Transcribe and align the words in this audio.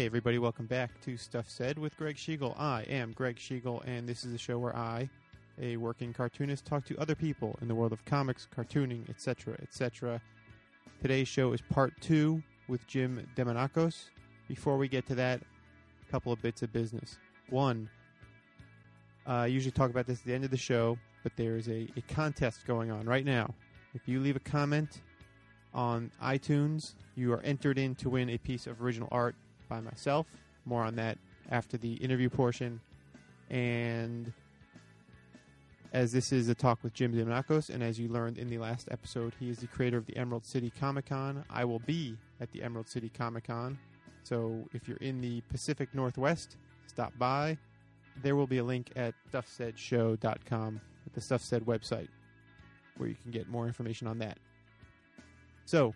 Hey, 0.00 0.06
everybody, 0.06 0.38
welcome 0.38 0.64
back 0.64 0.98
to 1.02 1.18
Stuff 1.18 1.44
Said 1.46 1.78
with 1.78 1.94
Greg 1.98 2.16
Schiegel. 2.16 2.58
I 2.58 2.84
am 2.88 3.12
Greg 3.12 3.36
Schiegel, 3.36 3.86
and 3.86 4.08
this 4.08 4.24
is 4.24 4.32
a 4.32 4.38
show 4.38 4.58
where 4.58 4.74
I, 4.74 5.10
a 5.60 5.76
working 5.76 6.14
cartoonist, 6.14 6.64
talk 6.64 6.86
to 6.86 6.96
other 6.96 7.14
people 7.14 7.58
in 7.60 7.68
the 7.68 7.74
world 7.74 7.92
of 7.92 8.02
comics, 8.06 8.48
cartooning, 8.56 9.06
etc., 9.10 9.58
etc. 9.60 10.18
Today's 11.02 11.28
show 11.28 11.52
is 11.52 11.60
part 11.60 11.92
two 12.00 12.42
with 12.66 12.86
Jim 12.86 13.28
Demonakos. 13.36 14.04
Before 14.48 14.78
we 14.78 14.88
get 14.88 15.06
to 15.08 15.14
that, 15.16 15.42
a 16.08 16.10
couple 16.10 16.32
of 16.32 16.40
bits 16.40 16.62
of 16.62 16.72
business. 16.72 17.18
One, 17.50 17.90
uh, 19.26 19.32
I 19.32 19.46
usually 19.48 19.72
talk 19.72 19.90
about 19.90 20.06
this 20.06 20.20
at 20.20 20.24
the 20.24 20.32
end 20.32 20.44
of 20.44 20.50
the 20.50 20.56
show, 20.56 20.96
but 21.22 21.32
there 21.36 21.58
is 21.58 21.68
a, 21.68 21.88
a 21.94 22.00
contest 22.08 22.64
going 22.66 22.90
on 22.90 23.04
right 23.04 23.26
now. 23.26 23.52
If 23.92 24.08
you 24.08 24.20
leave 24.20 24.36
a 24.36 24.40
comment 24.40 25.02
on 25.74 26.10
iTunes, 26.22 26.94
you 27.16 27.34
are 27.34 27.42
entered 27.42 27.78
in 27.78 27.94
to 27.96 28.08
win 28.08 28.30
a 28.30 28.38
piece 28.38 28.66
of 28.66 28.80
original 28.80 29.08
art 29.12 29.36
by 29.70 29.80
myself. 29.80 30.26
More 30.66 30.82
on 30.82 30.96
that 30.96 31.16
after 31.50 31.78
the 31.78 31.94
interview 31.94 32.28
portion. 32.28 32.80
And 33.48 34.30
as 35.94 36.12
this 36.12 36.32
is 36.32 36.48
a 36.48 36.54
talk 36.54 36.80
with 36.82 36.92
Jim 36.92 37.14
Demonakos, 37.14 37.70
and 37.70 37.82
as 37.82 37.98
you 37.98 38.08
learned 38.08 38.36
in 38.36 38.48
the 38.48 38.58
last 38.58 38.88
episode, 38.90 39.34
he 39.40 39.48
is 39.48 39.58
the 39.58 39.66
creator 39.66 39.96
of 39.96 40.04
the 40.04 40.16
Emerald 40.16 40.44
City 40.44 40.70
Comic 40.78 41.06
Con. 41.06 41.44
I 41.48 41.64
will 41.64 41.78
be 41.78 42.16
at 42.40 42.52
the 42.52 42.62
Emerald 42.62 42.88
City 42.88 43.10
Comic 43.16 43.44
Con. 43.44 43.78
So 44.22 44.68
if 44.74 44.86
you're 44.86 44.98
in 44.98 45.22
the 45.22 45.40
Pacific 45.50 45.88
Northwest, 45.94 46.56
stop 46.86 47.12
by. 47.18 47.56
There 48.22 48.36
will 48.36 48.46
be 48.46 48.58
a 48.58 48.64
link 48.64 48.90
at 48.96 49.14
stuffsaidshow.com 49.32 50.80
at 51.06 51.12
the 51.14 51.20
Stuff 51.20 51.42
Said 51.42 51.64
website 51.64 52.08
where 52.98 53.08
you 53.08 53.16
can 53.22 53.30
get 53.30 53.48
more 53.48 53.66
information 53.66 54.06
on 54.06 54.18
that. 54.18 54.38
So, 55.64 55.94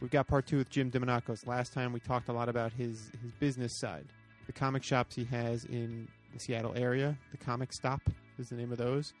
we've 0.00 0.10
got 0.10 0.26
part 0.26 0.46
two 0.46 0.58
with 0.58 0.70
Jim 0.70 0.90
Demonakos. 0.90 1.46
Last 1.46 1.72
time 1.72 1.92
we 1.92 2.00
talked 2.00 2.28
a 2.28 2.32
lot 2.32 2.48
about 2.48 2.72
his, 2.72 3.10
his 3.22 3.32
business 3.38 3.72
side, 3.72 4.06
the 4.46 4.52
comic 4.52 4.82
shops 4.82 5.14
he 5.14 5.24
has 5.24 5.64
in 5.64 6.08
the 6.32 6.38
Seattle 6.38 6.74
area. 6.76 7.16
The 7.30 7.38
Comic 7.38 7.72
Stop 7.72 8.00
is 8.38 8.48
the 8.48 8.54
name 8.54 8.72
of 8.72 8.78
those. 8.78 9.14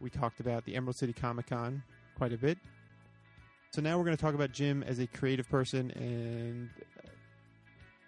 We 0.00 0.10
talked 0.10 0.40
about 0.40 0.64
the 0.64 0.74
Emerald 0.74 0.96
City 0.96 1.12
Comic 1.12 1.46
Con 1.48 1.82
quite 2.16 2.32
a 2.32 2.38
bit. 2.38 2.58
So 3.72 3.80
now 3.80 3.98
we're 3.98 4.04
going 4.04 4.16
to 4.16 4.22
talk 4.22 4.34
about 4.34 4.52
Jim 4.52 4.82
as 4.82 4.98
a 4.98 5.06
creative 5.06 5.48
person, 5.48 5.90
and 5.92 6.70
uh, 7.04 7.08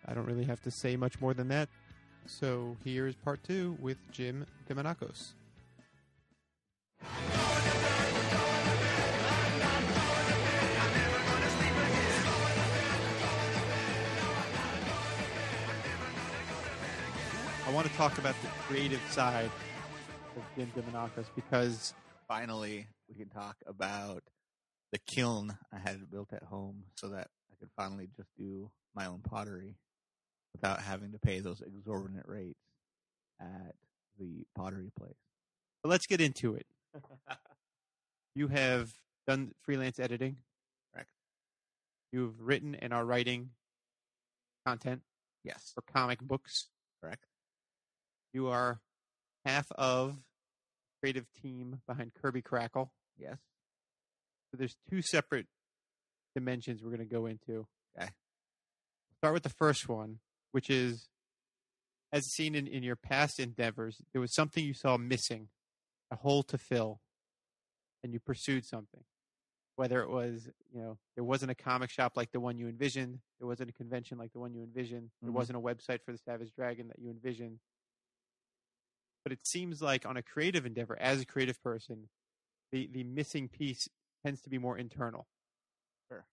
I 0.06 0.14
don't 0.14 0.27
really 0.27 0.45
have 0.45 0.61
to 0.62 0.70
say 0.70 0.97
much 0.97 1.20
more 1.20 1.34
than 1.34 1.48
that. 1.48 1.69
So 2.27 2.77
here's 2.84 3.14
part 3.14 3.45
two 3.45 3.77
with 3.80 3.98
Jim 4.11 4.47
Demonakos. 4.69 5.34
I 17.66 17.70
want 17.70 17.86
to 17.86 17.92
talk 17.94 18.18
about 18.18 18.34
the 18.42 18.48
creative 18.66 19.00
side 19.10 19.50
of 20.36 20.42
Jim 20.56 20.70
Demonakos 20.77 21.27
because 21.34 21.94
finally 22.28 22.86
we 23.08 23.14
can 23.14 23.28
talk 23.28 23.56
about 23.66 24.22
the 24.91 24.98
kiln 25.06 25.56
I 25.72 25.78
had 25.78 26.10
built 26.10 26.33
at 26.33 26.42
home 26.42 26.84
so 26.96 27.08
that 27.08 27.28
I 27.50 27.55
could 27.60 27.70
finally 27.77 28.08
just 28.16 28.28
do 28.36 28.70
my 28.94 29.06
own 29.06 29.20
pottery 29.20 29.77
without 30.55 30.80
having 30.80 31.12
to 31.12 31.18
pay 31.18 31.40
those 31.40 31.60
exorbitant 31.62 32.24
rates 32.27 32.58
at 33.40 33.74
the 34.18 34.45
pottery 34.55 34.90
place. 34.98 35.14
but 35.83 35.89
let's 35.89 36.06
get 36.06 36.20
into 36.20 36.55
it. 36.55 36.67
You 38.34 38.48
have 38.48 38.90
done 39.27 39.52
freelance 39.61 39.98
editing. 40.01 40.36
Correct. 40.95 41.11
You've 42.12 42.40
written 42.40 42.74
and 42.77 42.95
are 42.95 43.05
writing 43.05 43.51
content 44.67 45.02
Yes, 45.45 45.72
for 45.74 45.83
comic 45.83 46.18
books. 46.22 46.68
correct. 47.02 47.27
You 48.33 48.48
are 48.48 48.81
half 49.45 49.70
of 49.73 50.17
creative 51.01 51.27
team 51.43 51.81
behind 51.87 52.13
Kirby 52.15 52.43
Crackle. 52.43 52.93
Yes. 53.19 53.37
So 54.51 54.57
there's 54.59 54.77
two 54.91 55.03
separate 55.03 55.47
dimensions 56.35 56.83
we're 56.83 56.91
going 56.97 57.07
to 57.09 57.15
go 57.15 57.27
into. 57.27 57.67
Okay. 57.98 58.11
Start 59.19 59.35
with 59.35 59.43
the 59.43 59.48
first 59.51 59.89
one, 59.89 60.19
which 60.53 60.70
is 60.70 61.09
as 62.13 62.27
seen 62.27 62.55
in, 62.55 62.67
in 62.67 62.83
your 62.83 62.97
past 62.97 63.39
endeavors, 63.41 64.03
there 64.13 64.20
was 64.20 64.35
something 64.35 64.64
you 64.64 64.75
saw 64.75 64.97
missing, 64.99 65.49
a 66.11 66.17
hole 66.17 66.43
to 66.45 66.59
fill, 66.59 67.01
and 68.05 68.13
you 68.13 68.20
pursued 68.20 68.64
something. 68.67 69.05
Whether 69.77 70.03
it 70.03 70.11
was, 70.11 70.51
you 70.75 70.81
know, 70.83 70.99
there 71.14 71.25
wasn't 71.25 71.51
a 71.53 71.55
comic 71.55 71.89
shop 71.91 72.13
like 72.14 72.31
the 72.33 72.41
one 72.41 72.59
you 72.59 72.69
envisioned, 72.69 73.20
there 73.39 73.49
wasn't 73.49 73.70
a 73.70 73.73
convention 73.73 74.19
like 74.19 74.33
the 74.33 74.39
one 74.41 74.53
you 74.53 74.63
envisioned, 74.63 75.11
there 75.23 75.31
Mhm. 75.31 75.35
wasn't 75.35 75.57
a 75.57 75.61
website 75.61 76.03
for 76.05 76.13
the 76.13 76.19
Savage 76.19 76.53
Dragon 76.55 76.89
that 76.89 76.99
you 76.99 77.11
envisioned. 77.11 77.59
But 79.24 79.33
it 79.33 79.46
seems 79.46 79.80
like 79.80 80.05
on 80.06 80.16
a 80.16 80.22
creative 80.22 80.66
endeavor, 80.66 80.98
as 81.00 81.20
a 81.20 81.27
creative 81.27 81.62
person, 81.62 82.08
the, 82.72 82.88
the 82.92 83.05
missing 83.05 83.48
piece 83.48 83.88
tends 84.24 84.40
to 84.42 84.50
be 84.50 84.58
more 84.58 84.77
internal. 84.77 85.27
Sure. 86.10 86.24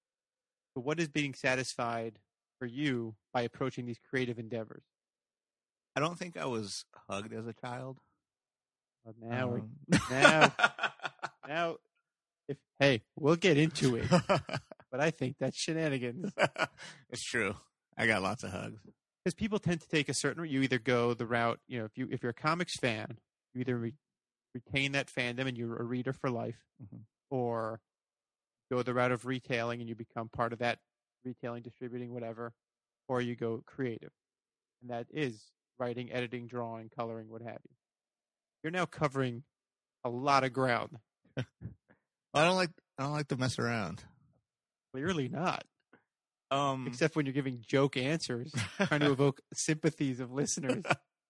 So 0.73 0.81
what 0.81 0.99
is 0.99 1.07
being 1.07 1.33
satisfied 1.33 2.17
for 2.57 2.65
you 2.65 3.15
by 3.33 3.41
approaching 3.41 3.85
these 3.85 3.99
creative 4.09 4.39
endeavors? 4.39 4.83
I 5.95 5.99
don't 5.99 6.17
think 6.17 6.37
I 6.37 6.45
was 6.45 6.85
hugged 7.09 7.33
as 7.33 7.45
a 7.45 7.53
child. 7.53 7.99
Well, 9.03 9.15
now, 9.21 9.53
Um, 9.53 9.69
now- 10.09 10.53
now, 11.47 11.75
if 12.47 12.57
hey, 12.79 13.03
we'll 13.15 13.35
get 13.35 13.57
into 13.57 13.95
it, 13.97 14.05
but 14.91 14.99
I 14.99 15.11
think 15.11 15.35
that's 15.39 15.55
shenanigans 15.57 16.31
it's 17.09 17.23
true. 17.23 17.55
I 17.97 18.07
got 18.07 18.21
lots 18.23 18.43
of 18.43 18.51
hugs. 18.51 18.81
Because 19.23 19.33
people 19.35 19.59
tend 19.59 19.81
to 19.81 19.87
take 19.87 20.09
a 20.09 20.13
certain. 20.13 20.41
route. 20.43 20.51
You 20.51 20.61
either 20.61 20.79
go 20.79 21.13
the 21.13 21.25
route, 21.25 21.59
you 21.67 21.79
know, 21.79 21.85
if 21.85 21.97
you 21.97 22.07
if 22.11 22.23
you're 22.23 22.31
a 22.31 22.33
comics 22.33 22.75
fan, 22.77 23.17
you 23.53 23.61
either 23.61 23.77
re- 23.77 23.95
retain 24.53 24.93
that 24.93 25.07
fandom 25.07 25.47
and 25.47 25.57
you're 25.57 25.75
a 25.77 25.83
reader 25.83 26.13
for 26.13 26.29
life, 26.29 26.57
Mhm. 26.83 27.01
or 27.29 27.81
go 28.71 28.81
the 28.83 28.93
route 28.93 29.11
of 29.11 29.25
retailing 29.25 29.79
and 29.81 29.89
you 29.89 29.95
become 29.95 30.29
part 30.29 30.53
of 30.53 30.59
that 30.59 30.79
retailing, 31.23 31.61
distributing, 31.63 32.13
whatever, 32.13 32.53
or 33.07 33.21
you 33.21 33.35
go 33.35 33.61
creative, 33.65 34.11
and 34.81 34.89
that 34.91 35.07
is 35.11 35.51
writing, 35.77 36.11
editing, 36.11 36.47
drawing, 36.47 36.89
coloring, 36.89 37.27
what 37.29 37.41
have 37.41 37.59
you. 37.63 37.75
You're 38.63 38.71
now 38.71 38.85
covering 38.85 39.43
a 40.03 40.09
lot 40.09 40.43
of 40.43 40.53
ground. 40.53 40.99
I 41.37 41.43
don't 42.43 42.55
like. 42.55 42.71
I 42.97 43.03
don't 43.03 43.11
like 43.13 43.27
to 43.29 43.37
mess 43.37 43.57
around. 43.59 44.03
Clearly 44.93 45.29
not, 45.29 45.63
Um, 46.51 46.85
except 46.87 47.15
when 47.15 47.25
you're 47.25 47.33
giving 47.33 47.63
joke 47.67 47.95
answers, 47.97 48.51
trying 48.87 49.01
to 49.01 49.11
evoke 49.11 49.41
sympathies 49.53 50.19
of 50.19 50.31
listeners 50.31 50.83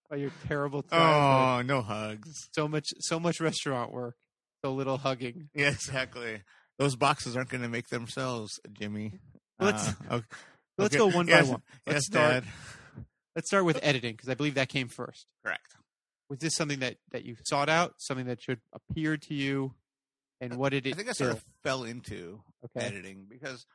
by 0.10 0.16
your 0.16 0.32
terrible 0.48 0.86
oh, 0.92 1.62
no 1.66 1.82
hugs. 1.82 2.48
So 2.54 2.68
much, 2.68 2.88
so 3.00 3.20
much 3.20 3.42
restaurant 3.42 3.92
work, 3.92 4.16
so 4.64 4.74
little 4.74 4.98
hugging. 4.98 5.50
Yeah, 5.54 5.70
exactly. 5.70 6.42
Those 6.78 6.96
boxes 6.96 7.36
aren't 7.36 7.50
going 7.50 7.64
to 7.64 7.70
make 7.70 7.90
themselves, 7.90 8.60
Jimmy. 8.72 9.14
Let's- 9.60 9.90
Uh, 10.10 10.16
okay. 10.16 10.26
Let's 10.78 10.96
go 10.96 11.08
one 11.10 11.28
yes, 11.28 11.46
by 11.46 11.52
one. 11.52 11.62
Let's 11.86 11.96
Yes, 11.96 12.06
start- 12.06 12.32
Dad. 12.46 13.04
Let's 13.36 13.50
start 13.50 13.66
with 13.66 13.80
editing 13.84 14.14
because 14.14 14.30
I 14.30 14.34
believe 14.34 14.54
that 14.56 14.70
came 14.70 14.88
first. 14.88 15.26
Correct. 15.46 15.76
Was 16.30 16.40
this 16.40 16.56
something 16.56 16.80
that 16.80 16.96
that 17.12 17.26
you 17.26 17.36
sought 17.44 17.68
out, 17.68 17.96
something 17.98 18.28
that 18.28 18.42
should 18.42 18.60
appear 18.74 19.18
to 19.18 19.34
you, 19.34 19.74
and 20.40 20.56
what 20.56 20.70
did 20.70 20.88
it? 20.88 20.94
I 20.94 20.96
think 20.96 21.10
I 21.10 21.12
sort 21.12 21.30
fill? 21.32 21.38
of 21.38 21.44
fell 21.64 21.84
into 21.84 22.42
okay. 22.66 22.86
editing 22.86 23.26
because 23.30 23.66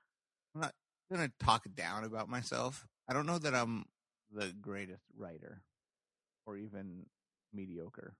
I'm 0.54 0.62
not 0.62 0.72
to 1.10 1.32
talk 1.44 1.66
down 1.74 2.04
about 2.04 2.28
myself. 2.28 2.86
I 3.08 3.12
don't 3.12 3.26
know 3.26 3.38
that 3.38 3.54
I'm 3.54 3.84
the 4.32 4.52
greatest 4.60 5.04
writer 5.16 5.62
or 6.46 6.56
even 6.56 7.06
mediocre. 7.52 8.14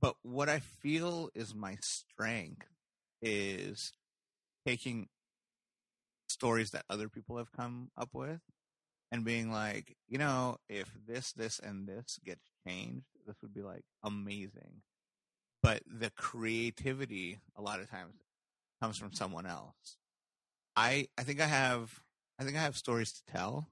But 0.00 0.16
what 0.22 0.48
I 0.48 0.60
feel 0.60 1.30
is 1.34 1.54
my 1.54 1.76
strength 1.80 2.66
is 3.20 3.92
taking 4.66 5.08
stories 6.28 6.70
that 6.70 6.84
other 6.90 7.08
people 7.08 7.36
have 7.36 7.52
come 7.52 7.90
up 7.96 8.10
with 8.12 8.40
and 9.12 9.24
being 9.24 9.52
like, 9.52 9.96
you 10.08 10.18
know, 10.18 10.56
if 10.68 10.90
this, 11.06 11.32
this, 11.32 11.58
and 11.58 11.86
this 11.86 12.18
gets 12.24 12.42
changed, 12.66 13.06
this 13.26 13.36
would 13.42 13.54
be 13.54 13.62
like 13.62 13.84
amazing. 14.02 14.82
But 15.62 15.82
the 15.86 16.10
creativity 16.10 17.38
a 17.56 17.62
lot 17.62 17.80
of 17.80 17.88
times 17.90 18.14
comes 18.80 18.96
from 18.96 19.12
someone 19.12 19.46
else. 19.46 19.98
I 20.74 21.08
I 21.16 21.22
think 21.22 21.40
I 21.40 21.46
have 21.46 22.00
I 22.38 22.44
think 22.44 22.56
I 22.56 22.60
have 22.62 22.76
stories 22.76 23.12
to 23.12 23.32
tell, 23.32 23.68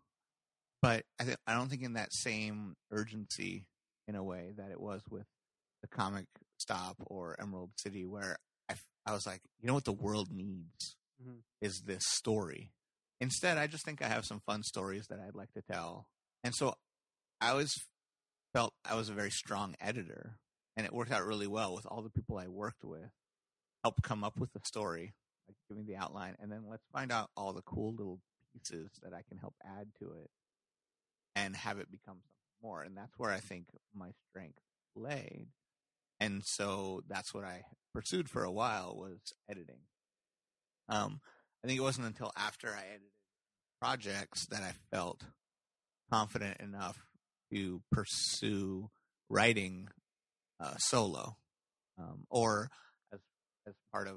but 0.83 1.05
I 1.19 1.25
th- 1.25 1.37
I 1.47 1.55
don't 1.55 1.69
think 1.69 1.83
in 1.83 1.95
that 1.95 2.13
same 2.13 2.77
urgency 2.91 3.67
in 4.07 4.15
a 4.15 4.23
way 4.25 4.53
that 4.57 4.71
it 4.71 4.81
was 4.81 5.03
with 5.11 5.27
the 5.83 5.89
comic 5.89 6.27
stop 6.59 6.97
or 7.07 7.37
Emerald 7.41 7.71
City 7.77 8.05
where 8.05 8.37
I, 8.69 8.73
f- 8.75 8.85
I 9.07 9.13
was 9.13 9.27
like, 9.27 9.41
you 9.61 9.67
know 9.67 9.75
what 9.75 9.85
the 9.85 9.93
world 9.93 10.31
needs 10.31 10.97
Mhm. 11.23 11.43
is 11.61 11.83
this 11.83 12.05
story. 12.07 12.73
Instead, 13.21 13.59
I 13.59 13.67
just 13.67 13.85
think 13.85 14.03
I 14.03 14.09
have 14.09 14.25
some 14.25 14.41
fun 14.41 14.63
stories 14.63 15.07
that 15.09 15.21
I'd 15.21 15.35
like 15.35 15.53
to 15.53 15.63
tell. 15.63 16.07
And 16.45 16.55
so 16.55 16.75
I 17.41 17.51
always 17.51 17.75
felt 18.53 18.75
I 18.85 18.95
was 18.95 19.09
a 19.09 19.15
very 19.15 19.31
strong 19.31 19.75
editor 19.81 20.39
and 20.77 20.87
it 20.87 20.93
worked 20.93 21.11
out 21.13 21.25
really 21.25 21.47
well 21.47 21.75
with 21.75 21.87
all 21.87 22.03
the 22.03 22.11
people 22.11 22.39
I 22.39 22.49
worked 22.49 22.85
with. 22.85 23.11
Help 23.85 24.03
come 24.03 24.23
up 24.25 24.39
with 24.39 24.53
the 24.53 24.61
story, 24.65 25.15
like 25.49 25.57
giving 25.69 25.87
the 25.87 25.97
outline, 25.97 26.37
and 26.39 26.53
then 26.53 26.67
let's 26.69 26.87
find 26.93 27.11
out 27.11 27.31
all 27.37 27.53
the 27.55 27.63
cool 27.63 27.93
little 27.95 28.21
pieces 28.53 28.91
that 29.03 29.13
I 29.13 29.23
can 29.29 29.39
help 29.39 29.55
add 29.65 29.89
to 30.01 30.07
it. 30.23 30.31
and 31.37 31.55
have 31.57 31.79
it 31.79 31.91
become 31.91 32.17
something 32.17 32.61
more. 32.63 32.83
And 32.83 32.97
that's 32.97 33.17
where 33.17 33.31
I 33.31 33.39
think 33.39 33.67
my 33.95 34.11
strength 34.29 34.59
laid. 34.97 35.47
And 36.19 36.43
so 36.45 37.03
that's 37.09 37.33
what 37.33 37.45
I 37.45 37.63
pursued 37.95 38.29
for 38.29 38.43
a 38.45 38.51
while 38.51 38.95
was 38.97 39.21
editing. 39.49 39.83
Um, 40.89 41.21
I 41.65 41.69
think 41.69 41.79
it 41.79 41.83
wasn't 41.83 42.09
until 42.09 42.33
after 42.37 42.69
I 42.69 42.81
edited 42.81 43.13
projects 43.81 44.47
that 44.49 44.63
I 44.63 44.73
felt 44.95 45.23
confident 46.11 46.61
enough 46.61 46.99
to 47.53 47.81
pursue 47.93 48.91
writing 49.29 49.89
uh, 50.59 50.75
solo 50.79 51.37
um, 51.99 52.27
or 52.29 52.69
as 53.13 53.21
as 53.67 53.75
part 53.93 54.09
of 54.09 54.17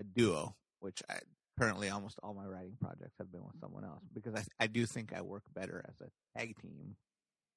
a 0.00 0.04
duo, 0.04 0.56
which 0.80 1.02
I 1.08 1.18
currently 1.58 1.88
almost 1.88 2.18
all 2.22 2.34
my 2.34 2.44
writing 2.44 2.76
projects 2.80 3.14
have 3.18 3.30
been 3.30 3.44
with 3.44 3.58
someone 3.60 3.84
else 3.84 4.02
because 4.12 4.34
I 4.34 4.44
I 4.64 4.66
do 4.66 4.86
think 4.86 5.12
I 5.12 5.22
work 5.22 5.44
better 5.54 5.84
as 5.88 6.00
a 6.00 6.38
tag 6.38 6.56
team. 6.60 6.96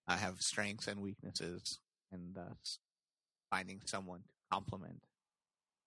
I 0.08 0.18
have 0.18 0.42
strengths 0.42 0.88
and 0.88 1.02
weaknesses, 1.02 1.80
and 2.12 2.34
thus 2.34 2.80
finding 3.50 3.82
someone 3.86 4.20
to 4.20 4.34
complement 4.52 5.02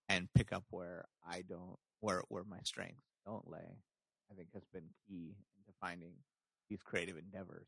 and 0.09 0.27
pick 0.35 0.51
up 0.51 0.63
where 0.69 1.05
I 1.27 1.43
don't 1.47 1.77
where 2.01 2.23
where 2.27 2.43
my 2.43 2.59
strengths 2.63 3.05
don't 3.25 3.49
lay, 3.49 3.77
I 4.31 4.35
think 4.35 4.49
has 4.53 4.63
been 4.73 4.89
key 5.07 5.35
into 5.57 5.77
finding 5.79 6.13
these 6.69 6.81
creative 6.83 7.17
endeavors. 7.17 7.67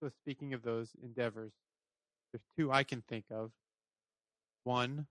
So 0.00 0.10
speaking 0.22 0.54
of 0.54 0.62
those 0.62 0.90
endeavors, 1.02 1.52
there's 2.32 2.44
two 2.56 2.72
I 2.72 2.84
can 2.84 3.02
think 3.08 3.24
of. 3.30 3.50
One 4.64 5.06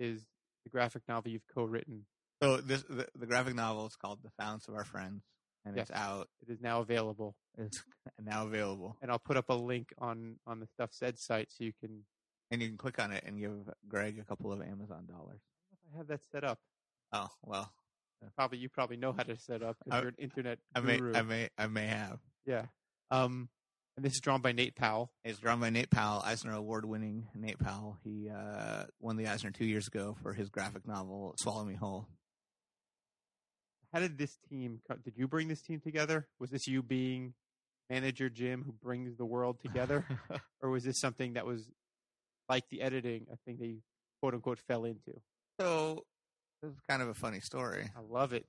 is 0.00 0.22
the 0.64 0.70
graphic 0.70 1.02
novel 1.08 1.30
you've 1.30 1.46
co-written. 1.54 2.04
So 2.42 2.58
this 2.58 2.82
the, 2.84 3.06
the 3.18 3.26
graphic 3.26 3.54
novel 3.54 3.86
is 3.86 3.96
called 3.96 4.20
The 4.22 4.30
Silence 4.40 4.68
of 4.68 4.74
Our 4.74 4.84
Friends, 4.84 5.22
and 5.64 5.76
Yes. 5.76 5.88
it's 5.90 5.98
out. 5.98 6.28
It 6.46 6.52
is 6.52 6.60
now 6.60 6.80
available, 6.80 7.34
It's 7.56 7.82
now 8.22 8.46
available, 8.46 8.96
and 9.02 9.10
I'll 9.10 9.18
put 9.18 9.36
up 9.36 9.48
a 9.48 9.54
link 9.54 9.92
on 9.98 10.36
on 10.46 10.60
the 10.60 10.66
Stuff 10.66 10.90
Said 10.92 11.18
site 11.18 11.48
so 11.50 11.64
you 11.64 11.72
can. 11.80 12.04
and 12.50 12.62
you 12.62 12.68
can 12.68 12.76
click 12.78 12.98
on 13.00 13.10
it 13.12 13.24
and 13.26 13.38
give 13.40 13.52
Greg 13.88 14.18
a 14.20 14.24
couple 14.24 14.52
of 14.52 14.60
Amazon 14.62 15.06
dollars. 15.06 15.40
I 15.92 15.96
have 15.98 16.06
that 16.08 16.20
set 16.30 16.44
up. 16.44 16.58
Oh 17.12 17.28
well, 17.44 17.72
Probably 18.36 18.58
you 18.58 18.68
probably 18.68 18.96
know 18.96 19.12
how 19.12 19.22
to 19.24 19.36
set 19.36 19.62
up 19.62 19.76
because 19.84 20.00
you're 20.00 20.08
an 20.10 20.16
internet 20.18 20.58
I 20.74 20.80
may 20.80 20.98
guru. 20.98 21.14
I 21.14 21.22
may 21.22 21.48
I 21.58 21.66
may 21.66 21.86
have. 21.86 22.18
Yeah. 22.46 22.66
Um, 23.10 23.48
and 23.96 24.04
this 24.04 24.12
is 24.14 24.20
drawn 24.20 24.42
by 24.42 24.52
Nate 24.52 24.76
Powell. 24.76 25.10
It's 25.24 25.38
drawn 25.40 25.58
by 25.58 25.70
Nate 25.70 25.90
Powell, 25.90 26.22
Eisner 26.24 26.52
Award 26.52 26.84
winning 26.84 27.26
Nate 27.34 27.58
Powell. 27.58 27.96
He 28.04 28.28
uh, 28.30 28.84
won 29.00 29.16
the 29.16 29.26
Eisner 29.26 29.50
two 29.50 29.64
years 29.64 29.88
ago 29.88 30.16
for 30.22 30.32
his 30.34 30.50
graphic 30.50 30.86
novel 30.86 31.34
Swallow 31.40 31.64
Me 31.64 31.74
Whole. 31.74 32.06
How 33.92 34.00
did 34.00 34.18
this 34.18 34.36
team? 34.48 34.80
Did 35.04 35.14
you 35.16 35.28
bring 35.28 35.48
this 35.48 35.62
team 35.62 35.80
together? 35.80 36.26
Was 36.38 36.50
this 36.50 36.66
you 36.66 36.82
being 36.82 37.34
manager 37.88 38.28
Jim 38.28 38.62
who 38.64 38.72
brings 38.72 39.16
the 39.16 39.24
world 39.24 39.60
together, 39.60 40.04
or 40.62 40.70
was 40.70 40.84
this 40.84 41.00
something 41.00 41.34
that 41.34 41.46
was 41.46 41.68
like 42.48 42.68
the 42.68 42.82
editing, 42.82 43.26
a 43.32 43.36
thing 43.46 43.56
that 43.58 43.66
you 43.66 43.78
quote 44.20 44.34
unquote 44.34 44.58
fell 44.58 44.84
into? 44.84 45.20
so 45.60 46.04
this 46.62 46.72
is 46.72 46.78
kind 46.88 47.02
of 47.02 47.08
a 47.08 47.14
funny 47.14 47.40
story. 47.40 47.90
I 47.96 48.00
love 48.00 48.32
it. 48.32 48.46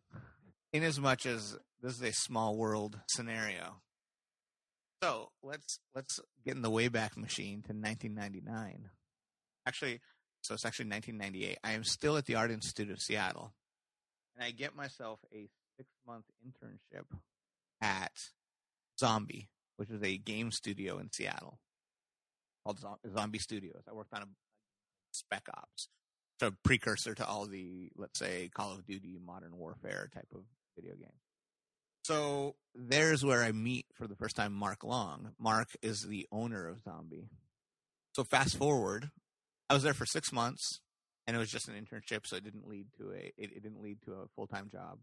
in 0.73 0.83
as 0.83 0.99
much 0.99 1.25
as 1.25 1.57
this 1.81 1.93
is 1.93 2.01
a 2.01 2.11
small 2.11 2.55
world 2.57 2.99
scenario. 3.07 3.81
So 5.01 5.29
let's 5.41 5.79
let's 5.95 6.19
get 6.43 6.55
in 6.55 6.61
the 6.61 6.69
Wayback 6.71 7.15
Machine 7.15 7.61
to 7.63 7.73
1999. 7.73 8.89
Actually, 9.65 10.01
so 10.41 10.53
it's 10.53 10.65
actually 10.65 10.89
1998. 10.89 11.57
I 11.63 11.71
am 11.71 11.83
still 11.83 12.17
at 12.17 12.25
the 12.25 12.35
Art 12.35 12.51
Institute 12.51 12.91
of 12.91 12.99
Seattle, 12.99 13.53
and 14.39 14.47
I 14.47 14.51
get 14.51 14.75
myself 14.75 15.19
a 15.33 15.47
six 15.77 15.89
month 16.07 16.25
internship 16.45 17.05
at 17.81 18.13
Zombie, 18.97 19.49
which 19.77 19.89
is 19.89 20.01
a 20.01 20.17
game 20.17 20.51
studio 20.51 20.97
in 20.97 21.11
Seattle 21.11 21.59
called 22.63 22.79
Zombie 23.13 23.39
Studios. 23.39 23.83
I 23.89 23.93
worked 23.93 24.13
on 24.13 24.21
a 24.21 24.27
Spec 25.11 25.47
Ops, 25.55 25.89
so 26.39 26.47
a 26.47 26.51
precursor 26.63 27.13
to 27.15 27.27
all 27.27 27.45
the 27.45 27.91
let's 27.97 28.17
say 28.17 28.49
Call 28.53 28.71
of 28.71 28.85
Duty, 28.85 29.19
Modern 29.23 29.57
Warfare 29.57 30.09
type 30.13 30.27
of 30.33 30.41
video 30.75 30.95
game. 30.95 31.09
So 32.05 32.55
there's 32.73 33.25
where 33.25 33.43
I 33.43 33.51
meet 33.51 33.85
for 33.93 34.07
the 34.07 34.15
first 34.15 34.35
time 34.35 34.53
Mark 34.53 34.83
Long. 34.83 35.33
Mark 35.37 35.67
is 35.81 36.03
the 36.03 36.27
owner 36.31 36.67
of 36.67 36.81
Zombie. 36.81 37.29
So 38.15 38.23
fast 38.23 38.57
forward, 38.57 39.11
I 39.69 39.73
was 39.73 39.83
there 39.83 39.93
for 39.93 40.05
six 40.05 40.31
months, 40.31 40.79
and 41.29 41.35
it 41.35 41.39
was 41.39 41.51
just 41.51 41.67
an 41.67 41.75
internship, 41.75 42.25
so 42.25 42.37
it 42.37 42.43
didn't 42.43 42.67
lead 42.67 42.87
to 42.97 43.11
a 43.11 43.31
it, 43.37 43.51
it 43.55 43.61
didn't 43.61 43.83
lead 43.83 44.01
to 44.05 44.13
a 44.13 44.25
full 44.35 44.47
time 44.47 44.67
job. 44.71 44.97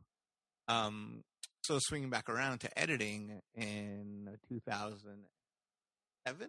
Um, 0.66 1.22
so 1.62 1.78
swinging 1.78 2.10
back 2.10 2.28
around 2.28 2.58
to 2.62 2.78
editing 2.78 3.40
in 3.54 4.28
2007. 4.48 6.48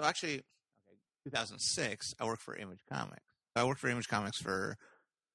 So 0.00 0.06
actually, 0.06 0.34
okay, 0.34 0.44
2006, 1.24 2.14
I 2.20 2.24
worked 2.24 2.42
for 2.42 2.54
Image 2.54 2.84
Comics. 2.88 3.24
I 3.56 3.64
worked 3.64 3.80
for 3.80 3.88
Image 3.88 4.06
Comics 4.06 4.38
for 4.40 4.76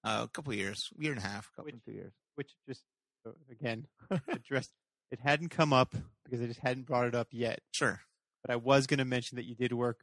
uh, 0.05 0.21
a 0.23 0.27
couple 0.29 0.53
of 0.53 0.57
years, 0.57 0.87
year 0.97 1.11
and 1.11 1.21
a 1.21 1.27
half, 1.27 1.51
couple 1.53 1.65
Which- 1.65 1.83
two 1.85 1.91
years. 1.91 2.13
Which 2.35 2.51
just 2.65 2.83
uh, 3.27 3.31
again 3.51 3.87
addressed. 4.29 4.71
It 5.11 5.19
hadn't 5.19 5.49
come 5.49 5.73
up 5.73 5.93
because 6.23 6.41
I 6.41 6.45
just 6.45 6.61
hadn't 6.61 6.85
brought 6.85 7.07
it 7.07 7.15
up 7.15 7.27
yet. 7.31 7.59
Sure. 7.73 7.99
But 8.41 8.53
I 8.53 8.55
was 8.55 8.87
going 8.87 8.99
to 8.99 9.05
mention 9.05 9.35
that 9.35 9.43
you 9.45 9.53
did 9.53 9.73
work, 9.73 9.99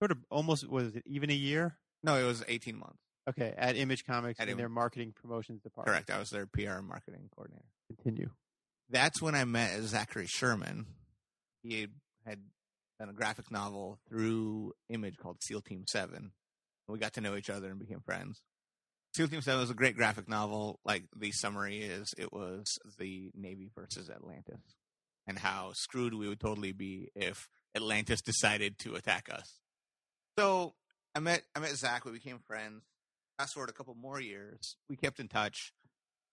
sort 0.00 0.12
of 0.12 0.18
almost 0.30 0.68
was 0.68 0.94
it 0.94 1.02
even 1.04 1.30
a 1.30 1.34
year? 1.34 1.78
No, 2.04 2.16
it 2.16 2.24
was 2.24 2.44
18 2.46 2.78
months. 2.78 2.98
Okay, 3.28 3.54
at 3.56 3.76
Image 3.76 4.04
Comics 4.04 4.38
At 4.38 4.48
in 4.48 4.52
Im- 4.52 4.58
their 4.58 4.68
marketing 4.68 5.14
promotions 5.14 5.62
department. 5.62 5.94
Correct. 5.94 6.10
I 6.10 6.18
was 6.18 6.28
their 6.28 6.46
PR 6.46 6.78
and 6.78 6.86
marketing 6.86 7.30
coordinator. 7.34 7.64
Continue. 7.88 8.30
That's 8.90 9.22
when 9.22 9.34
I 9.34 9.44
met 9.46 9.80
Zachary 9.82 10.26
Sherman. 10.26 10.86
He 11.62 11.88
had, 12.26 12.40
done 13.00 13.08
a 13.08 13.12
graphic 13.12 13.50
novel 13.50 13.98
through 14.08 14.72
Image 14.88 15.16
called 15.16 15.42
SEAL 15.42 15.62
Team 15.62 15.84
7. 15.88 16.30
We 16.86 16.98
got 16.98 17.14
to 17.14 17.20
know 17.20 17.34
each 17.34 17.50
other 17.50 17.68
and 17.68 17.80
became 17.80 18.00
friends. 18.00 18.40
SEAL 19.16 19.28
Team 19.28 19.40
7 19.40 19.60
was 19.60 19.70
a 19.70 19.74
great 19.74 19.96
graphic 19.96 20.28
novel. 20.28 20.78
Like 20.84 21.04
the 21.16 21.32
summary 21.32 21.78
is 21.78 22.14
it 22.16 22.32
was 22.32 22.66
the 22.98 23.32
Navy 23.34 23.68
versus 23.74 24.08
Atlantis 24.08 24.60
and 25.26 25.38
how 25.38 25.72
screwed 25.74 26.14
we 26.14 26.28
would 26.28 26.38
totally 26.38 26.70
be 26.72 27.08
if 27.16 27.48
Atlantis 27.74 28.20
decided 28.22 28.78
to 28.80 28.94
attack 28.94 29.28
us. 29.32 29.60
So 30.38 30.74
I 31.14 31.20
met 31.20 31.42
I 31.54 31.60
met 31.60 31.76
Zach, 31.76 32.04
we 32.04 32.12
became 32.12 32.38
friends. 32.38 32.82
Fast 33.38 33.54
forward 33.54 33.70
a 33.70 33.72
couple 33.72 33.94
more 33.94 34.20
years, 34.20 34.76
we 34.88 34.96
kept 34.96 35.20
in 35.20 35.28
touch. 35.28 35.72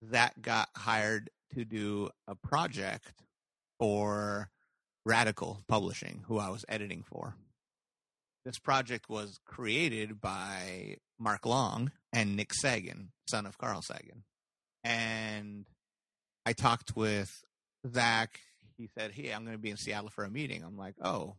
Zach 0.09 0.33
got 0.41 0.69
hired 0.75 1.29
to 1.53 1.65
do 1.65 2.09
a 2.27 2.35
project 2.35 3.13
for 3.79 4.49
Radical 5.05 5.59
Publishing, 5.67 6.23
who 6.27 6.37
I 6.39 6.49
was 6.49 6.65
editing 6.69 7.03
for. 7.03 7.35
This 8.45 8.57
project 8.57 9.09
was 9.09 9.39
created 9.45 10.19
by 10.19 10.97
Mark 11.19 11.45
Long 11.45 11.91
and 12.11 12.35
Nick 12.35 12.53
Sagan, 12.53 13.11
son 13.29 13.45
of 13.45 13.57
Carl 13.57 13.81
Sagan. 13.83 14.23
And 14.83 15.65
I 16.45 16.53
talked 16.53 16.95
with 16.95 17.43
Zach. 17.91 18.39
He 18.77 18.87
said, 18.97 19.11
Hey, 19.11 19.31
I'm 19.31 19.43
going 19.43 19.55
to 19.55 19.61
be 19.61 19.69
in 19.69 19.77
Seattle 19.77 20.09
for 20.09 20.23
a 20.23 20.29
meeting. 20.29 20.63
I'm 20.63 20.77
like, 20.77 20.95
Oh, 21.03 21.35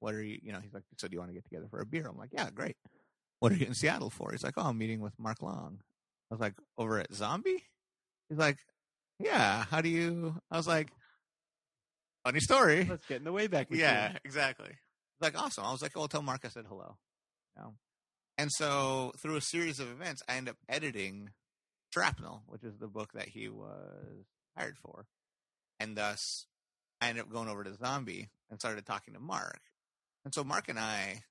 what 0.00 0.14
are 0.14 0.22
you, 0.22 0.38
you 0.42 0.52
know, 0.52 0.60
he's 0.60 0.74
like, 0.74 0.82
So 0.98 1.08
do 1.08 1.14
you 1.14 1.18
want 1.18 1.30
to 1.30 1.34
get 1.34 1.44
together 1.44 1.66
for 1.70 1.80
a 1.80 1.86
beer? 1.86 2.06
I'm 2.08 2.18
like, 2.18 2.30
Yeah, 2.32 2.50
great. 2.50 2.76
What 3.38 3.52
are 3.52 3.56
you 3.56 3.66
in 3.66 3.74
Seattle 3.74 4.10
for? 4.10 4.32
He's 4.32 4.42
like, 4.42 4.54
Oh, 4.56 4.62
I'm 4.62 4.78
meeting 4.78 5.00
with 5.00 5.18
Mark 5.18 5.42
Long. 5.42 5.78
I 6.30 6.34
was 6.34 6.40
like, 6.40 6.54
Over 6.76 6.98
at 6.98 7.12
Zombie? 7.14 7.64
He's 8.28 8.38
like, 8.38 8.58
Yeah, 9.18 9.64
how 9.64 9.80
do 9.80 9.88
you? 9.88 10.34
I 10.50 10.56
was 10.56 10.66
like, 10.66 10.90
Funny 12.24 12.40
story. 12.40 12.84
Let's 12.84 13.06
get 13.06 13.18
in 13.18 13.24
the 13.24 13.32
way 13.32 13.46
back. 13.46 13.68
Yeah, 13.70 14.16
exactly. 14.24 14.72
Like 15.20 15.40
awesome. 15.40 15.64
I 15.64 15.72
was 15.72 15.82
like, 15.82 15.92
"Oh, 15.96 16.06
tell 16.06 16.22
Mark 16.22 16.42
I 16.44 16.48
said 16.48 16.64
hello." 16.68 16.96
You 17.56 17.62
know? 17.62 17.74
And 18.38 18.50
so 18.52 19.12
through 19.18 19.36
a 19.36 19.40
series 19.40 19.80
of 19.80 19.90
events, 19.90 20.22
I 20.28 20.36
end 20.36 20.48
up 20.48 20.56
editing 20.68 21.30
Shrapnel, 21.92 22.42
which 22.46 22.62
is 22.64 22.78
the 22.78 22.88
book 22.88 23.12
that 23.14 23.28
he 23.28 23.48
was 23.48 24.26
hired 24.56 24.78
for, 24.78 25.06
and 25.78 25.96
thus 25.96 26.46
I 27.00 27.08
ended 27.08 27.24
up 27.24 27.32
going 27.32 27.48
over 27.48 27.64
to 27.64 27.74
Zombie 27.74 28.30
and 28.50 28.58
started 28.58 28.86
talking 28.86 29.14
to 29.14 29.20
Mark. 29.20 29.60
And 30.24 30.34
so 30.34 30.44
Mark 30.44 30.68
and 30.68 30.78
I 30.78 31.22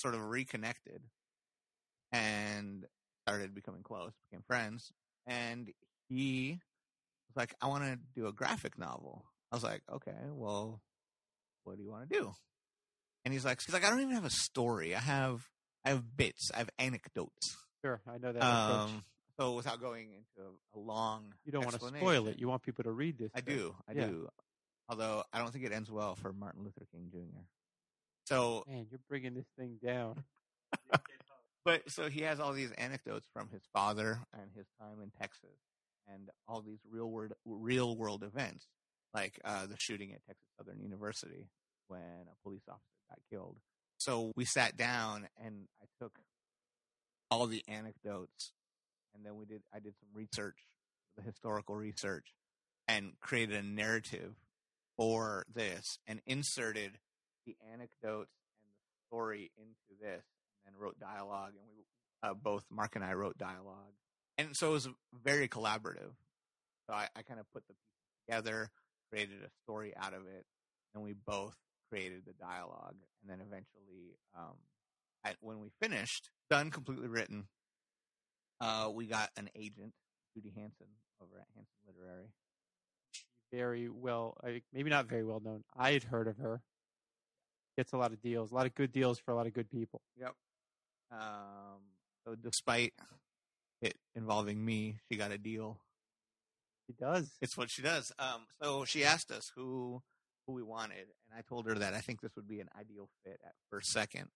sort 0.00 0.14
of 0.14 0.22
reconnected 0.22 1.02
and 2.12 2.86
started 3.26 3.54
becoming 3.54 3.82
close, 3.82 4.12
became 4.30 4.42
friends. 4.46 4.90
And 5.26 5.70
he 6.08 6.58
was 7.28 7.36
like, 7.36 7.54
"I 7.60 7.66
want 7.66 7.84
to 7.84 7.98
do 8.14 8.26
a 8.26 8.32
graphic 8.32 8.78
novel." 8.78 9.24
I 9.52 9.56
was 9.56 9.64
like, 9.64 9.82
"Okay, 9.92 10.16
well, 10.30 10.80
what 11.64 11.76
do 11.76 11.82
you 11.82 11.90
want 11.90 12.08
to 12.08 12.18
do?" 12.18 12.34
And 13.24 13.34
he's 13.34 13.44
like, 13.44 13.60
"He's 13.64 13.74
like, 13.74 13.84
I 13.84 13.90
don't 13.90 14.00
even 14.00 14.14
have 14.14 14.24
a 14.24 14.30
story. 14.30 14.94
I 14.94 15.00
have, 15.00 15.46
I 15.84 15.90
have 15.90 16.16
bits. 16.16 16.50
I 16.54 16.58
have 16.58 16.70
anecdotes. 16.78 17.56
Sure, 17.84 18.00
I 18.06 18.18
know 18.18 18.32
that. 18.32 18.42
Um, 18.42 19.04
so 19.38 19.52
without 19.54 19.80
going 19.80 20.12
into 20.14 20.48
a 20.74 20.78
long, 20.78 21.34
you 21.44 21.52
don't 21.52 21.64
want 21.64 21.78
to 21.78 21.86
spoil 21.86 22.28
it. 22.28 22.38
You 22.38 22.48
want 22.48 22.62
people 22.62 22.84
to 22.84 22.92
read 22.92 23.18
this. 23.18 23.30
I 23.34 23.40
stuff. 23.40 23.54
do, 23.54 23.76
I 23.86 23.92
Yeah. 23.92 24.06
do. 24.06 24.28
Although 24.88 25.24
I 25.32 25.38
don't 25.38 25.52
think 25.52 25.66
it 25.66 25.72
ends 25.72 25.90
well 25.90 26.14
for 26.14 26.32
Martin 26.32 26.64
Luther 26.64 26.86
King 26.90 27.10
Jr. 27.12 27.42
So, 28.28 28.62
Man, 28.68 28.86
you're 28.90 29.00
bringing 29.08 29.34
this 29.34 29.46
thing 29.58 29.78
down. 29.84 30.22
but 31.64 31.90
so 31.90 32.10
he 32.10 32.22
has 32.22 32.40
all 32.40 32.52
these 32.52 32.72
anecdotes 32.72 33.26
from 33.32 33.48
his 33.50 33.62
father 33.72 34.20
and 34.34 34.50
his 34.54 34.66
time 34.78 35.00
in 35.02 35.10
Texas, 35.18 35.56
and 36.12 36.28
all 36.46 36.60
these 36.60 36.80
real 36.90 37.06
world, 37.10 37.32
real 37.46 37.96
world 37.96 38.22
events. 38.22 38.66
like 39.14 39.40
uh, 39.44 39.64
the 39.66 39.76
shooting 39.78 40.12
at 40.12 40.24
Texas 40.26 40.44
Southern 40.58 40.80
University 40.82 41.48
when 41.88 42.00
a 42.00 42.42
police 42.42 42.62
officer 42.68 42.82
got 43.08 43.18
killed. 43.30 43.56
So 43.96 44.32
we 44.36 44.44
sat 44.44 44.76
down 44.76 45.26
and 45.42 45.66
I 45.82 45.86
took 45.98 46.18
all 47.30 47.46
the 47.46 47.62
anecdotes 47.66 48.52
and 49.14 49.24
then 49.24 49.36
we 49.36 49.46
did 49.46 49.62
I 49.74 49.78
did 49.78 49.94
some 49.98 50.10
research, 50.12 50.56
the 51.16 51.22
historical 51.22 51.74
research, 51.76 52.34
and 52.86 53.12
created 53.20 53.56
a 53.56 53.62
narrative 53.62 54.34
for 54.96 55.46
this 55.52 55.98
and 56.06 56.20
inserted 56.26 56.98
the 57.48 57.56
anecdotes 57.72 58.36
and 58.60 58.68
the 58.68 59.08
story 59.08 59.50
into 59.56 59.96
this 60.00 60.22
and 60.66 60.74
then 60.74 60.80
wrote 60.80 60.98
dialogue 61.00 61.52
and 61.56 61.66
we 61.74 61.84
uh, 62.22 62.34
both 62.34 62.64
Mark 62.70 62.96
and 62.96 63.04
I 63.04 63.14
wrote 63.14 63.38
dialogue. 63.38 63.94
And 64.36 64.56
so 64.56 64.70
it 64.70 64.72
was 64.72 64.88
very 65.24 65.48
collaborative. 65.48 66.12
So 66.86 66.94
I, 66.94 67.08
I 67.16 67.22
kind 67.22 67.40
of 67.40 67.46
put 67.52 67.64
the 67.68 67.74
pieces 67.74 68.26
together, 68.26 68.70
created 69.10 69.42
a 69.44 69.50
story 69.64 69.92
out 69.96 70.14
of 70.14 70.26
it, 70.26 70.44
and 70.94 71.02
we 71.02 71.14
both 71.26 71.56
created 71.90 72.22
the 72.26 72.32
dialogue. 72.34 72.96
And 73.22 73.30
then 73.30 73.40
eventually, 73.40 74.16
um, 74.36 74.56
when 75.40 75.60
we 75.60 75.70
finished, 75.80 76.30
done, 76.50 76.70
completely 76.70 77.08
written, 77.08 77.48
uh, 78.60 78.90
we 78.92 79.06
got 79.06 79.30
an 79.36 79.48
agent, 79.54 79.92
Judy 80.34 80.52
Hansen, 80.56 80.86
over 81.22 81.38
at 81.38 81.46
Hansen 81.54 81.72
Literary. 81.86 82.32
Very 83.52 83.88
well, 83.88 84.36
maybe 84.72 84.90
not 84.90 85.06
very 85.06 85.24
well 85.24 85.40
known. 85.40 85.64
I 85.76 85.92
had 85.92 86.04
heard 86.04 86.28
of 86.28 86.38
her. 86.38 86.60
Gets 87.78 87.92
a 87.92 87.96
lot 87.96 88.12
of 88.12 88.20
deals, 88.20 88.50
a 88.50 88.56
lot 88.56 88.66
of 88.66 88.74
good 88.74 88.90
deals 88.90 89.20
for 89.20 89.30
a 89.30 89.36
lot 89.36 89.46
of 89.46 89.52
good 89.52 89.70
people. 89.70 90.00
Yep. 90.20 90.34
Um, 91.12 91.78
so 92.26 92.34
despite 92.34 92.92
it 93.80 93.94
involving 94.16 94.64
me, 94.64 94.96
she 95.08 95.16
got 95.16 95.30
a 95.30 95.38
deal. 95.38 95.78
She 96.88 96.94
does. 96.94 97.30
It's 97.40 97.56
what 97.56 97.70
she 97.70 97.82
does. 97.82 98.10
Um, 98.18 98.46
so 98.60 98.84
she 98.84 99.04
asked 99.04 99.30
us 99.30 99.52
who 99.54 100.02
who 100.44 100.54
we 100.54 100.62
wanted, 100.64 101.06
and 101.06 101.38
I 101.38 101.42
told 101.48 101.66
her 101.66 101.74
that 101.76 101.94
I 101.94 102.00
think 102.00 102.20
this 102.20 102.34
would 102.34 102.48
be 102.48 102.58
an 102.58 102.68
ideal 102.76 103.10
fit 103.24 103.38
at 103.44 103.52
first 103.70 103.92
second. 103.92 104.26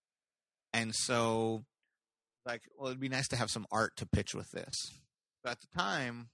And 0.73 0.95
so, 0.95 1.65
like, 2.47 2.63
well, 2.77 2.91
it'd 2.91 3.01
be 3.01 3.09
nice 3.09 3.27
to 3.29 3.37
have 3.37 3.51
some 3.51 3.67
art 3.73 3.97
to 3.97 4.07
pitch 4.07 4.37
with 4.37 4.53
this. 4.53 4.93
So 5.45 5.51
at 5.51 5.61
the 5.61 5.67
time, 5.77 6.29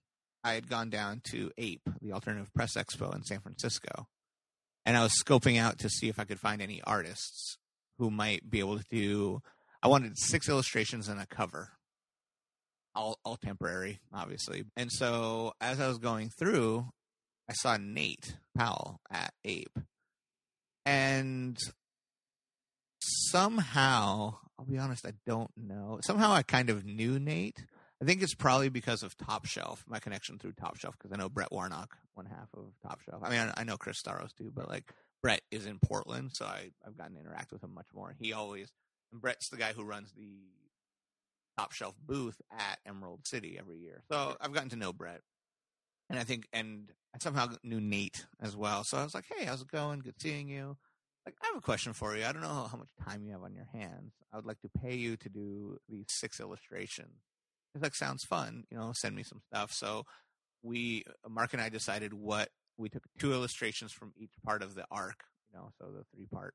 I 0.45 0.53
had 0.53 0.69
gone 0.69 0.91
down 0.91 1.23
to 1.31 1.53
APE, 1.57 1.89
the 2.03 2.13
Alternative 2.13 2.53
Press 2.53 2.75
Expo 2.75 3.15
in 3.15 3.25
San 3.25 3.41
Francisco, 3.41 4.09
and 4.89 4.97
I 4.97 5.03
was 5.03 5.13
scoping 5.23 5.61
out 5.61 5.79
to 5.81 5.91
see 5.91 6.09
if 6.09 6.19
I 6.19 6.25
could 6.25 6.41
find 6.41 6.63
any 6.63 6.81
artists 6.83 7.59
who 7.99 8.11
might 8.11 8.49
be 8.49 8.61
able 8.61 8.79
to 8.79 8.85
do. 8.91 9.43
I 9.83 9.89
wanted 9.89 10.19
six 10.19 10.49
illustrations 10.49 11.09
and 11.09 11.21
a 11.21 11.27
cover, 11.27 11.73
all 12.95 13.19
all 13.23 13.37
temporary, 13.37 14.01
obviously. 14.15 14.65
And 14.79 14.91
so 14.91 15.53
as 15.61 15.79
I 15.79 15.89
was 15.89 15.99
going 15.99 16.31
through, 16.31 16.89
I 17.51 17.53
saw 17.53 17.77
Nate 17.77 18.39
Powell 18.57 19.03
at 19.11 19.35
Ape, 19.45 19.79
and 20.87 21.59
somehow 22.99 24.37
I'll 24.59 24.65
be 24.65 24.79
honest, 24.79 25.07
I 25.07 25.13
don't 25.27 25.51
know. 25.55 26.01
Somehow 26.03 26.33
I 26.33 26.43
kind 26.43 26.71
of 26.71 26.87
knew 26.87 27.19
Nate. 27.19 27.67
I 28.01 28.05
think 28.05 28.23
it's 28.23 28.35
probably 28.35 28.69
because 28.69 29.03
of 29.03 29.17
Top 29.17 29.47
Shelf, 29.47 29.85
my 29.89 29.99
connection 29.99 30.39
through 30.39 30.53
Top 30.53 30.77
Shelf, 30.77 30.97
because 30.97 31.13
I 31.13 31.17
know 31.17 31.29
Brett 31.29 31.51
Warnock, 31.51 31.97
one 32.15 32.27
half 32.27 32.49
of 32.55 32.73
Top 32.83 33.01
Shelf. 33.01 33.23
I 33.25 33.31
mean, 33.31 33.41
I, 33.41 33.63
I 33.63 33.65
know 33.65 33.77
Chris 33.77 34.01
Staros 34.01 34.35
too, 34.35 34.53
but 34.55 34.69
like 34.69 34.93
Brett 35.23 35.41
is 35.51 35.67
in 35.67 35.79
Portland, 35.81 36.31
so 36.33 36.45
I, 36.45 36.71
I've 36.87 36.97
gotten 36.97 37.15
to 37.15 37.21
interact 37.21 37.51
with 37.51 37.63
him 37.63 37.75
much 37.75 37.89
more. 37.93 38.15
He 38.21 38.33
always, 38.33 38.71
and 39.11 39.21
Brett's 39.21 39.49
the 39.49 39.57
guy 39.57 39.73
who 39.73 39.83
runs 39.83 40.13
the 40.13 40.39
Top 41.59 41.73
Shelf 41.73 41.97
booth 42.07 42.41
at 42.53 42.79
Emerald 42.87 43.27
City 43.27 43.57
every 43.59 43.79
year. 43.79 44.03
So 44.11 44.37
I've 44.41 44.53
gotten 44.53 44.71
to 44.71 44.77
know 44.77 44.93
Brett. 44.93 45.23
And 46.09 46.19
I 46.19 46.25
think, 46.25 46.47
and 46.53 46.93
I 47.15 47.19
somehow 47.19 47.49
knew 47.65 47.81
Nate 47.81 48.27
as 48.41 48.57
well. 48.57 48.85
So 48.85 48.97
I 48.97 49.05
was 49.05 49.15
like, 49.15 49.27
hey, 49.37 49.45
how's 49.45 49.61
it 49.61 49.71
going? 49.71 49.99
Good 50.01 50.21
seeing 50.21 50.49
you. 50.49 50.77
Like, 51.27 51.35
I 51.43 51.49
have 51.49 51.57
a 51.57 51.61
question 51.61 51.93
for 51.93 52.17
you. 52.17 52.25
I 52.25 52.33
don't 52.33 52.41
know 52.41 52.69
how 52.71 52.79
much 52.79 52.89
time 53.05 53.23
you 53.23 53.33
have 53.33 53.43
on 53.43 53.55
your 53.55 53.69
hands. 53.73 54.13
I 54.33 54.37
would 54.37 54.47
like 54.47 54.61
to 54.61 54.71
pay 54.81 54.95
you 54.95 55.17
to 55.19 55.29
do 55.29 55.79
these 55.89 56.07
six 56.09 56.41
illustrations. 56.41 57.28
He's 57.73 57.83
like, 57.83 57.95
sounds 57.95 58.25
fun. 58.25 58.65
You 58.71 58.79
know, 58.79 58.93
send 58.93 59.15
me 59.15 59.23
some 59.23 59.41
stuff. 59.53 59.73
So 59.73 60.05
we, 60.63 61.05
uh, 61.25 61.29
Mark 61.29 61.53
and 61.53 61.63
I 61.63 61.69
decided 61.69 62.15
what 62.15 62.49
we 62.77 62.89
took 62.89 63.05
two 63.19 63.33
illustrations 63.33 63.93
from 63.93 64.13
each 64.17 64.33
part 64.45 64.63
of 64.63 64.75
the 64.75 64.85
arc, 64.91 65.25
you 65.51 65.59
know, 65.59 65.71
so 65.79 65.87
the 65.87 66.05
three 66.15 66.27
part 66.27 66.55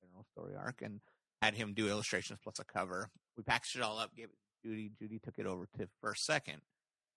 general 0.00 0.24
story 0.32 0.54
arc, 0.56 0.82
and 0.82 1.00
had 1.42 1.54
him 1.54 1.74
do 1.74 1.88
illustrations 1.88 2.38
plus 2.42 2.58
a 2.58 2.64
cover. 2.64 3.08
We 3.36 3.42
packaged 3.42 3.76
it 3.76 3.82
all 3.82 3.98
up, 3.98 4.14
gave 4.14 4.26
it 4.26 4.36
to 4.62 4.68
Judy. 4.68 4.90
Judy 4.98 5.18
took 5.18 5.38
it 5.38 5.46
over 5.46 5.66
to 5.78 5.88
First 6.02 6.24
Second. 6.24 6.62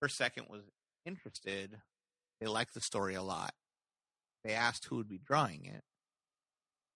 First 0.01 0.17
Second 0.17 0.47
was 0.49 0.63
interested. 1.05 1.77
They 2.39 2.47
liked 2.47 2.73
the 2.73 2.81
story 2.81 3.15
a 3.15 3.23
lot. 3.23 3.53
They 4.43 4.53
asked 4.53 4.85
who 4.85 4.95
would 4.95 5.09
be 5.09 5.19
drawing 5.25 5.65
it. 5.65 5.81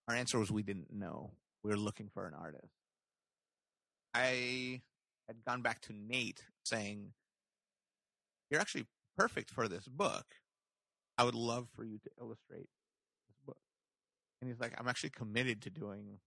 Our 0.08 0.14
answer 0.14 0.38
was 0.38 0.50
we 0.50 0.62
didn't 0.62 0.92
know. 0.92 1.32
We 1.62 1.70
were 1.70 1.76
looking 1.76 2.10
for 2.12 2.26
an 2.26 2.34
artist. 2.34 2.72
I 4.14 4.82
had 5.28 5.44
gone 5.44 5.62
back 5.62 5.80
to 5.82 5.92
Nate 5.92 6.44
saying, 6.64 7.12
You're 8.50 8.60
actually 8.60 8.86
perfect 9.16 9.50
for 9.50 9.68
this 9.68 9.86
book. 9.86 10.26
I 11.16 11.24
would 11.24 11.34
love 11.34 11.68
for 11.76 11.84
you 11.84 11.98
to 11.98 12.10
illustrate 12.20 12.68
this 13.28 13.36
book. 13.46 13.58
And 14.40 14.50
he's 14.50 14.60
like, 14.60 14.74
I'm 14.78 14.88
actually 14.88 15.10
committed 15.10 15.62
to 15.62 15.70
doing 15.70 16.18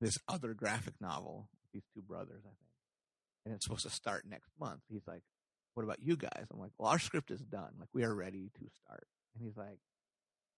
this 0.00 0.18
other 0.28 0.52
graphic 0.52 0.94
novel 1.00 1.48
with 1.62 1.72
these 1.72 1.88
two 1.94 2.02
brothers, 2.02 2.42
I 2.44 2.48
think. 2.48 2.56
And 3.44 3.54
it's 3.54 3.64
supposed 3.64 3.84
to 3.84 3.90
start 3.90 4.24
next 4.28 4.50
month. 4.60 4.80
He's 4.88 5.06
like, 5.06 5.22
What 5.74 5.84
about 5.84 6.02
you 6.02 6.16
guys? 6.16 6.46
I'm 6.52 6.60
like, 6.60 6.72
Well, 6.78 6.90
our 6.90 6.98
script 6.98 7.30
is 7.30 7.40
done. 7.40 7.72
Like, 7.78 7.88
we 7.92 8.04
are 8.04 8.14
ready 8.14 8.50
to 8.58 8.66
start. 8.84 9.06
And 9.34 9.44
he's 9.44 9.56
like, 9.56 9.78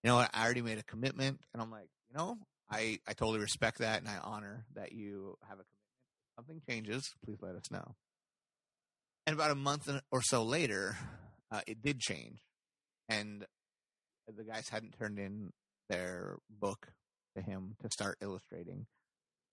You 0.02 0.10
know 0.10 0.16
what? 0.16 0.30
I 0.34 0.44
already 0.44 0.62
made 0.62 0.78
a 0.78 0.82
commitment. 0.82 1.40
And 1.52 1.62
I'm 1.62 1.70
like, 1.70 1.88
You 2.10 2.18
know, 2.18 2.38
I, 2.70 2.98
I 3.06 3.12
totally 3.12 3.40
respect 3.40 3.78
that 3.78 4.00
and 4.00 4.08
I 4.08 4.18
honor 4.22 4.64
that 4.74 4.92
you 4.92 5.36
have 5.48 5.58
a 5.58 5.64
commitment. 5.64 5.83
Something 6.36 6.60
changes, 6.68 7.10
please 7.24 7.38
let 7.40 7.54
us 7.54 7.70
know. 7.70 7.94
And 9.26 9.34
about 9.34 9.50
a 9.50 9.56
month 9.56 9.88
or 10.10 10.22
so 10.22 10.42
later, 10.42 10.96
uh, 11.50 11.60
it 11.66 11.82
did 11.82 12.00
change. 12.00 12.38
And 13.08 13.44
the 14.26 14.44
guys 14.44 14.68
hadn't 14.68 14.98
turned 14.98 15.18
in 15.18 15.52
their 15.88 16.36
book 16.50 16.88
to 17.36 17.42
him 17.42 17.76
to 17.82 17.88
start 17.90 18.18
illustrating. 18.20 18.86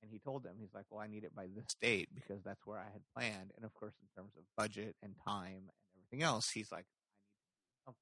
And 0.02 0.12
he 0.12 0.20
told 0.20 0.44
them, 0.44 0.56
he's 0.60 0.74
like, 0.74 0.86
well, 0.90 1.02
I 1.02 1.08
need 1.08 1.24
it 1.24 1.36
by 1.36 1.46
this 1.56 1.68
date 1.80 2.10
because 2.14 2.42
that's 2.44 2.66
where 2.66 2.80
I 2.80 2.92
had 2.92 3.02
planned. 3.16 3.52
And 3.56 3.64
of 3.64 3.74
course, 3.74 3.94
in 4.02 4.08
terms 4.16 4.34
of 4.36 4.44
budget 4.58 4.96
and 5.04 5.14
time 5.26 5.70
and 5.70 5.72
everything 5.96 6.24
else, 6.24 6.46
he's 6.54 6.72
like, 6.72 6.86
I 6.86 7.52
need 7.52 7.86
something. 7.86 8.00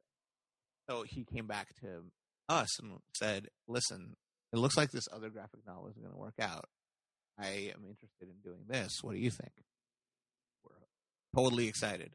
So 0.89 1.03
he 1.03 1.25
came 1.25 1.48
back 1.48 1.67
to 1.81 2.03
us 2.48 2.79
and 2.79 2.93
said, 3.15 3.48
listen, 3.67 4.15
it 4.53 4.57
looks 4.57 4.77
like 4.77 4.91
this 4.91 5.07
other 5.12 5.29
graphic 5.29 5.59
novel 5.67 5.89
is 5.89 5.98
going 5.98 6.12
to 6.12 6.17
work 6.17 6.39
out. 6.39 6.65
I 7.39 7.72
am 7.74 7.86
interested 7.88 8.27
in 8.29 8.36
doing 8.43 8.65
this. 8.67 9.03
What 9.03 9.13
do 9.13 9.19
you 9.19 9.31
think? 9.31 9.53
We're 10.63 11.41
totally 11.41 11.67
excited. 11.67 12.12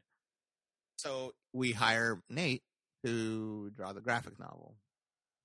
So 0.97 1.33
we 1.53 1.71
hire 1.71 2.21
Nate 2.29 2.63
to 3.05 3.71
draw 3.71 3.93
the 3.93 4.01
graphic 4.01 4.39
novel. 4.39 4.75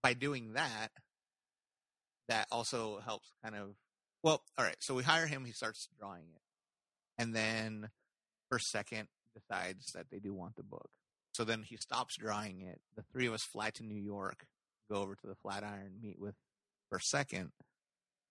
By 0.03 0.15
doing 0.15 0.55
that, 0.55 0.89
that 2.29 2.47
also 2.51 3.01
helps 3.05 3.33
kind 3.43 3.57
of 3.57 3.75
well, 4.23 4.43
all 4.59 4.65
right. 4.65 4.77
So 4.81 4.95
we 4.95 5.03
hire 5.03 5.27
him. 5.27 5.45
He 5.45 5.53
starts 5.53 5.89
drawing 5.99 6.25
it, 6.35 6.43
and 7.19 7.35
then 7.35 7.89
First 8.51 8.71
Second 8.71 9.09
decides 9.35 9.93
that 9.93 10.11
they 10.11 10.19
do 10.19 10.35
want 10.35 10.57
the 10.57 10.63
book. 10.63 10.91
So 11.33 11.45
then 11.45 11.63
he 11.63 11.77
stops 11.77 12.17
drawing 12.17 12.61
it. 12.61 12.81
The 12.97 13.05
three 13.13 13.27
of 13.27 13.33
us 13.33 13.45
fly 13.45 13.71
to 13.71 13.83
New 13.83 13.95
York, 13.95 14.45
go 14.91 15.01
over 15.01 15.15
to 15.15 15.27
the 15.27 15.37
Flatiron, 15.37 15.95
meet 16.03 16.19
with 16.19 16.35
First 16.91 17.09
Second, 17.09 17.53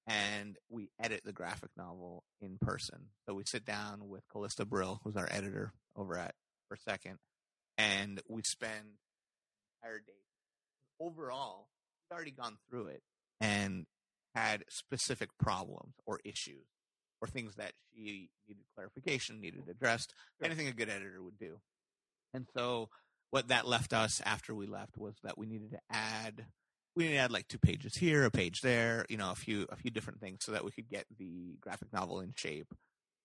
and 0.10 0.58
we 0.70 0.90
edit 1.00 1.22
the 1.24 1.32
graphic 1.32 1.70
novel 1.78 2.24
in 2.42 2.58
person. 2.60 3.10
So 3.28 3.36
we 3.36 3.44
sit 3.46 3.64
down 3.64 4.10
with 4.10 4.28
Calista 4.28 4.66
Brill, 4.66 5.00
who's 5.04 5.16
our 5.16 5.28
editor 5.30 5.72
over 5.96 6.18
at 6.18 6.34
First 6.68 6.84
Second, 6.84 7.20
and 7.78 8.20
we 8.28 8.42
spend 8.42 8.98
entire 9.82 10.00
day. 10.00 10.14
Overall, 11.00 11.70
we've 12.10 12.16
already 12.16 12.32
gone 12.32 12.58
through 12.70 12.88
it 12.88 13.04
and 13.40 13.86
had 14.36 14.66
specific 14.68 15.30
problems 15.38 15.94
or 16.06 16.20
issues 16.26 16.66
or 17.22 17.28
things 17.28 17.56
that 17.56 17.74
she 17.94 18.30
needed 18.48 18.64
clarification, 18.76 19.40
needed 19.40 19.64
addressed, 19.70 20.14
anything 20.44 20.68
a 20.68 20.74
good 20.74 20.90
editor 20.90 21.22
would 21.22 21.38
do. 21.38 21.60
And 22.34 22.48
so 22.56 22.90
what 23.30 23.50
that 23.50 23.68
left 23.68 23.94
us 23.94 24.22
after 24.26 24.56
we 24.56 24.66
left 24.66 24.98
was 24.98 25.16
that 25.24 25.38
we 25.38 25.46
needed 25.46 25.72
to 25.72 25.80
add 25.92 26.46
we 27.00 27.06
needed 27.06 27.16
to 27.16 27.24
add 27.24 27.32
like 27.32 27.48
two 27.48 27.58
pages 27.58 27.96
here, 27.96 28.26
a 28.26 28.30
page 28.30 28.60
there, 28.60 29.06
you 29.08 29.16
know, 29.16 29.32
a 29.32 29.36
few 29.36 29.66
a 29.70 29.78
few 29.78 29.90
different 29.90 30.20
things 30.20 30.44
so 30.44 30.52
that 30.52 30.66
we 30.66 30.72
could 30.72 30.90
get 30.90 31.06
the 31.18 31.56
graphic 31.62 31.94
novel 31.94 32.20
in 32.20 32.34
shape. 32.36 32.68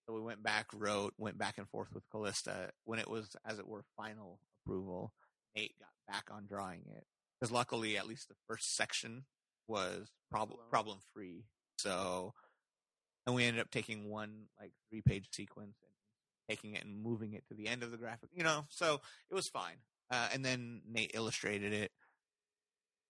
So 0.06 0.14
we 0.14 0.20
went 0.20 0.44
back, 0.44 0.66
wrote, 0.72 1.12
went 1.18 1.38
back 1.38 1.58
and 1.58 1.68
forth 1.68 1.88
with 1.92 2.08
Calista. 2.08 2.70
When 2.84 3.00
it 3.00 3.10
was, 3.10 3.34
as 3.44 3.58
it 3.58 3.66
were, 3.66 3.82
final 3.96 4.38
approval, 4.62 5.12
Nate 5.56 5.74
got 5.80 6.14
back 6.14 6.28
on 6.30 6.46
drawing 6.46 6.82
it 6.94 7.04
because 7.40 7.50
luckily, 7.50 7.98
at 7.98 8.06
least 8.06 8.28
the 8.28 8.36
first 8.46 8.76
section 8.76 9.24
was 9.66 10.08
problem 10.30 10.60
problem 10.70 10.98
free. 11.12 11.42
So, 11.76 12.32
and 13.26 13.34
we 13.34 13.44
ended 13.44 13.60
up 13.60 13.72
taking 13.72 14.08
one 14.08 14.44
like 14.60 14.70
three 14.88 15.02
page 15.02 15.26
sequence 15.32 15.78
and 15.82 15.90
taking 16.48 16.74
it 16.74 16.84
and 16.84 17.02
moving 17.02 17.32
it 17.32 17.42
to 17.48 17.54
the 17.54 17.66
end 17.66 17.82
of 17.82 17.90
the 17.90 17.96
graphic. 17.96 18.30
You 18.32 18.44
know, 18.44 18.66
so 18.68 19.00
it 19.32 19.34
was 19.34 19.48
fine. 19.48 19.78
Uh, 20.12 20.28
and 20.32 20.44
then 20.44 20.82
Nate 20.88 21.10
illustrated 21.14 21.72
it. 21.72 21.90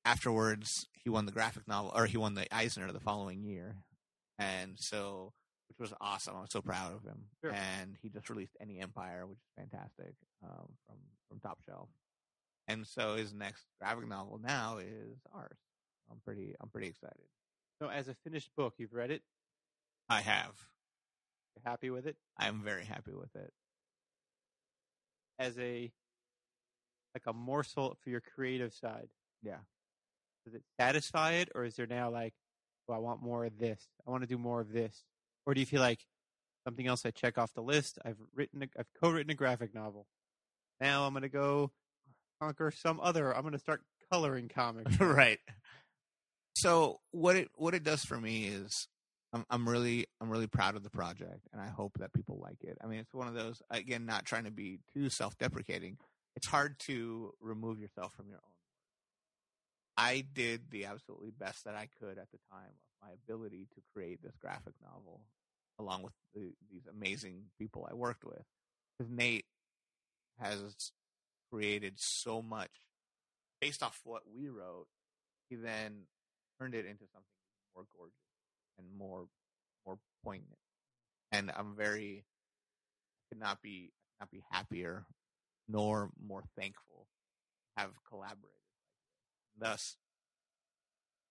Afterwards, 0.05 0.87
he 0.93 1.11
won 1.11 1.27
the 1.27 1.33
graphic 1.33 1.67
novel, 1.69 1.93
or 1.95 2.07
he 2.07 2.17
won 2.17 2.35
the 2.35 2.53
Eisner 2.55 2.91
the 2.93 3.01
following 3.01 3.43
year, 3.43 3.77
and 4.39 4.79
so 4.79 5.33
which 5.69 5.79
was 5.79 5.95
awesome. 6.01 6.37
I 6.37 6.41
was 6.43 6.51
so 6.53 6.61
proud 6.61 6.95
of 6.95 7.03
him. 7.05 7.25
Sure. 7.43 7.53
And 7.53 7.97
he 8.03 8.09
just 8.11 8.29
released 8.31 8.57
Any 8.61 8.81
Empire, 8.81 9.27
which 9.27 9.39
is 9.39 9.45
fantastic 9.57 10.15
um, 10.43 10.69
from 10.87 10.97
from 11.29 11.41
Top 11.41 11.59
Shelf. 11.67 11.89
And 12.69 12.87
so 12.87 13.17
his 13.17 13.35
next 13.35 13.65
graphic 13.81 14.09
novel 14.09 14.39
now 14.43 14.79
is 14.79 15.19
ours. 15.35 15.59
I'm 16.11 16.19
pretty 16.25 16.55
I'm 16.61 16.69
pretty 16.69 16.89
excited. 16.89 17.27
So, 17.83 17.89
as 17.89 18.09
a 18.09 18.15
finished 18.15 18.51
book, 18.57 18.75
you've 18.79 18.93
read 18.93 19.11
it. 19.11 19.23
I 20.09 20.21
have. 20.21 20.53
You're 21.57 21.71
happy 21.71 21.91
with 21.91 22.07
it. 22.07 22.17
I'm 22.39 22.63
very 22.63 22.85
happy 22.85 23.13
with 23.13 23.35
it. 23.35 23.53
As 25.39 25.59
a 25.59 25.91
like 27.15 27.25
a 27.27 27.33
morsel 27.33 27.97
for 28.03 28.11
your 28.11 28.21
creative 28.21 28.73
side, 28.73 29.09
Yeah. 29.43 29.59
Does 30.45 30.55
it 30.55 30.63
satisfy 30.79 31.33
it, 31.33 31.51
or 31.55 31.65
is 31.65 31.77
there 31.77 31.87
now 31.87 32.11
like, 32.11 32.35
oh, 32.89 32.95
I 32.95 32.99
want 32.99 33.23
more 33.23 33.45
of 33.45 33.59
this. 33.59 33.81
I 34.07 34.11
want 34.11 34.23
to 34.23 34.29
do 34.29 34.39
more 34.39 34.61
of 34.61 34.73
this, 34.73 35.05
or 35.47 35.55
do 35.55 35.61
you 35.61 35.67
feel 35.67 35.81
like 35.81 36.07
something 36.67 36.87
else 36.87 37.05
I 37.05 37.11
check 37.11 37.39
off 37.39 37.55
the 37.55 37.63
list? 37.63 37.99
I've 38.05 38.19
written, 38.35 38.63
a, 38.63 38.67
I've 38.79 38.93
co-written 39.01 39.31
a 39.31 39.35
graphic 39.35 39.75
novel. 39.75 40.07
Now 40.81 41.07
I'm 41.07 41.15
gonna 41.15 41.29
go 41.29 41.71
conquer 42.41 42.71
some 42.71 43.01
other. 43.01 43.35
I'm 43.35 43.43
gonna 43.43 43.59
start 43.59 43.83
coloring 44.11 44.51
comics. 44.53 44.99
right. 45.01 45.39
So 46.57 47.01
what 47.11 47.37
it 47.37 47.49
what 47.55 47.75
it 47.75 47.83
does 47.83 48.05
for 48.05 48.21
me 48.21 48.45
is 48.45 48.89
I'm 49.33 49.45
I'm 49.51 49.69
really 49.69 50.07
I'm 50.21 50.31
really 50.31 50.47
proud 50.47 50.77
of 50.77 50.83
the 50.83 50.91
project 50.91 51.49
and 51.53 51.61
I 51.61 51.69
hope 51.69 51.99
that 51.99 52.13
people 52.13 52.39
like 52.41 52.63
it. 52.63 52.79
I 52.83 52.87
mean 52.87 53.01
it's 53.01 53.15
one 53.15 53.29
of 53.29 53.35
those 53.35 53.61
again 53.71 54.07
not 54.07 54.25
trying 54.25 54.45
to 54.45 54.51
be 54.51 54.79
too 54.95 55.09
self-deprecating. 55.09 55.99
It's 56.37 56.47
hard 56.47 56.79
to 56.81 57.33
remove 57.41 57.79
yourself 57.79 58.13
from 58.15 58.29
your 58.29 58.39
own 58.39 58.54
I 59.97 60.25
did 60.35 60.71
the 60.71 60.87
absolutely 60.87 61.31
best 61.31 61.65
that 61.65 61.75
I 61.75 61.89
could 62.01 62.19
at 62.19 62.31
the 62.33 62.39
time 62.51 62.71
of 63.03 63.09
my 63.09 63.15
ability 63.15 63.69
to 63.75 63.83
create 63.93 64.23
this 64.23 64.37
graphic 64.41 64.75
novel 64.83 65.21
along 65.79 66.03
with 66.03 66.13
the, 66.35 66.53
these 66.71 66.87
amazing 66.91 67.45
people 67.59 67.87
I 67.91 67.95
worked 67.95 68.25
with. 68.25 68.45
Cuz 68.99 69.09
Nate 69.11 69.47
has 70.39 70.93
created 71.51 71.95
so 71.99 72.43
much 72.43 72.71
based 73.61 73.83
off 73.83 74.01
what 74.05 74.23
we 74.27 74.49
wrote. 74.49 74.89
He 75.49 75.57
then 75.57 76.07
turned 76.59 76.75
it 76.75 76.87
into 76.87 77.05
something 77.13 77.25
more 77.75 77.87
gorgeous 77.97 78.15
and 78.79 78.87
more 78.97 79.29
more 79.87 79.99
poignant. 80.25 80.59
And 81.31 81.51
I'm 81.57 81.77
very 81.77 82.25
could 83.29 83.39
not 83.39 83.63
be 83.63 83.93
could 84.13 84.21
not 84.25 84.31
be 84.31 84.45
happier 84.51 85.07
nor 85.69 86.11
more 86.21 86.43
thankful 86.57 87.07
to 87.77 87.83
have 87.83 87.91
collaborated. 88.09 88.64
Thus, 89.59 89.97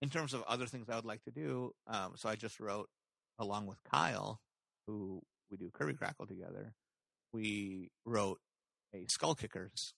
in 0.02 0.10
terms 0.10 0.34
of 0.34 0.44
other 0.44 0.66
things 0.66 0.90
I 0.90 0.96
would 0.96 1.06
like 1.06 1.24
to 1.24 1.32
do, 1.32 1.72
um, 1.88 2.14
so 2.16 2.30
I 2.30 2.36
just 2.36 2.60
wrote 2.60 2.90
along 3.40 3.68
with 3.68 3.78
Kyle, 3.84 4.40
who 4.88 5.22
we 5.50 5.58
do 5.58 5.70
Kirby 5.74 5.94
Crackle 5.94 6.28
together. 6.28 6.74
We 7.34 7.90
wrote 8.06 8.40
a 8.94 9.06
Skull 9.10 9.36
Kickers 9.36 9.94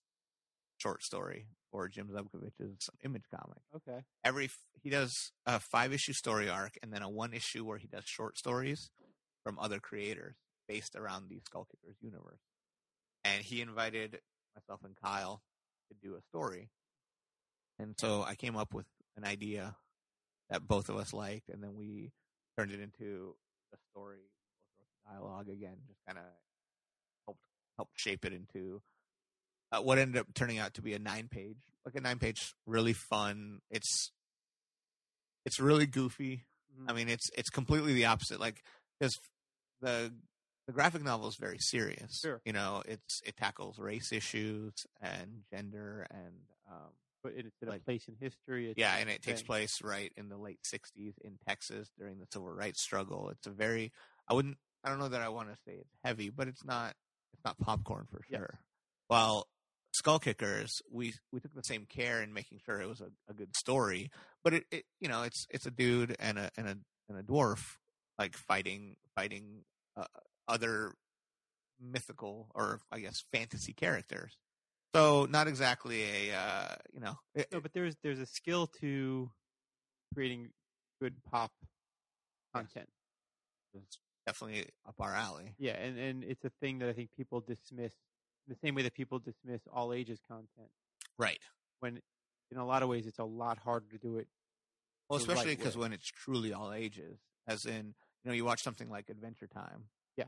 short 0.78 1.04
story 1.04 1.48
for 1.72 1.88
Jim 1.88 2.10
Zubkavich's 2.10 2.90
Image 3.04 3.24
comic 3.34 3.60
Okay. 3.76 4.04
every 4.24 4.50
he 4.82 4.90
does 4.90 5.32
a 5.46 5.60
five 5.60 5.94
issue 5.94 6.14
story 6.14 6.50
arc 6.50 6.78
and 6.84 6.92
then 6.92 7.02
a 7.02 7.10
one 7.10 7.34
issue 7.34 7.66
where 7.66 7.78
he 7.78 7.88
does 7.88 8.04
short 8.06 8.38
stories 8.38 8.90
from 9.44 9.58
other 9.60 9.80
creators 9.80 10.36
based 10.68 10.96
around 10.96 11.30
the 11.30 11.40
Skull 11.46 11.68
Kickers 11.72 11.98
universe. 12.02 12.40
And 13.24 13.44
he 13.44 13.62
invited 13.62 14.20
myself 14.56 14.82
and 14.84 14.96
Kyle 14.96 15.42
to 15.90 15.96
do 16.08 16.16
a 16.16 16.22
story. 16.22 16.70
And 17.80 17.96
so 18.00 18.24
I 18.24 18.36
came 18.36 18.56
up 18.56 18.74
with 18.74 18.86
an 19.18 19.26
idea 19.26 19.76
that 20.50 20.68
both 20.68 20.90
of 20.90 20.96
us 20.98 21.14
liked, 21.14 21.50
and 21.50 21.62
then 21.64 21.76
we 21.76 22.12
turned 22.58 22.72
it 22.72 22.80
into 22.80 23.36
a 23.74 23.78
story, 23.92 24.30
dialogue 25.10 25.50
again, 25.50 25.78
just 25.88 26.00
kind 26.06 26.18
of 26.18 26.24
helped 27.26 27.40
helped 27.78 28.00
shape 28.00 28.26
it 28.26 28.34
into 28.34 28.82
uh, 29.72 29.82
what 29.82 29.98
ended 29.98 30.20
up 30.20 30.28
turning 30.34 30.58
out 30.60 30.74
to 30.76 30.82
be 30.82 30.94
a 30.94 31.00
nine 31.00 31.28
page, 31.30 31.58
like 31.86 31.96
a 31.96 32.02
nine 32.02 32.20
page, 32.20 32.54
really 32.66 32.94
fun. 32.94 33.60
It's 33.70 34.12
it's 35.46 35.60
really 35.60 35.86
goofy. 35.86 36.46
Mhm. 36.80 36.90
I 36.90 36.94
mean, 36.94 37.10
it's 37.10 37.30
it's 37.38 37.50
completely 37.50 37.94
the 37.94 38.06
opposite. 38.06 38.40
Like 38.40 38.64
because 39.00 39.16
the 39.82 40.14
the 40.68 40.74
graphic 40.74 41.04
novel 41.04 41.28
is 41.28 41.36
very 41.36 41.60
serious. 41.60 42.20
Sure. 42.22 42.42
You 42.46 42.54
know, 42.54 42.82
it's 42.88 43.22
it 43.26 43.36
tackles 43.38 43.78
race 43.80 44.12
issues 44.12 44.74
and 45.02 45.44
gender 45.52 46.08
and 46.10 46.34
um, 46.72 46.92
but 47.26 47.34
it's 47.36 47.58
in 47.62 47.68
a 47.68 47.72
like- 47.72 47.86
place 47.86 48.08
in 48.08 48.16
history. 48.20 48.70
It's 48.70 48.78
yeah, 48.80 48.96
and 48.98 49.10
it 49.10 49.22
takes 49.24 49.42
place 49.42 49.82
right 49.84 50.12
in 50.16 50.30
the 50.30 50.38
late 50.38 50.60
'60s 50.64 51.14
in 51.24 51.38
Texas 51.48 51.90
during 51.98 52.20
the 52.20 52.28
civil 52.32 52.50
rights 52.52 52.82
struggle. 52.82 53.30
It's 53.30 53.48
a 53.48 53.52
very 53.52 53.92
I 54.30 54.34
wouldn't 54.36 54.58
I 54.84 54.90
don't 54.90 55.00
know 55.00 55.10
that 55.10 55.22
I 55.22 55.30
want 55.30 55.50
to 55.50 55.56
say 55.66 55.74
it's 55.80 55.96
heavy, 56.04 56.30
but 56.30 56.48
it's 56.48 56.64
not 56.64 56.94
it's 57.34 57.44
not 57.44 57.58
popcorn 57.60 58.06
for 58.12 58.22
Yes. 58.30 58.40
sure. 58.40 58.60
While 59.08 59.48
Skull 59.94 60.20
Kickers, 60.20 60.82
we 60.92 61.14
we 61.32 61.40
took 61.40 61.54
the 61.56 61.64
same 61.64 61.86
care 61.88 62.22
in 62.22 62.34
making 62.34 62.60
sure 62.66 62.80
it 62.82 62.88
was 62.88 63.02
a, 63.02 63.10
a 63.30 63.34
good 63.34 63.56
story, 63.56 64.12
but 64.44 64.54
it, 64.54 64.66
it 64.72 64.84
you 65.00 65.08
know 65.10 65.24
it's 65.24 65.48
it's 65.50 65.66
a 65.66 65.72
dude 65.72 66.16
and 66.20 66.38
a 66.38 66.52
and 66.58 66.68
a 66.68 66.78
and 67.10 67.18
a 67.18 67.24
dwarf 67.24 67.78
like 68.20 68.36
fighting 68.36 68.98
fighting 69.16 69.64
uh, 69.98 70.06
other 70.48 70.94
mythical 71.80 72.50
or 72.56 72.80
I 72.92 73.00
guess 73.00 73.24
fantasy 73.32 73.74
characters. 73.74 74.38
So 74.96 75.28
not 75.30 75.48
exactly 75.48 76.04
a 76.04 76.36
uh, 76.38 76.76
you 76.94 77.02
know 77.02 77.20
it- 77.34 77.52
No, 77.52 77.60
but 77.60 77.74
there's 77.74 77.96
there's 78.02 78.20
a 78.20 78.26
skill 78.26 78.68
to 78.80 79.30
creating 80.14 80.52
good 81.02 81.16
pop 81.30 81.52
content. 82.54 82.88
it's 83.74 84.00
definitely 84.26 84.70
up 84.88 84.96
our 85.00 85.14
alley. 85.14 85.54
Yeah, 85.58 85.74
and 85.74 86.00
and 86.00 86.24
it's 86.24 86.46
a 86.46 86.52
thing 86.62 86.80
that 86.80 86.88
I 86.88 86.94
think 86.94 87.10
people 87.18 87.42
dismiss 87.42 87.94
the 88.48 88.56
same 88.56 88.74
way 88.76 88.84
that 88.84 88.94
people 88.94 89.20
dismiss 89.20 89.62
all 89.74 89.92
ages 89.92 90.22
content. 90.30 90.70
Right. 91.18 91.42
When 91.82 92.00
in 92.52 92.58
a 92.58 92.66
lot 92.66 92.82
of 92.82 92.88
ways, 92.88 93.06
it's 93.06 93.20
a 93.20 93.26
lot 93.26 93.58
harder 93.58 93.88
to 93.92 93.98
do 93.98 94.18
it. 94.18 94.28
Well, 95.10 95.20
especially 95.20 95.58
because 95.58 95.76
way. 95.76 95.82
when 95.82 95.94
it's 95.94 96.08
truly 96.08 96.54
all 96.54 96.72
ages, 96.72 97.20
as 97.48 97.66
in, 97.66 97.96
you 98.24 98.30
know, 98.30 98.34
you 98.34 98.46
watch 98.46 98.64
something 98.64 98.90
like 98.90 99.10
Adventure 99.10 99.48
Time. 99.48 99.90
Yeah. 100.16 100.26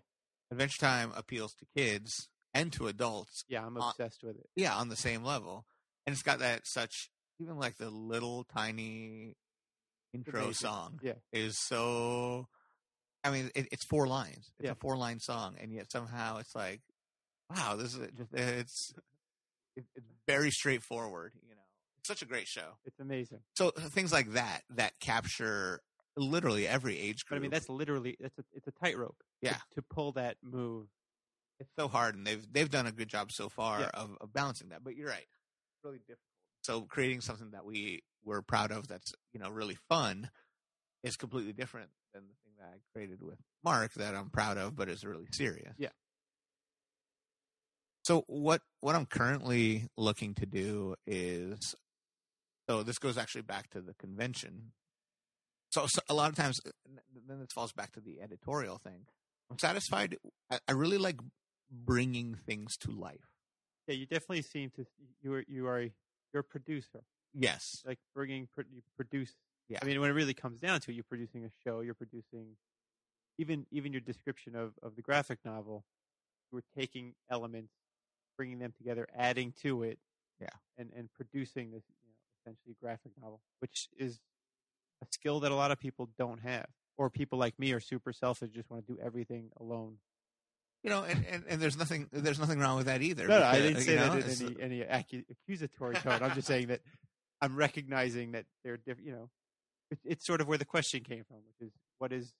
Adventure 0.52 0.80
Time 0.80 1.14
appeals 1.16 1.54
to 1.56 1.66
kids 1.76 2.28
and 2.58 2.74
to 2.74 2.88
adults. 2.88 3.44
Yeah, 3.48 3.66
I'm 3.66 3.78
Uh, 3.78 3.90
obsessed 3.90 4.24
with 4.24 4.38
it. 4.38 4.50
Yeah, 4.56 4.76
on 4.76 4.90
the 4.90 4.96
same 4.96 5.24
level, 5.24 5.66
and 6.06 6.14
it's 6.14 6.24
got 6.24 6.40
that 6.40 6.66
such 6.68 7.10
even 7.40 7.58
like 7.58 7.78
the 7.78 7.90
little 7.90 8.44
tiny 8.46 9.36
intro 10.14 10.52
song 10.52 11.00
Yeah. 11.04 11.14
is 11.32 11.58
so. 11.60 12.48
I 13.24 13.32
mean, 13.32 13.52
it, 13.56 13.68
it's 13.72 13.84
four 13.86 14.08
lines. 14.08 14.52
It's 14.58 14.66
Yeah. 14.66 14.72
a 14.72 14.76
four 14.76 14.98
line 14.98 15.20
song, 15.20 15.58
and 15.60 15.74
yet 15.74 15.92
somehow 15.92 16.38
it's 16.38 16.56
like, 16.56 16.82
wow, 17.50 17.76
this 17.76 17.94
is 17.96 18.10
just 18.18 18.34
it's 18.34 18.94
it's 19.76 19.88
very 20.28 20.50
straightforward. 20.52 21.34
You 21.48 21.56
know, 21.56 21.62
it's 22.00 22.08
such 22.08 22.22
a 22.22 22.26
great 22.26 22.48
show. 22.48 22.78
It's 22.86 23.00
amazing. 23.00 23.40
So 23.56 23.72
things 23.72 24.12
like 24.12 24.32
that 24.32 24.64
that 24.70 25.00
capture 25.00 25.82
literally 26.16 26.68
every 26.68 26.98
age 26.98 27.26
group. 27.26 27.36
But 27.36 27.36
I 27.38 27.40
mean, 27.42 27.52
that's 27.52 27.70
literally 27.70 28.16
it's 28.20 28.38
a 28.40 28.44
it's 28.54 28.68
a 28.68 28.72
tightrope. 28.72 29.18
to- 29.20 29.26
Yeah. 29.42 29.58
To, 29.76 29.82
pull 29.84 30.14
that 30.14 30.38
move. 30.42 30.88
It's 31.60 31.72
so 31.78 31.88
hard, 31.88 32.16
and 32.16 32.26
they've 32.26 32.46
they've 32.52 32.70
done 32.70 32.88
a 32.88 32.92
good 32.92 33.08
job 33.10 33.32
so 33.32 33.50
far 33.50 33.82
Yeah. 33.82 33.90
of, 33.94 34.18
of 34.22 34.34
balancing 34.34 34.70
that. 34.70 34.84
But 34.84 34.96
you're 34.96 35.10
right, 35.10 35.20
it's 35.28 35.84
really 35.84 36.00
difficult. 36.00 36.20
So 36.64 36.82
creating 36.82 37.22
something 37.22 37.52
that 37.52 37.66
we 37.66 38.04
we're 38.24 38.42
proud 38.42 38.72
of 38.72 38.88
that's 38.88 39.14
you 39.34 39.40
know 39.40 39.50
really 39.50 39.78
fun 39.90 40.30
is 41.04 41.16
completely 41.18 41.54
different 41.54 41.90
than 42.14 42.24
the 42.24 42.34
thing 42.44 42.54
that 42.60 42.66
I 42.74 42.78
created 42.94 43.22
with 43.22 43.38
Mark 43.64 43.94
that 43.94 44.16
I'm 44.16 44.30
proud 44.30 44.58
of, 44.58 44.76
but 44.76 44.90
is 44.90 45.06
really 45.06 45.28
serious. 45.32 45.74
Yeah. 45.78 45.90
So 48.04 48.24
what 48.28 48.62
what 48.82 48.96
I'm 48.96 49.06
currently 49.06 49.88
looking 49.98 50.34
to 50.36 50.46
do 50.46 50.96
is 51.06 51.76
so 52.70 52.84
this 52.84 53.00
goes 53.00 53.18
actually 53.18 53.42
back 53.44 53.70
to 53.72 53.82
the 53.82 53.94
convention. 53.94 54.72
So, 55.72 55.86
so 55.88 56.00
a 56.10 56.14
lot 56.14 56.30
of 56.30 56.36
times, 56.36 56.62
uh, 56.66 56.72
then 57.28 57.40
this 57.40 57.52
falls 57.54 57.74
back 57.74 57.92
to 57.94 58.00
the 58.00 58.22
editorial 58.22 58.78
thing. 58.78 59.06
I'm 59.52 59.60
satisfied. 59.60 60.18
I, 60.50 60.60
I 60.68 60.72
really 60.72 60.98
like 60.98 61.20
bringing 61.72 62.36
things 62.36 62.78
to 62.78 62.92
life. 62.92 63.32
Yeah, 63.88 63.96
you 63.96 64.06
definitely 64.06 64.42
seem 64.42 64.70
to 64.72 64.86
you 65.22 65.34
are 65.34 65.46
you 65.48 65.68
are 65.68 65.80
a, 65.80 65.92
you're 66.34 66.42
a 66.42 66.44
producer. 66.44 67.04
Yes. 67.34 67.84
Like 67.86 68.00
bringing 68.14 68.48
you 68.58 68.82
produce. 68.96 69.34
Yeah. 69.70 69.80
I 69.82 69.86
mean, 69.86 70.00
when 70.00 70.10
it 70.10 70.14
really 70.14 70.34
comes 70.34 70.60
down 70.60 70.80
to 70.82 70.92
it, 70.92 70.96
you're 70.96 71.04
producing 71.04 71.46
a 71.46 71.50
show. 71.64 71.82
You're 71.82 71.94
producing 71.94 72.58
even 73.38 73.66
even 73.72 73.92
your 73.92 74.02
description 74.02 74.56
of 74.56 74.74
of 74.82 74.96
the 74.96 75.02
graphic 75.02 75.40
novel. 75.46 75.86
You 76.52 76.58
were 76.58 76.64
taking 76.78 77.14
elements, 77.30 77.74
bringing 78.38 78.60
them 78.60 78.74
together, 78.78 79.08
adding 79.16 79.54
to 79.64 79.84
it. 79.84 80.00
Yeah. 80.40 80.48
And 80.78 80.92
and 80.96 81.10
producing 81.14 81.72
this 81.72 81.84
you 82.04 82.10
know, 82.10 82.18
essentially 82.42 82.76
graphic 82.82 83.12
novel, 83.22 83.42
which 83.60 83.90
is 83.98 84.20
a 85.02 85.06
skill 85.12 85.40
that 85.42 85.52
a 85.52 85.56
lot 85.56 85.72
of 85.72 85.80
people 85.80 86.10
don't 86.18 86.40
have, 86.40 86.68
or 86.98 87.10
people 87.10 87.38
like 87.38 87.58
me 87.60 87.72
are 87.74 87.80
super 87.80 88.12
selfish, 88.12 88.50
just 88.52 88.70
want 88.70 88.86
to 88.86 88.94
do 88.94 89.00
everything 89.02 89.52
alone. 89.60 89.98
You 90.84 90.90
know, 90.92 91.04
and, 91.04 91.26
and, 91.30 91.44
and 91.50 91.62
there's 91.62 91.78
nothing 91.78 92.08
there's 92.12 92.40
nothing 92.40 92.60
wrong 92.60 92.78
with 92.78 92.86
that 92.86 93.02
either. 93.02 93.28
No, 93.28 93.40
no, 93.40 93.46
I 93.46 93.60
didn't 93.60 93.82
say 93.82 93.96
know, 93.96 94.16
that 94.20 94.42
in 94.42 94.62
any 94.62 94.80
any 94.80 94.80
accu- 94.82 95.26
accusatory 95.30 95.96
tone. 95.96 96.22
I'm 96.22 96.34
just 96.34 96.48
saying 96.48 96.68
that 96.68 96.82
I'm 97.42 97.56
recognizing 97.56 98.32
that 98.34 98.46
they're 98.64 98.78
different. 98.78 99.08
You 99.08 99.12
know, 99.14 99.30
it's, 99.92 100.02
it's 100.06 100.26
sort 100.26 100.40
of 100.42 100.48
where 100.48 100.58
the 100.58 100.66
question 100.66 101.02
came 101.04 101.24
from, 101.28 101.38
which 101.38 101.68
is 101.68 101.74
what 101.98 102.14
is 102.14 102.32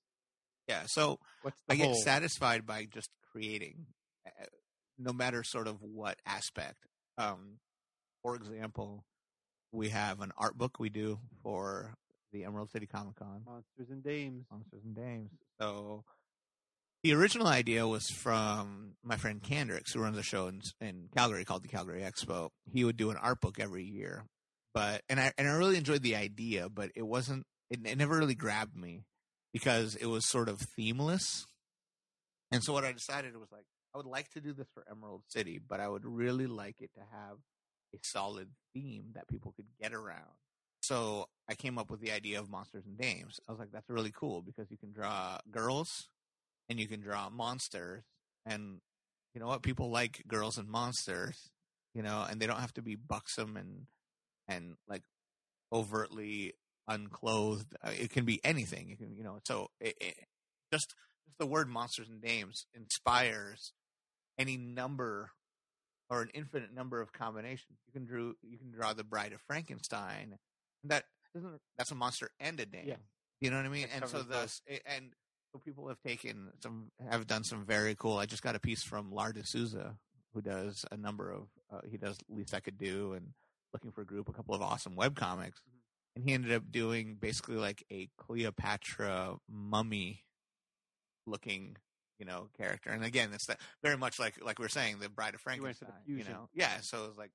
Yeah. 0.68 0.84
So 0.86 1.20
what's 1.42 1.60
the 1.68 1.74
I 1.74 1.78
get 1.78 1.86
whole? 1.88 1.96
satisfied 1.96 2.66
by 2.66 2.86
just 2.86 3.10
creating, 3.32 3.88
uh, 4.26 4.46
no 4.98 5.12
matter 5.14 5.44
sort 5.44 5.68
of 5.68 5.82
what 5.82 6.18
aspect. 6.26 6.86
Um, 7.18 7.58
for 8.24 8.36
example, 8.36 9.04
we 9.72 9.90
have 9.90 10.22
an 10.22 10.32
art 10.38 10.58
book 10.58 10.80
we 10.80 10.90
do 10.90 11.20
for 11.44 11.96
the 12.32 12.44
Emerald 12.46 12.70
City 12.72 12.86
Comic 12.86 13.16
Con. 13.16 13.42
Monsters 13.46 13.90
and 13.90 14.04
Dames. 14.04 14.46
Monsters 14.52 14.84
and 14.86 14.96
Dames. 14.96 15.32
So 15.60 16.04
the 17.04 17.14
original 17.14 17.48
idea 17.48 17.88
was 17.88 18.10
from 18.10 18.96
my 19.04 19.18
friend 19.18 19.42
Kandrix, 19.42 19.94
who 19.94 20.00
runs 20.00 20.18
a 20.18 20.24
show 20.24 20.48
in, 20.48 20.62
in 20.82 21.10
Calgary 21.16 21.46
called 21.46 21.64
the 21.64 21.68
Calgary 21.68 22.02
Expo. 22.02 22.50
He 22.72 22.84
would 22.84 22.98
do 22.98 23.12
an 23.12 23.18
art 23.18 23.42
book 23.42 23.60
every 23.60 23.84
year, 23.84 24.26
but 24.74 25.02
and 25.10 25.20
I 25.20 25.32
and 25.38 25.48
I 25.48 25.52
really 25.54 25.78
enjoyed 25.78 26.02
the 26.02 26.16
idea, 26.16 26.70
but 26.70 26.92
it 26.96 27.06
wasn't. 27.06 27.46
It, 27.70 27.86
it 27.86 27.98
never 27.98 28.18
really 28.18 28.36
grabbed 28.36 28.76
me 28.76 29.04
because 29.54 29.96
it 29.96 30.06
was 30.06 30.28
sort 30.28 30.50
of 30.50 30.60
themeless. 30.60 31.46
And 32.52 32.64
so 32.64 32.72
what 32.72 32.86
I 32.86 32.94
decided 32.94 33.36
was 33.36 33.52
like 33.52 33.66
I 33.94 33.98
would 33.98 34.06
like 34.06 34.30
to 34.32 34.42
do 34.42 34.54
this 34.54 34.68
for 34.74 34.84
Emerald 34.90 35.24
City, 35.28 35.60
but 35.60 35.80
I 35.80 35.88
would 35.88 36.06
really 36.06 36.48
like 36.48 36.82
it 36.82 36.92
to 36.96 37.02
have 37.12 37.38
a 37.94 37.98
solid 38.04 38.50
theme 38.74 39.12
that 39.16 39.28
people 39.28 39.54
could 39.56 39.66
get 39.82 39.94
around. 39.94 40.38
So 40.82 41.28
I 41.50 41.56
came 41.56 41.78
up 41.78 41.90
with 41.90 42.00
the 42.00 42.12
idea 42.12 42.40
of 42.40 42.50
monsters 42.50 42.86
and 42.86 42.98
dames. 42.98 43.40
I 43.48 43.52
was 43.52 43.60
like, 43.60 43.72
that's 43.72 43.90
really 43.90 44.12
cool 44.14 44.42
because 44.42 44.70
you 44.70 44.78
can 44.78 44.92
draw 44.92 45.40
girls 45.50 46.10
and 46.70 46.80
you 46.80 46.88
can 46.88 47.02
draw 47.02 47.30
monsters. 47.30 48.04
And 48.46 48.80
you 49.34 49.42
know 49.42 49.48
what? 49.48 49.62
People 49.62 49.90
like 49.90 50.24
girls 50.28 50.58
and 50.58 50.68
monsters, 50.68 51.50
you 51.94 52.02
know, 52.02 52.26
and 52.30 52.40
they 52.40 52.48
don't 52.48 52.60
have 52.60 52.74
to 52.76 52.82
be 52.82 52.96
buxom 52.96 53.58
and, 53.58 53.88
and 54.48 54.76
like 54.88 55.04
overtly 55.72 56.54
unclothed. 56.88 57.76
Uh, 57.84 57.92
It 57.98 58.10
can 58.12 58.26
be 58.26 58.40
anything. 58.44 58.90
You 58.90 58.98
can, 58.98 59.16
you 59.16 59.24
know, 59.24 59.40
so 59.46 59.70
it, 59.80 59.96
it, 60.00 60.16
just, 60.72 60.96
just 61.26 61.38
the 61.40 61.46
word 61.46 61.70
monsters 61.70 62.10
and 62.10 62.22
dames 62.22 62.66
inspires 62.74 63.74
any 64.40 64.58
number 64.58 65.32
or 66.10 66.22
an 66.22 66.30
infinite 66.34 66.74
number 66.74 67.02
of 67.02 67.12
combinations. 67.12 67.80
You 67.86 67.94
can 67.94 68.06
drew 68.06 68.36
you 68.42 68.58
can 68.58 68.72
draw 68.72 68.94
the 68.94 69.04
Bride 69.04 69.34
of 69.34 69.42
Frankenstein. 69.42 70.38
That 70.84 71.04
isn't 71.36 71.60
that's 71.78 71.92
a 71.92 71.96
monster 71.96 72.30
and 72.40 72.60
a 72.60 72.66
dame. 72.66 72.86
Yeah. 72.88 72.96
You 73.42 73.52
know 73.52 73.58
what 73.58 73.66
I 73.66 73.70
mean? 73.70 73.84
It 73.84 73.90
and 73.94 74.10
so 74.10 74.24
the 74.24 74.50
and 74.86 75.12
people 75.66 75.88
have 75.88 76.00
taken 76.02 76.50
some 76.62 76.92
have 77.10 77.26
done 77.28 77.44
some 77.44 77.66
very 77.66 77.96
cool. 77.96 78.18
I 78.18 78.26
just 78.26 78.44
got 78.44 78.56
a 78.56 78.60
piece 78.60 78.84
from 78.84 79.12
Lar 79.12 79.34
deSouza 79.34 79.96
who 80.34 80.42
does 80.42 80.86
a 80.92 80.98
number 80.98 81.32
of 81.32 81.48
uh, 81.72 81.80
he 81.90 81.98
does 81.98 82.18
least 82.30 82.54
I 82.54 82.60
could 82.60 82.78
do 82.78 83.14
and 83.14 83.34
looking 83.74 83.92
for 83.92 84.02
a 84.02 84.06
group 84.06 84.30
a 84.30 84.34
couple 84.34 84.54
of 84.56 84.62
awesome 84.62 84.96
web 84.96 85.16
comics. 85.16 85.60
Mhm. 85.62 85.80
And 86.16 86.24
he 86.26 86.34
ended 86.34 86.52
up 86.54 86.72
doing 86.72 87.16
basically 87.20 87.56
like 87.56 87.84
a 87.92 88.10
Cleopatra 88.18 89.38
mummy 89.50 90.24
looking 91.26 91.76
you 92.20 92.26
know 92.26 92.50
character 92.58 92.90
and 92.90 93.04
again 93.04 93.30
it's 93.34 93.46
that 93.46 93.60
very 93.84 93.98
much 93.98 94.18
like 94.18 94.44
like 94.44 94.58
we 94.58 94.66
are 94.66 94.70
saying 94.70 94.98
the 95.00 95.10
bride 95.10 95.36
of 95.36 95.42
You 95.54 95.62
went 95.62 95.78
for 95.78 95.86
the 95.86 95.92
frankenstein 95.92 96.02
you 96.08 96.16
fusion. 96.16 96.34
know 96.34 96.50
yeah 96.54 96.80
so 96.82 97.06
it's 97.10 97.18
like 97.18 97.32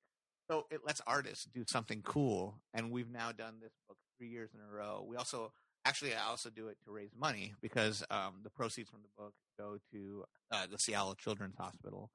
so 0.49 0.65
it 0.71 0.81
lets 0.85 0.99
artists 1.07 1.45
do 1.45 1.63
something 1.69 2.01
cool 2.01 2.59
and 2.73 2.91
we've 2.91 3.09
now 3.09 3.31
done 3.31 3.55
this 3.61 3.71
book 3.87 3.97
three 4.17 4.27
years 4.29 4.49
in 4.53 4.59
a 4.59 4.69
row 4.69 5.05
we 5.07 5.15
also 5.15 5.53
actually 5.85 6.13
i 6.13 6.23
also 6.29 6.49
do 6.49 6.67
it 6.67 6.77
to 6.83 6.91
raise 6.91 7.11
money 7.17 7.53
because 7.61 8.03
um, 8.09 8.35
the 8.43 8.49
proceeds 8.49 8.89
from 8.89 9.01
the 9.01 9.09
book 9.21 9.33
go 9.59 9.77
to 9.91 10.23
uh, 10.51 10.65
the 10.71 10.77
seattle 10.77 11.15
children's 11.15 11.55
hospital 11.57 12.09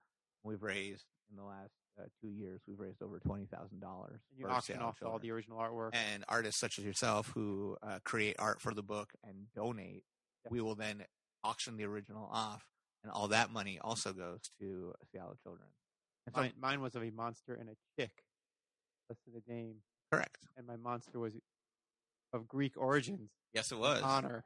we've 0.45 0.63
raised 0.63 1.05
in 1.31 1.37
the 1.37 1.45
last 1.45 1.73
uh, 2.01 2.05
two 2.21 2.29
years 2.29 2.61
we've 2.67 2.79
raised 2.79 3.03
over 3.03 3.21
$20000 3.27 3.43
And 3.51 4.19
you 4.37 4.47
for 4.47 4.51
auction 4.51 4.79
off 4.79 5.03
all 5.05 5.19
the 5.19 5.31
original 5.33 5.59
artwork. 5.59 5.91
and 5.95 6.25
artists 6.29 6.61
such 6.61 6.79
as 6.79 6.85
yourself 6.85 7.31
who 7.35 7.77
uh, 7.83 7.99
create 8.05 8.37
art 8.39 8.61
for 8.61 8.73
the 8.73 8.83
book 8.83 9.13
and 9.25 9.35
donate, 9.55 10.05
we 10.49 10.61
will 10.61 10.75
then 10.77 11.05
auction 11.45 11.77
the 11.77 11.85
original 11.85 12.29
off, 12.33 12.65
and 13.03 13.13
all 13.13 13.29
that 13.29 13.51
money 13.51 13.79
also 13.83 14.13
goes 14.13 14.41
to 14.61 14.93
Seattle 15.13 15.37
Children. 15.43 15.69
And 16.27 16.35
so, 16.35 16.41
mine, 16.43 16.53
mine 16.61 16.81
was 16.81 16.95
of 16.95 17.03
a 17.03 17.11
monster 17.11 17.55
and 17.55 17.69
a 17.69 17.75
chick, 18.01 18.13
less 19.11 19.19
than 19.27 19.35
a 19.37 19.41
dame, 19.51 19.77
correct. 20.13 20.39
and 20.57 20.67
my 20.67 20.77
monster 20.77 21.19
was 21.19 21.33
of 22.33 22.47
Greek 22.49 22.75
origins, 22.77 23.31
Yes, 23.55 23.73
it 23.73 23.79
was. 23.79 24.03
honor 24.03 24.45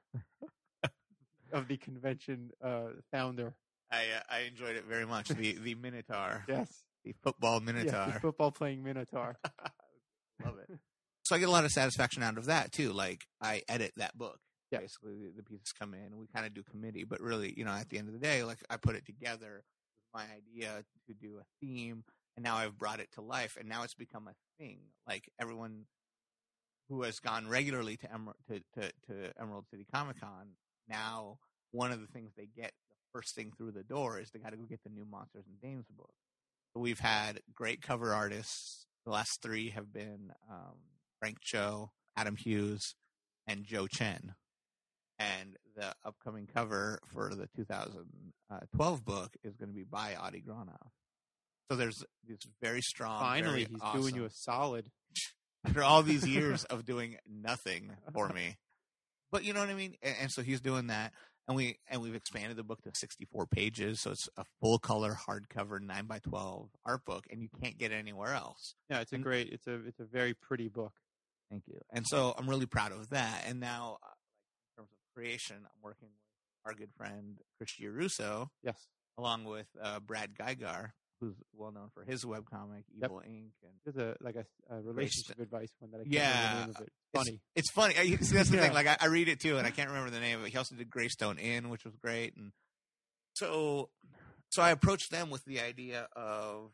of 1.53 1.69
the 1.69 1.77
convention 1.77 2.51
uh, 2.65 2.89
founder. 3.11 3.55
I 3.91 3.97
uh, 4.17 4.21
I 4.31 4.39
enjoyed 4.41 4.77
it 4.77 4.85
very 4.85 5.07
much. 5.07 5.29
The 5.29 5.53
the 5.55 5.75
Minotaur, 5.75 6.45
Yes, 6.49 6.83
the 7.05 7.15
football 7.23 7.55
yes, 7.55 7.63
Minotaur. 7.67 8.13
the 8.15 8.21
football 8.21 8.51
playing 8.51 8.83
minotaur. 8.83 9.37
Love 10.45 10.59
it. 10.59 10.79
So 11.25 11.37
I 11.37 11.39
get 11.39 11.49
a 11.49 11.53
lot 11.53 11.65
of 11.65 11.71
satisfaction 11.71 12.25
out 12.25 12.37
of 12.37 12.47
that 12.47 12.73
too. 12.73 12.93
Like 12.93 13.25
I 13.41 13.63
edit 13.69 13.93
that 13.97 14.19
book. 14.19 14.41
Yeah. 14.73 14.81
Basically, 14.81 15.13
the, 15.15 15.33
the 15.37 15.43
pieces 15.45 15.73
come 15.79 15.95
in, 15.95 16.01
and 16.01 16.17
we 16.19 16.27
kind 16.27 16.45
of 16.45 16.53
do 16.53 16.65
committee. 16.65 17.05
But 17.05 17.21
really, 17.21 17.55
you 17.57 17.65
know, 17.65 17.71
at 17.71 17.91
the 17.91 17.97
end 17.99 18.09
of 18.09 18.13
the 18.13 18.19
day, 18.19 18.43
like 18.43 18.59
I 18.69 18.77
put 18.77 18.97
it 18.97 19.07
together 19.07 19.63
with 19.63 20.13
my 20.13 20.25
idea 20.37 20.83
to 21.07 21.15
do 21.15 21.39
a 21.39 21.45
theme, 21.61 22.03
and 22.37 22.43
now 22.43 22.57
I've 22.57 22.77
brought 22.77 22.99
it 22.99 23.09
to 23.13 23.21
life, 23.21 23.57
and 23.59 23.69
now 23.69 23.85
it's 23.85 23.95
become 23.95 24.27
a 24.27 24.35
thing. 24.59 24.79
Like 25.07 25.31
everyone 25.41 25.85
who 26.93 27.03
has 27.05 27.19
gone 27.21 27.49
regularly 27.49 27.97
to 27.97 28.07
Emer- 28.15 28.37
to, 28.49 28.61
to, 28.75 28.93
to 29.07 29.33
Emerald 29.41 29.65
City 29.71 29.87
Comic 29.93 30.21
Con, 30.21 30.51
now 30.89 31.39
one 31.71 31.91
of 31.91 32.01
the 32.01 32.07
things 32.07 32.33
they 32.37 32.49
get 32.55 32.73
the 32.91 32.97
first 33.19 33.35
thing 33.35 33.51
through 33.57 33.73
the 33.73 33.83
door 33.83 34.21
is 34.21 34.31
they 34.31 34.39
got 34.39 34.51
to 34.51 34.59
go 34.59 34.65
get 34.65 34.81
the 34.85 34.91
new 34.91 35.07
Monsters 35.11 35.45
and 35.47 35.59
Dames 35.63 35.87
book. 35.97 36.13
So 36.75 36.81
we've 36.81 37.01
had 37.01 37.41
great 37.55 37.81
cover 37.81 38.13
artists. 38.13 38.87
The 39.07 39.11
last 39.13 39.41
three 39.43 39.71
have 39.71 39.91
been 39.93 40.33
um, 40.51 40.77
Frank 41.19 41.39
Cho, 41.41 41.93
Adam 42.17 42.37
Hughes, 42.37 42.95
and 43.47 43.65
Jo 43.65 43.87
Chen. 43.87 44.35
And 45.19 45.57
the 45.75 45.95
upcoming 46.05 46.47
cover 46.53 46.99
for 47.07 47.31
the 47.35 47.49
2012 47.57 49.05
book 49.05 49.31
is 49.43 49.57
going 49.57 49.71
to 49.71 49.75
be 49.75 49.85
by 49.85 50.15
Adi 50.15 50.43
Granov. 50.47 50.91
So 51.71 51.77
there's 51.77 52.05
this 52.29 52.41
very 52.61 52.83
strong. 52.83 53.19
Finally, 53.23 53.65
very 53.65 53.73
he's 53.73 53.81
awesome- 53.81 54.01
doing 54.03 54.15
you 54.15 54.25
a 54.27 54.31
solid. 54.31 54.91
After 55.65 55.83
all 55.83 56.03
these 56.03 56.27
years 56.27 56.65
of 56.65 56.85
doing 56.85 57.17
nothing 57.29 57.93
for 58.13 58.29
me. 58.31 58.57
But 59.31 59.45
you 59.45 59.53
know 59.53 59.61
what 59.61 59.71
I 59.71 59.75
mean? 59.75 59.95
And, 60.03 60.15
and 60.23 60.31
so 60.33 60.43
he's 60.43 60.61
doing 60.61 60.89
that, 60.89 61.13
and 61.49 61.57
we 61.57 61.79
and 61.89 62.03
we've 62.03 62.15
expanded 62.15 62.57
the 62.57 62.65
book 62.65 62.83
to 62.83 62.91
64 62.95 63.47
pages, 63.47 64.01
so 64.01 64.11
it's 64.11 64.29
a 64.37 64.45
full 64.61 64.79
color 64.79 65.17
hardcover 65.29 65.81
nine 65.81 66.07
by 66.07 66.19
12 66.19 66.69
art 66.85 67.05
book, 67.05 67.25
and 67.31 67.41
you 67.41 67.49
can't 67.63 67.79
get 67.79 67.93
it 67.93 67.97
anywhere 67.97 68.35
else. 68.35 68.75
Yeah, 68.91 69.01
it's 69.01 69.13
a 69.13 69.15
And- 69.17 69.25
great. 69.25 69.49
It's 69.53 69.67
a 69.67 69.75
it's 69.87 70.01
a 70.01 70.05
very 70.05 70.35
pretty 70.35 70.69
book. 70.69 70.93
Thank 71.51 71.65
you. 71.67 71.81
And 71.91 72.07
so 72.07 72.35
I'm 72.37 72.49
really 72.49 72.67
proud 72.67 72.93
of 72.93 73.11
that. 73.11 73.45
And 73.47 73.61
now, 73.61 73.99
uh, 74.03 74.07
in 74.09 74.83
terms 74.83 74.91
of 74.93 74.99
creation, 75.15 75.57
I'm 75.59 75.83
working 75.83 76.09
with 76.09 76.67
our 76.67 76.75
good 76.75 76.93
friend 76.97 77.39
Christy 77.59 77.87
Russo, 77.89 78.51
Yes, 78.63 78.89
along 79.19 79.45
with 79.45 79.67
uh, 79.81 80.01
Brad 80.01 80.35
Guigar, 80.35 80.93
who's 81.23 81.37
well 81.55 81.71
known 81.71 81.89
for 81.95 82.05
his 82.05 82.25
webcomic 82.25 82.83
Evil 82.95 83.23
Inc. 83.27 83.53
And 83.63 83.73
there's 83.85 83.97
a 83.97 84.17
like 84.21 84.35
a, 84.37 84.45
a 84.75 84.83
relationship 84.83 85.39
advice 85.39 85.71
one 85.79 85.93
that 85.93 85.99
I 85.99 86.03
can't 86.03 86.13
Yeah, 86.13 86.51
remember 86.51 86.51
the 86.51 86.61
name 86.67 86.75
of 86.77 86.81
it. 86.83 86.93
It's 87.15 87.25
funny. 87.25 87.41
It's 87.55 87.71
funny. 87.71 87.95
I- 87.97 88.17
See, 88.23 88.35
that's 88.37 88.51
the 88.51 88.57
Yeah. 88.57 88.63
thing. 88.65 88.73
Like, 88.75 88.87
I, 88.89 88.97
I 89.01 89.07
read 89.07 89.29
it 89.29 89.41
too, 89.41 89.57
and 89.57 89.67
I 89.67 89.71
can't 89.71 89.89
remember 89.89 90.11
the 90.11 90.21
name 90.21 90.41
of 90.41 90.45
it. 90.47 90.51
He 90.51 90.59
also 90.59 90.75
did 90.75 90.91
Greystone 90.91 91.39
Inn, 91.39 91.69
which 91.71 91.85
was 91.85 91.95
great. 91.97 92.37
And 92.37 92.53
so, 93.35 93.89
so 94.51 94.61
I 94.63 94.71
approached 94.73 95.11
them 95.11 95.31
with 95.31 95.45
the 95.45 95.61
idea 95.61 96.09
of 96.17 96.73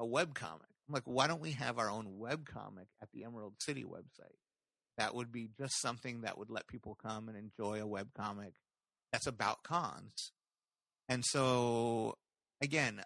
a 0.00 0.04
web 0.04 0.34
comic. 0.34 0.66
I'm 0.88 0.92
like, 0.94 1.04
why 1.06 1.26
don't 1.28 1.40
we 1.40 1.52
have 1.52 1.78
our 1.78 1.88
own 1.90 2.18
web 2.18 2.46
comic 2.46 2.88
at 3.00 3.08
the 3.12 3.24
Emerald 3.24 3.54
City 3.60 3.84
website? 3.84 4.36
That 4.98 5.14
would 5.14 5.32
be 5.32 5.48
just 5.58 5.80
something 5.80 6.20
that 6.22 6.36
would 6.38 6.50
let 6.50 6.66
people 6.66 6.96
come 7.00 7.28
and 7.28 7.36
enjoy 7.38 7.80
a 7.80 7.86
web 7.86 8.08
comic 8.16 8.54
that's 9.12 9.26
about 9.26 9.62
cons. 9.62 10.32
And 11.08 11.24
so, 11.24 12.16
again, 12.62 13.02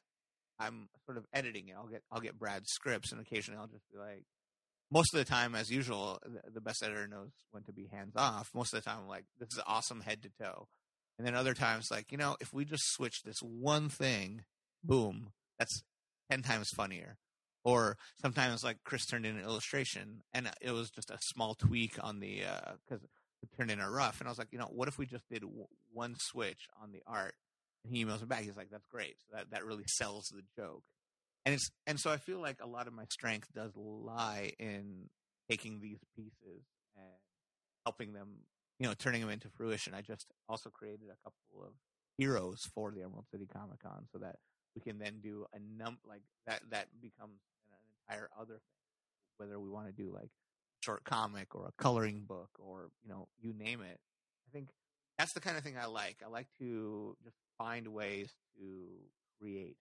I'm 0.59 0.88
sort 1.07 1.18
of 1.18 1.27
editing 1.33 1.68
it. 1.68 1.75
I'll 1.77 1.88
get 1.88 2.03
I'll 2.11 2.21
get 2.21 2.38
Brad's 2.38 2.71
scripts, 2.71 3.12
and 3.12 3.21
occasionally 3.21 3.61
I'll 3.61 3.68
just 3.68 3.88
be 3.92 3.99
like, 3.99 4.25
most 4.90 5.12
of 5.12 5.18
the 5.18 5.25
time, 5.25 5.55
as 5.55 5.71
usual, 5.71 6.18
the, 6.25 6.51
the 6.51 6.61
best 6.61 6.83
editor 6.83 7.07
knows 7.07 7.31
when 7.51 7.62
to 7.64 7.73
be 7.73 7.88
hands 7.92 8.14
off. 8.16 8.51
Most 8.55 8.73
of 8.73 8.83
the 8.83 8.88
time, 8.88 9.01
I'm 9.03 9.09
like, 9.09 9.25
this 9.38 9.49
is 9.53 9.61
awesome 9.66 10.01
head 10.01 10.23
to 10.23 10.31
toe. 10.42 10.68
And 11.18 11.27
then 11.27 11.35
other 11.35 11.55
times, 11.55 11.88
like, 11.90 12.11
you 12.11 12.18
know, 12.18 12.37
if 12.40 12.53
we 12.53 12.64
just 12.64 12.92
switch 12.92 13.23
this 13.25 13.38
one 13.42 13.88
thing, 13.88 14.44
boom, 14.85 15.33
that's 15.59 15.83
10 16.31 16.42
times 16.42 16.71
funnier. 16.77 17.16
Or 17.64 17.97
sometimes, 18.23 18.62
like, 18.62 18.79
Chris 18.85 19.05
turned 19.05 19.27
in 19.27 19.37
an 19.37 19.42
illustration 19.42 20.23
and 20.33 20.49
it 20.61 20.71
was 20.71 20.90
just 20.90 21.11
a 21.11 21.18
small 21.21 21.55
tweak 21.55 21.99
on 22.01 22.21
the, 22.21 22.44
uh, 22.44 22.73
because 22.88 23.03
it 23.42 23.51
turned 23.57 23.71
in 23.71 23.81
a 23.81 23.90
rough. 23.90 24.21
And 24.21 24.29
I 24.29 24.31
was 24.31 24.38
like, 24.38 24.53
you 24.53 24.59
know, 24.59 24.71
what 24.71 24.88
if 24.88 24.97
we 24.97 25.07
just 25.07 25.29
did 25.29 25.42
w- 25.42 25.66
one 25.92 26.14
switch 26.18 26.68
on 26.81 26.92
the 26.92 27.03
art? 27.07 27.35
And 27.85 27.95
he 27.95 28.05
emails 28.05 28.21
me 28.21 28.27
back. 28.27 28.43
He's 28.43 28.57
like, 28.57 28.71
that's 28.71 28.87
great. 28.87 29.17
So 29.21 29.37
that, 29.37 29.51
that 29.51 29.64
really 29.64 29.85
sells 29.87 30.29
the 30.35 30.43
joke 30.61 30.83
and 31.49 31.55
it's 31.55 31.71
and 31.87 31.99
so 31.99 32.11
I 32.11 32.19
feel 32.19 32.41
like 32.41 32.59
a 32.61 32.67
lot 32.67 32.87
of 32.87 32.93
my 32.93 33.05
strength 33.11 33.49
does 33.55 33.73
lie 33.75 34.53
in 34.59 35.09
taking 35.51 35.81
these 35.81 35.99
pieces 36.14 36.62
and 36.95 37.07
helping 37.87 38.12
them, 38.12 38.29
you 38.79 38.87
know, 38.87 38.93
turning 38.93 39.23
them 39.23 39.31
into 39.31 39.49
fruition. 39.57 39.95
I 39.95 40.03
just 40.03 40.27
also 40.47 40.69
created 40.69 41.09
a 41.09 41.17
couple 41.25 41.64
of 41.67 41.73
heroes 42.19 42.69
for 42.75 42.91
the 42.91 43.03
Emerald 43.03 43.25
City 43.31 43.47
Comic 43.51 43.83
Con 43.83 44.07
so 44.12 44.19
that 44.19 44.37
we 44.75 44.83
can 44.83 44.99
then 44.99 45.21
do 45.23 45.47
a 45.55 45.59
num 45.59 45.97
like 46.07 46.21
that 46.47 46.61
that 46.71 46.88
becomes 47.01 47.41
an 47.73 47.79
entire 48.11 48.29
other 48.38 48.61
thing. 48.61 49.38
whether 49.38 49.59
we 49.59 49.71
want 49.71 49.87
to 49.87 49.93
do 49.93 50.12
like 50.12 50.29
short 50.85 51.03
comic 51.05 51.55
or 51.55 51.67
a 51.67 51.83
coloring 51.83 52.25
book 52.29 52.51
or 52.59 52.91
you 53.03 53.09
know 53.09 53.27
you 53.41 53.55
name 53.55 53.81
it. 53.81 53.99
I 54.47 54.53
think 54.53 54.69
that's 55.17 55.33
the 55.33 55.41
kind 55.41 55.57
of 55.57 55.64
thing 55.64 55.77
I 55.81 55.87
like. 55.87 56.19
I 56.23 56.29
like 56.29 56.49
to 56.59 57.17
just 57.25 57.38
find 57.59 57.88
ways 57.88 58.33
to 58.57 58.87
create, 59.40 59.77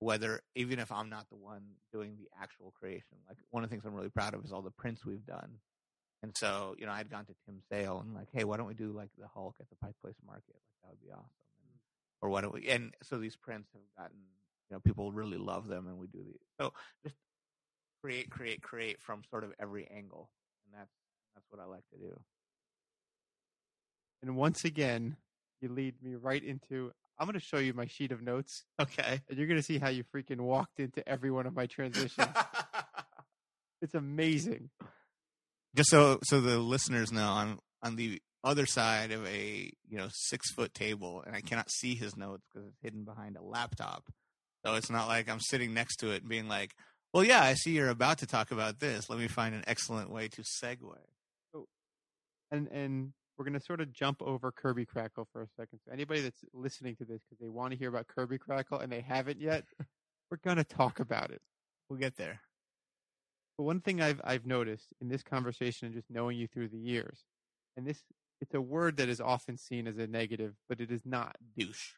whether 0.00 0.40
even 0.56 0.78
if 0.78 0.90
I'm 0.90 1.08
not 1.10 1.28
the 1.28 1.36
one 1.36 1.62
doing 1.92 2.16
the 2.18 2.28
actual 2.40 2.72
creation. 2.78 3.18
Like 3.28 3.38
one 3.50 3.62
of 3.62 3.70
the 3.70 3.74
things 3.74 3.84
I'm 3.86 3.94
really 3.94 4.08
proud 4.08 4.34
of 4.34 4.44
is 4.44 4.52
all 4.52 4.62
the 4.62 4.70
prints 4.70 5.04
we've 5.04 5.26
done. 5.26 5.58
And 6.22 6.34
so, 6.36 6.74
you 6.78 6.86
know, 6.86 6.92
I'd 6.92 7.10
gone 7.10 7.26
to 7.26 7.34
Tim 7.44 7.60
Sale 7.70 8.00
and 8.00 8.14
like, 8.14 8.28
hey, 8.32 8.44
why 8.44 8.56
don't 8.56 8.66
we 8.66 8.74
do 8.74 8.92
like 8.92 9.10
the 9.18 9.28
Hulk 9.28 9.56
at 9.60 9.68
the 9.68 9.76
Pike 9.76 9.96
Place 10.00 10.16
Market? 10.26 10.56
Like 10.56 10.80
that 10.82 10.90
would 10.90 11.02
be 11.02 11.12
awesome. 11.12 11.26
And, 11.60 11.74
mm. 11.74 12.22
or 12.22 12.30
why 12.30 12.40
don't 12.40 12.54
we? 12.54 12.66
And 12.68 12.94
so 13.02 13.18
these 13.18 13.36
prints 13.36 13.68
have 13.74 13.82
gotten, 14.02 14.18
you 14.70 14.74
know, 14.74 14.80
people 14.80 15.12
really 15.12 15.36
love 15.36 15.68
them, 15.68 15.86
and 15.86 15.98
we 15.98 16.06
do 16.06 16.24
these. 16.24 16.40
So 16.58 16.72
just 17.02 17.16
create, 18.02 18.30
create, 18.30 18.62
create 18.62 19.02
from 19.02 19.22
sort 19.30 19.44
of 19.44 19.52
every 19.60 19.86
angle, 19.94 20.30
and 20.64 20.80
that's 20.80 20.94
that's 21.34 21.46
what 21.50 21.60
I 21.60 21.66
like 21.66 21.84
to 21.92 21.98
do. 21.98 22.18
And 24.22 24.36
once 24.36 24.64
again, 24.64 25.18
you 25.64 25.70
lead 25.70 25.94
me 26.02 26.14
right 26.14 26.42
into. 26.44 26.92
I'm 27.18 27.26
going 27.26 27.38
to 27.38 27.44
show 27.44 27.58
you 27.58 27.72
my 27.74 27.86
sheet 27.86 28.12
of 28.12 28.22
notes, 28.22 28.64
Okay. 28.80 29.20
and 29.28 29.38
you're 29.38 29.46
going 29.48 29.58
to 29.58 29.62
see 29.64 29.78
how 29.78 29.88
you 29.88 30.04
freaking 30.14 30.40
walked 30.40 30.78
into 30.80 31.06
every 31.08 31.30
one 31.30 31.46
of 31.46 31.54
my 31.54 31.66
transitions. 31.66 32.28
it's 33.82 33.94
amazing. 33.94 34.70
just 35.74 35.90
so 35.90 36.18
so 36.24 36.40
the 36.40 36.58
listeners 36.58 37.12
know, 37.12 37.28
I'm 37.30 37.58
on 37.82 37.96
the 37.96 38.20
other 38.42 38.66
side 38.66 39.10
of 39.10 39.24
a 39.26 39.72
you 39.88 39.96
know 39.96 40.08
six 40.12 40.50
foot 40.52 40.74
table, 40.74 41.22
and 41.26 41.34
I 41.34 41.40
cannot 41.40 41.70
see 41.70 41.94
his 41.94 42.16
notes 42.16 42.44
because 42.52 42.68
it's 42.68 42.78
hidden 42.82 43.04
behind 43.04 43.36
a 43.36 43.42
laptop. 43.42 44.04
So 44.64 44.74
it's 44.74 44.90
not 44.90 45.08
like 45.08 45.28
I'm 45.28 45.40
sitting 45.40 45.74
next 45.74 45.96
to 45.96 46.10
it 46.10 46.22
and 46.22 46.28
being 46.28 46.48
like, 46.48 46.74
"Well, 47.12 47.24
yeah, 47.24 47.42
I 47.42 47.54
see 47.54 47.72
you're 47.72 47.90
about 47.90 48.18
to 48.18 48.26
talk 48.26 48.50
about 48.50 48.80
this. 48.80 49.08
Let 49.10 49.18
me 49.18 49.28
find 49.28 49.54
an 49.54 49.64
excellent 49.66 50.10
way 50.10 50.28
to 50.28 50.42
segue." 50.42 50.96
Oh, 51.54 51.66
and 52.50 52.68
and 52.68 53.12
we're 53.36 53.44
gonna 53.44 53.60
sort 53.60 53.80
of 53.80 53.92
jump 53.92 54.22
over 54.22 54.52
Kirby 54.52 54.86
Crackle 54.86 55.28
for 55.32 55.42
a 55.42 55.48
second. 55.56 55.80
So 55.84 55.92
anybody 55.92 56.20
that's 56.20 56.44
listening 56.52 56.96
to 56.96 57.04
this 57.04 57.22
because 57.22 57.40
they 57.40 57.48
want 57.48 57.72
to 57.72 57.78
hear 57.78 57.88
about 57.88 58.06
Kirby 58.06 58.38
Crackle 58.38 58.78
and 58.78 58.90
they 58.90 59.00
haven't 59.00 59.40
yet, 59.40 59.64
we're 60.30 60.38
gonna 60.44 60.64
talk 60.64 61.00
about 61.00 61.30
it. 61.30 61.42
We'll 61.88 61.98
get 61.98 62.16
there. 62.16 62.40
But 63.58 63.64
one 63.64 63.80
thing 63.80 64.00
I've 64.00 64.20
I've 64.24 64.46
noticed 64.46 64.92
in 65.00 65.08
this 65.08 65.22
conversation 65.22 65.86
and 65.86 65.94
just 65.94 66.10
knowing 66.10 66.38
you 66.38 66.46
through 66.46 66.68
the 66.68 66.78
years, 66.78 67.24
and 67.76 67.86
this 67.86 68.02
it's 68.40 68.54
a 68.54 68.60
word 68.60 68.96
that 68.98 69.08
is 69.08 69.20
often 69.20 69.56
seen 69.56 69.86
as 69.86 69.98
a 69.98 70.06
negative, 70.06 70.54
but 70.68 70.80
it 70.80 70.90
is 70.90 71.02
not. 71.04 71.36
Douche. 71.56 71.92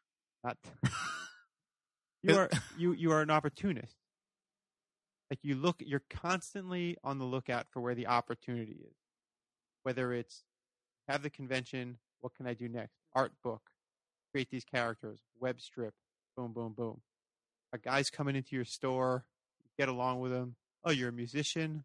Not 0.44 0.58
you 2.22 2.36
are 2.36 2.50
you 2.78 2.92
you 2.92 3.12
are 3.12 3.22
an 3.22 3.30
opportunist. 3.30 3.96
Like 5.30 5.40
you 5.42 5.56
look, 5.56 5.82
you're 5.84 6.04
constantly 6.08 6.96
on 7.02 7.18
the 7.18 7.24
lookout 7.24 7.66
for 7.70 7.80
where 7.80 7.94
the 7.94 8.06
opportunity 8.06 8.78
is. 8.86 8.96
Whether 9.82 10.12
it's 10.12 10.44
have 11.08 11.22
the 11.22 11.30
convention, 11.30 11.98
what 12.20 12.34
can 12.34 12.46
I 12.46 12.54
do 12.54 12.68
next? 12.68 12.92
Mm-hmm. 12.92 13.20
Art 13.20 13.32
book, 13.42 13.62
create 14.32 14.48
these 14.50 14.64
characters, 14.64 15.20
web 15.40 15.60
strip, 15.60 15.94
boom, 16.36 16.52
boom, 16.52 16.74
boom. 16.76 17.00
A 17.72 17.78
guy's 17.78 18.10
coming 18.10 18.36
into 18.36 18.54
your 18.54 18.64
store, 18.64 19.24
get 19.78 19.88
along 19.88 20.20
with 20.20 20.32
him. 20.32 20.56
Oh, 20.84 20.90
you're 20.90 21.08
a 21.08 21.12
musician. 21.12 21.84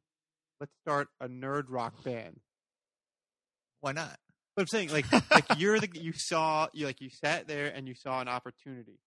Let's 0.60 0.74
start 0.82 1.08
a 1.20 1.28
nerd 1.28 1.66
rock 1.70 2.04
band. 2.04 2.40
Why 3.80 3.94
not? 3.94 4.18
But 4.56 4.64
I'm 4.64 4.68
saying, 4.68 4.90
like, 4.90 5.12
like 5.32 5.46
you're 5.58 5.80
the 5.80 5.90
you 5.94 6.14
saw 6.14 6.68
you 6.74 6.86
like 6.86 7.02
you 7.02 7.10
sat 7.10 7.48
there 7.48 7.68
and 7.68 7.88
you 7.88 7.96
saw 7.96 8.22
an 8.22 8.28
opportunity, 8.28 9.00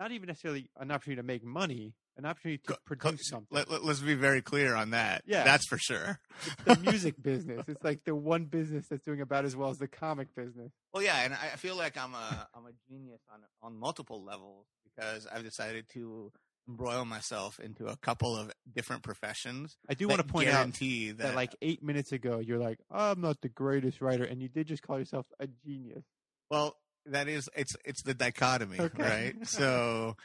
not 0.00 0.10
even 0.10 0.26
necessarily 0.26 0.68
an 0.78 0.90
opportunity 0.90 1.20
to 1.20 1.26
make 1.26 1.44
money, 1.44 1.94
an 2.24 2.26
opportunity 2.30 2.58
to 2.66 2.72
Co- 2.74 2.78
produce 2.86 3.28
co- 3.30 3.36
something. 3.36 3.48
Let, 3.56 3.70
let, 3.70 3.82
us 3.82 4.00
be 4.00 4.14
very 4.14 4.40
clear 4.42 4.74
on 4.74 4.90
that. 4.90 5.22
Yeah. 5.26 5.44
that's 5.44 5.66
for 5.66 5.78
sure. 5.78 6.20
the 6.64 6.76
music 6.82 7.20
business. 7.22 7.64
It's 7.68 7.82
like 7.82 8.04
the 8.04 8.14
one 8.14 8.44
business 8.44 8.86
that's 8.88 9.04
doing 9.04 9.20
about 9.20 9.44
as 9.44 9.56
well 9.56 9.70
as 9.70 9.78
the 9.78 9.88
comic 9.88 10.34
business. 10.34 10.70
Well, 10.94 11.02
yeah, 11.02 11.22
and 11.24 11.34
I 11.34 11.50
I 11.54 11.56
feel 11.56 11.76
like 11.76 11.96
I'm 11.96 12.14
a 12.14 12.48
I'm 12.54 12.66
a 12.66 12.72
genius 12.88 13.20
on 13.32 13.40
on 13.62 13.78
multiple 13.78 14.22
levels 14.24 14.66
because 14.84 15.26
I've 15.26 15.42
decided 15.44 15.86
to 15.94 16.32
embroil 16.68 17.04
myself 17.04 17.58
into 17.58 17.86
a 17.86 17.96
couple 17.96 18.36
of 18.36 18.52
different 18.72 19.02
professions. 19.02 19.76
I 19.88 19.94
do 19.94 20.06
want 20.06 20.20
to 20.20 20.26
point 20.26 20.48
out 20.48 20.52
guarantee 20.52 21.10
that 21.12 21.34
like 21.34 21.54
eight 21.62 21.82
minutes 21.82 22.12
ago, 22.12 22.38
you're 22.38 22.58
like, 22.58 22.78
I'm 22.90 23.20
not 23.20 23.40
the 23.40 23.48
greatest 23.48 24.00
writer, 24.00 24.24
and 24.24 24.40
you 24.40 24.48
did 24.48 24.66
just 24.68 24.82
call 24.82 24.98
yourself 24.98 25.26
a 25.40 25.48
genius. 25.66 26.04
well, 26.50 26.76
that 27.06 27.28
is 27.28 27.48
it's 27.56 27.74
it's 27.84 28.02
the 28.02 28.14
dichotomy, 28.14 28.78
Okay. 28.78 29.02
right? 29.02 29.34
So. 29.46 30.16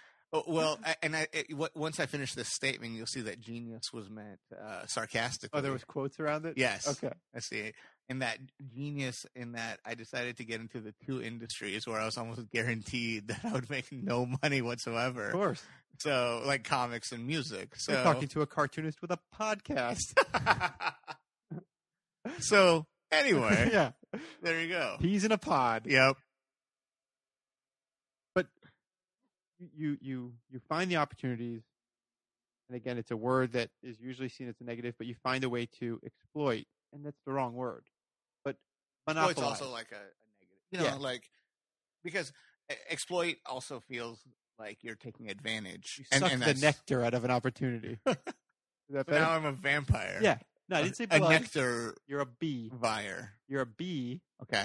Oh, 0.48 0.54
Well, 0.54 0.80
I- 0.86 0.96
and 1.04 1.16
I, 1.16 1.28
it, 1.34 1.50
w- 1.50 1.70
once 1.76 2.00
I 2.00 2.06
finish 2.06 2.34
this 2.34 2.50
statement, 2.50 2.94
you'll 2.94 3.06
see 3.06 3.22
that 3.22 3.40
genius 3.40 3.92
was 3.94 4.10
meant 4.10 4.40
uh, 4.60 4.86
sarcastically. 4.88 5.58
Oh, 5.58 5.62
there 5.62 5.72
was 5.72 5.84
quotes 5.84 6.20
around 6.20 6.46
it. 6.46 6.56
Yes. 6.58 6.88
Okay. 6.88 7.14
I 7.36 7.40
see. 7.40 7.74
In 8.08 8.20
that 8.20 8.38
genius, 8.76 9.26
in 9.36 9.54
that 9.54 9.80
I 9.86 9.96
decided 9.96 10.38
to 10.38 10.46
get 10.46 10.62
into 10.62 10.80
the 10.80 10.94
two 11.06 11.22
industries 11.24 11.88
where 11.88 12.00
I 12.00 12.06
was 12.06 12.18
almost 12.18 12.50
guaranteed 12.52 13.28
that 13.30 13.40
I 13.44 13.52
would 13.52 13.70
make 13.70 13.92
no 13.92 14.28
money 14.44 14.62
whatsoever. 14.62 15.28
Of 15.28 15.34
course. 15.34 15.64
So, 16.00 16.44
like 16.46 16.64
comics 16.66 17.12
and 17.14 17.26
music. 17.26 17.74
So, 17.78 17.94
We're 17.94 18.04
talking 18.04 18.28
to 18.30 18.42
a 18.42 18.46
cartoonist 18.46 19.02
with 19.02 19.12
a 19.12 19.20
podcast. 19.40 20.14
so 22.40 22.86
anyway, 23.12 23.70
yeah. 23.72 23.92
there 24.42 24.62
you 24.62 24.70
go. 24.70 24.98
He's 25.00 25.24
in 25.24 25.32
a 25.32 25.38
pod. 25.38 25.84
Yep. 25.86 26.18
You 29.60 29.98
you 30.02 30.34
you 30.50 30.60
find 30.68 30.90
the 30.92 30.98
opportunities 30.98 31.62
and 32.70 32.76
again 32.76 32.98
it's 32.98 33.12
a 33.12 33.18
word 33.18 33.54
that 33.54 33.70
is 33.84 34.00
usually 34.00 34.30
seen 34.30 34.50
as 34.50 34.56
a 34.60 34.64
negative 34.64 34.94
but 34.98 35.08
you 35.08 35.16
find 35.24 35.44
a 35.44 35.50
way 35.50 35.66
to 35.80 36.00
exploit 36.06 36.66
and 36.94 37.06
that's 37.06 37.20
the 37.26 37.32
wrong 37.32 37.54
word 37.54 37.86
but 38.44 38.58
Exploit's 39.08 39.42
also 39.42 39.70
like 39.72 39.92
a, 39.92 39.96
a 39.96 40.00
negative. 40.00 40.62
You 40.72 40.80
know, 40.80 40.84
Yeah. 40.86 40.96
like 40.96 41.24
because 42.04 42.34
exploit 42.90 43.36
also 43.46 43.80
feels 43.80 44.20
like 44.58 44.80
you're 44.82 44.96
taking 44.96 45.30
advantage. 45.30 45.98
you 46.00 46.06
and, 46.12 46.20
suck 46.22 46.32
and 46.32 46.42
the 46.42 46.54
nectar 46.56 47.04
out 47.04 47.14
of 47.14 47.24
an 47.24 47.30
opportunity 47.32 48.00
is 48.08 48.16
that 48.90 49.08
now 49.08 49.32
I'm 49.32 49.46
a 49.46 49.52
vampire. 49.52 50.20
yeah 50.22 50.38
no 50.70 50.78
i 50.78 50.82
didn't 50.84 50.96
say 50.98 51.06
a 51.10 51.20
blood. 51.20 51.30
nectar 51.30 51.96
you're 52.08 52.22
a 52.22 52.26
bee 52.26 52.72
buyer. 52.74 53.34
you're 53.48 53.62
a 53.62 53.66
bee 53.66 54.22
Okay. 54.42 54.64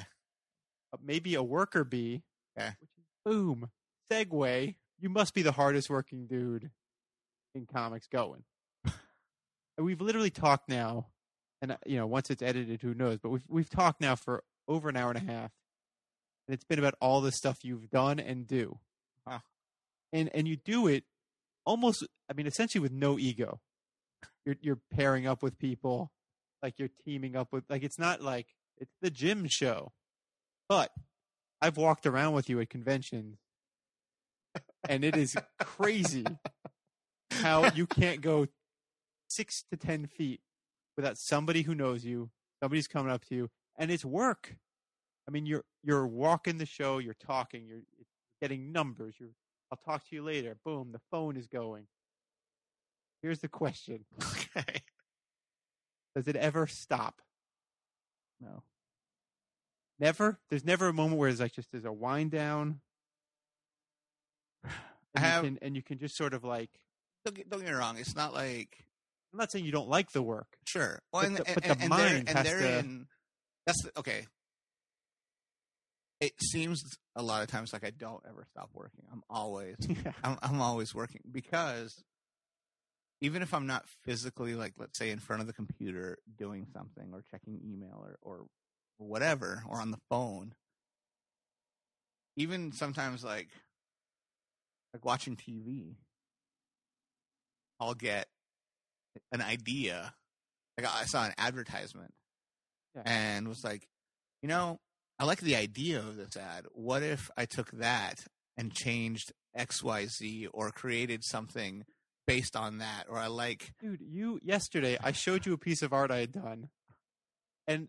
uh, 0.92 0.96
maybe 1.04 1.34
a 1.34 1.42
worker 1.42 1.84
bee 1.84 2.22
Okay. 2.58 2.70
which 2.80 2.90
is 2.98 3.04
boom 3.24 3.70
segue 4.10 4.74
you 5.00 5.08
must 5.08 5.34
be 5.34 5.42
the 5.42 5.52
hardest 5.52 5.88
working 5.88 6.26
dude 6.26 6.70
in 7.54 7.66
comics 7.66 8.06
going. 8.06 8.44
We've 9.78 10.00
literally 10.00 10.30
talked 10.30 10.68
now 10.68 11.06
and 11.62 11.72
uh, 11.72 11.76
you 11.86 11.96
know 11.96 12.06
once 12.06 12.30
it's 12.30 12.42
edited 12.42 12.82
who 12.82 12.94
knows 12.94 13.18
but 13.22 13.30
we've 13.30 13.44
we've 13.48 13.70
talked 13.70 14.00
now 14.00 14.14
for 14.16 14.44
over 14.68 14.88
an 14.88 14.96
hour 14.96 15.10
and 15.10 15.18
a 15.18 15.32
half 15.32 15.50
and 16.46 16.54
it's 16.54 16.64
been 16.64 16.78
about 16.78 16.94
all 17.00 17.20
the 17.20 17.32
stuff 17.32 17.58
you've 17.62 17.90
done 17.90 18.18
and 18.18 18.46
do. 18.46 18.78
Wow. 19.26 19.42
and 20.12 20.30
and 20.34 20.48
you 20.48 20.56
do 20.56 20.86
it 20.86 21.04
almost 21.66 22.06
i 22.30 22.34
mean 22.34 22.46
essentially 22.46 22.80
with 22.80 22.92
no 22.92 23.18
ego. 23.18 23.60
You're 24.44 24.56
you're 24.60 24.80
pairing 24.92 25.26
up 25.26 25.42
with 25.42 25.58
people 25.58 26.12
like 26.62 26.78
you're 26.78 26.90
teaming 27.04 27.36
up 27.36 27.52
with 27.52 27.64
like 27.68 27.82
it's 27.82 27.98
not 27.98 28.22
like 28.22 28.48
it's 28.78 28.94
the 29.00 29.10
gym 29.10 29.46
show. 29.48 29.92
But 30.68 30.90
i've 31.60 31.76
walked 31.76 32.06
around 32.06 32.32
with 32.34 32.48
you 32.48 32.60
at 32.60 32.70
conventions 32.70 33.38
and 34.90 35.04
it 35.04 35.16
is 35.16 35.36
crazy 35.60 36.26
how 37.30 37.72
you 37.74 37.86
can't 37.86 38.20
go 38.20 38.48
six 39.28 39.64
to 39.70 39.76
ten 39.76 40.06
feet 40.06 40.40
without 40.96 41.16
somebody 41.16 41.62
who 41.62 41.76
knows 41.76 42.04
you 42.04 42.28
somebody's 42.60 42.88
coming 42.88 43.12
up 43.12 43.24
to 43.26 43.34
you 43.34 43.48
and 43.78 43.90
it's 43.90 44.04
work. 44.04 44.56
I 45.28 45.30
mean 45.30 45.46
you're 45.46 45.64
you're 45.84 46.06
walking 46.06 46.58
the 46.58 46.66
show 46.66 46.98
you're 46.98 47.14
talking 47.14 47.64
you're 47.66 47.82
getting 48.42 48.72
numbers 48.72 49.14
you're 49.18 49.30
i'll 49.70 49.78
talk 49.78 50.06
to 50.08 50.16
you 50.16 50.22
later. 50.22 50.56
Boom 50.64 50.90
the 50.92 51.00
phone 51.10 51.36
is 51.36 51.46
going. 51.46 51.86
Here's 53.22 53.38
the 53.38 53.48
question. 53.48 54.04
Okay. 54.56 54.82
does 56.16 56.26
it 56.26 56.34
ever 56.34 56.66
stop? 56.66 57.22
No. 58.40 58.64
never? 60.00 60.40
There's 60.48 60.64
never 60.64 60.88
a 60.88 60.92
moment 60.92 61.18
where 61.20 61.28
it's 61.28 61.38
like 61.38 61.52
just 61.52 61.70
there's 61.70 61.84
a 61.84 61.92
wind 61.92 62.32
down 62.32 62.80
and, 65.14 65.24
have- 65.24 65.44
you 65.44 65.50
can, 65.50 65.58
and 65.62 65.76
you 65.76 65.82
can 65.82 65.98
just 65.98 66.16
sort 66.16 66.34
of 66.34 66.44
like 66.44 66.70
Don't 67.24 67.34
get, 67.36 67.48
don't 67.50 67.60
get 67.60 67.68
me 67.70 67.74
wrong. 67.74 67.96
It's 67.98 68.14
not 68.16 68.32
like 68.34 68.84
i'm 69.32 69.38
not 69.38 69.52
saying 69.52 69.64
you 69.64 69.70
don't 69.72 69.88
like 69.88 70.10
the 70.12 70.22
work 70.22 70.56
sure. 70.66 71.00
Well, 71.12 71.22
But 71.22 71.26
and, 71.28 71.36
the- 71.36 71.46
and, 71.46 71.54
but 71.54 71.64
the 71.64 71.70
and, 71.72 71.80
and 71.82 71.88
mind 71.88 72.28
has 72.28 72.46
to- 72.46 73.06
that's 73.66 73.82
the, 73.84 73.98
okay. 73.98 74.26
It 76.20 76.32
seems 76.42 76.82
a 77.16 77.22
lot 77.22 77.42
of 77.42 77.48
times 77.48 77.72
like 77.72 77.84
I 77.84 77.90
don't 77.90 78.22
ever 78.28 78.44
stop 78.50 78.70
working. 78.74 79.04
I'm 79.12 79.22
always 79.30 79.76
yeah. 79.88 80.12
I'm, 80.22 80.36
I'm 80.42 80.60
always 80.60 80.94
working 80.94 81.22
because 81.30 82.02
even 83.22 83.42
if 83.42 83.52
I'm 83.54 83.66
not 83.66 83.84
physically, 84.04 84.54
like, 84.54 84.72
let's 84.78 84.98
say 84.98 85.10
in 85.10 85.18
front 85.18 85.40
of 85.42 85.46
the 85.46 85.52
computer 85.52 86.16
doing 86.38 86.66
something 86.72 87.10
or 87.12 87.22
checking 87.30 87.60
email 87.64 88.02
or, 88.02 88.16
or 88.22 88.46
whatever, 88.96 89.62
or 89.68 89.78
on 89.78 89.90
the 89.90 89.98
phone, 90.08 90.54
even 92.36 92.72
sometimes 92.72 93.22
like, 93.22 93.48
like 94.92 95.04
watching 95.04 95.36
TV, 95.36 95.94
I'll 97.78 97.94
get 97.94 98.26
an 99.32 99.40
idea 99.42 100.14
like 100.78 100.86
I 100.94 101.04
saw 101.04 101.24
an 101.26 101.34
advertisement 101.36 102.14
Yeah. 102.94 103.02
and 103.04 103.48
was 103.48 103.62
like, 103.64 103.86
you 104.42 104.48
know, 104.48 104.78
I 105.18 105.24
like 105.24 105.40
the 105.40 105.56
idea 105.56 105.98
of 105.98 106.16
this 106.16 106.36
ad. 106.36 106.66
What 106.72 107.02
if 107.02 107.30
I 107.36 107.44
took 107.44 107.70
that 107.72 108.24
and 108.56 108.72
changed 108.72 109.32
X, 109.54 109.82
Y, 109.82 110.06
Z, 110.06 110.46
or 110.54 110.70
created 110.70 111.22
something 111.24 111.84
based 112.26 112.56
on 112.56 112.78
that? 112.78 113.04
Or 113.10 113.18
I 113.18 113.26
like, 113.26 113.72
Dude, 113.80 114.00
you 114.00 114.38
yesterday 114.42 114.96
I 115.02 115.12
showed 115.12 115.44
you 115.44 115.52
a 115.52 115.58
piece 115.58 115.82
of 115.82 115.92
art 115.92 116.10
I 116.10 116.18
had 116.20 116.32
done, 116.32 116.70
and 117.66 117.88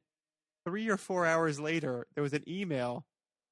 three 0.67 0.89
or 0.89 0.97
four 0.97 1.25
hours 1.25 1.59
later 1.59 2.07
there 2.15 2.23
was 2.23 2.33
an 2.33 2.43
email. 2.47 3.05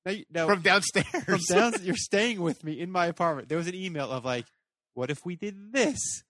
You- 0.08 0.26
now 0.32 0.48
from 0.48 0.62
downstairs. 0.62 1.08
from 1.26 1.40
down, 1.50 1.74
you're 1.82 1.96
staying 1.98 2.42
with 2.42 2.64
me 2.64 2.80
in 2.80 2.92
my 2.92 3.06
apartment. 3.08 3.50
There 3.50 3.58
was 3.58 3.68
an 3.68 3.76
email 3.76 4.12
of 4.12 4.26
like, 4.26 4.46
"What 4.94 5.10
if 5.12 5.26
we 5.26 5.36
did 5.36 5.74
this?" 5.74 6.24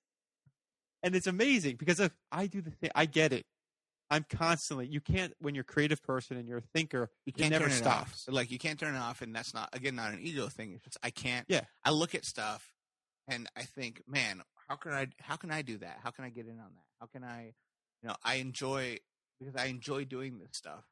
And 1.02 1.16
it's 1.16 1.28
amazing 1.28 1.78
because 1.78 2.00
if 2.00 2.12
I 2.32 2.48
do 2.48 2.62
the 2.62 2.72
thing, 2.72 2.90
I 2.94 3.06
get 3.06 3.32
it. 3.32 3.46
I'm 4.12 4.26
constantly. 4.30 4.88
You 4.88 5.00
can't 5.02 5.34
when 5.40 5.54
you're 5.56 5.62
a 5.62 5.66
creative 5.74 6.02
person 6.04 6.36
and 6.36 6.48
you're 6.48 6.58
a 6.58 6.64
thinker. 6.74 7.10
you 7.26 7.32
can't 7.34 7.52
never 7.52 7.66
turn 7.66 7.72
it 7.74 7.78
stops. 7.78 8.02
off. 8.12 8.16
So, 8.18 8.32
like 8.34 8.52
you 8.52 8.58
can't 8.58 8.80
turn 8.80 8.96
it 8.96 9.00
off, 9.00 9.22
and 9.22 9.34
that's 9.36 9.54
not 9.54 9.70
again 9.72 9.96
not 9.96 10.12
an 10.14 10.20
ego 10.22 10.48
thing. 10.50 10.74
It's 10.74 10.84
just 10.84 10.98
I 11.04 11.12
can't. 11.12 11.46
Yeah. 11.48 11.62
I 11.86 11.92
look 11.92 12.16
at 12.16 12.26
stuff, 12.26 12.74
and 13.28 13.48
I 13.56 13.62
think, 13.62 14.02
man, 14.08 14.42
how 14.68 14.76
can 14.78 14.92
I 14.94 15.08
how 15.22 15.36
can 15.36 15.52
I 15.52 15.62
do 15.62 15.78
that? 15.78 16.00
How 16.04 16.10
can 16.10 16.26
I 16.26 16.30
get 16.30 16.46
in 16.48 16.54
on 16.60 16.72
that? 16.74 16.86
How 17.00 17.06
can 17.06 17.24
I, 17.24 17.54
you 18.02 18.10
know, 18.10 18.16
I 18.24 18.36
enjoy 18.36 18.98
because 19.40 19.56
I 19.56 19.66
enjoy 19.68 20.06
doing 20.06 20.40
this 20.40 20.50
stuff. 20.54 20.84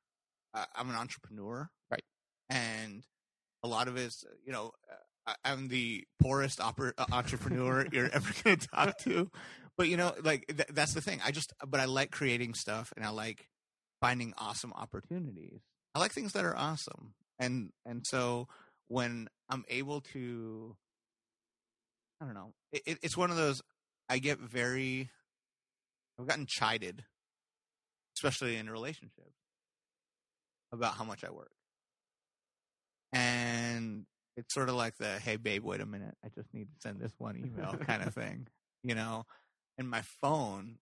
Uh, 0.54 0.64
I'm 0.76 0.90
an 0.90 0.96
entrepreneur, 0.96 1.70
Right. 1.92 2.04
And 2.50 3.04
a 3.64 3.68
lot 3.68 3.88
of 3.88 3.98
it's, 3.98 4.24
you 4.46 4.52
know, 4.52 4.72
uh, 5.28 5.34
I'm 5.44 5.68
the 5.68 6.06
poorest 6.22 6.60
oper- 6.60 6.94
uh, 6.98 7.06
entrepreneur 7.12 7.86
you're 7.92 8.10
ever 8.12 8.34
going 8.44 8.58
to 8.58 8.68
talk 8.68 8.98
to. 9.00 9.30
But 9.78 9.90
you 9.90 9.98
know, 9.98 10.14
like 10.24 10.48
th- 10.48 10.70
that's 10.74 10.94
the 10.94 11.02
thing. 11.02 11.22
I 11.24 11.32
just, 11.32 11.54
but 11.68 11.80
I 11.80 11.86
like 11.86 12.12
creating 12.12 12.56
stuff, 12.56 12.92
and 12.96 13.06
I 13.06 13.10
like 13.10 13.48
finding 14.02 14.34
awesome 14.38 14.74
opportunities. 14.74 15.62
I 15.94 16.00
like 16.00 16.12
things 16.14 16.34
that 16.34 16.46
are 16.46 16.58
awesome, 16.58 17.14
and 17.38 17.70
and 17.86 18.06
so 18.06 18.48
when 18.88 19.28
I'm 19.50 19.66
able 19.70 20.02
to, 20.14 20.76
I 22.22 22.26
don't 22.26 22.34
know, 22.34 22.54
it, 22.72 22.98
it's 23.04 23.18
one 23.18 23.30
of 23.30 23.38
those. 23.38 23.62
I 24.10 24.20
get 24.20 24.40
very, 24.40 25.12
I've 26.20 26.28
gotten 26.28 26.46
chided, 26.48 27.04
especially 28.16 28.56
in 28.56 28.70
relationships, 28.70 29.36
about 30.72 30.96
how 30.96 31.04
much 31.04 31.24
I 31.24 31.30
work, 31.30 31.52
and 33.18 34.06
it's 34.36 34.54
sort 34.54 34.70
of 34.70 34.76
like 34.76 34.96
the 34.98 35.20
"Hey, 35.20 35.36
babe, 35.38 35.64
wait 35.64 35.82
a 35.82 35.86
minute, 35.86 36.16
I 36.24 36.30
just 36.30 36.54
need 36.54 36.66
to 36.66 36.80
send 36.82 37.00
this 37.00 37.14
one 37.18 37.38
email" 37.38 37.76
kind 37.88 38.04
of 38.04 38.14
thing, 38.14 38.48
you 38.84 38.96
know. 38.96 39.24
And 39.78 39.90
my 39.90 40.02
phone 40.22 40.78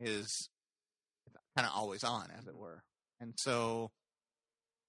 is 0.00 0.48
kind 1.56 1.66
of 1.66 1.72
always 1.74 2.04
on, 2.04 2.30
as 2.38 2.46
it 2.46 2.56
were. 2.56 2.82
And 3.20 3.34
so, 3.38 3.90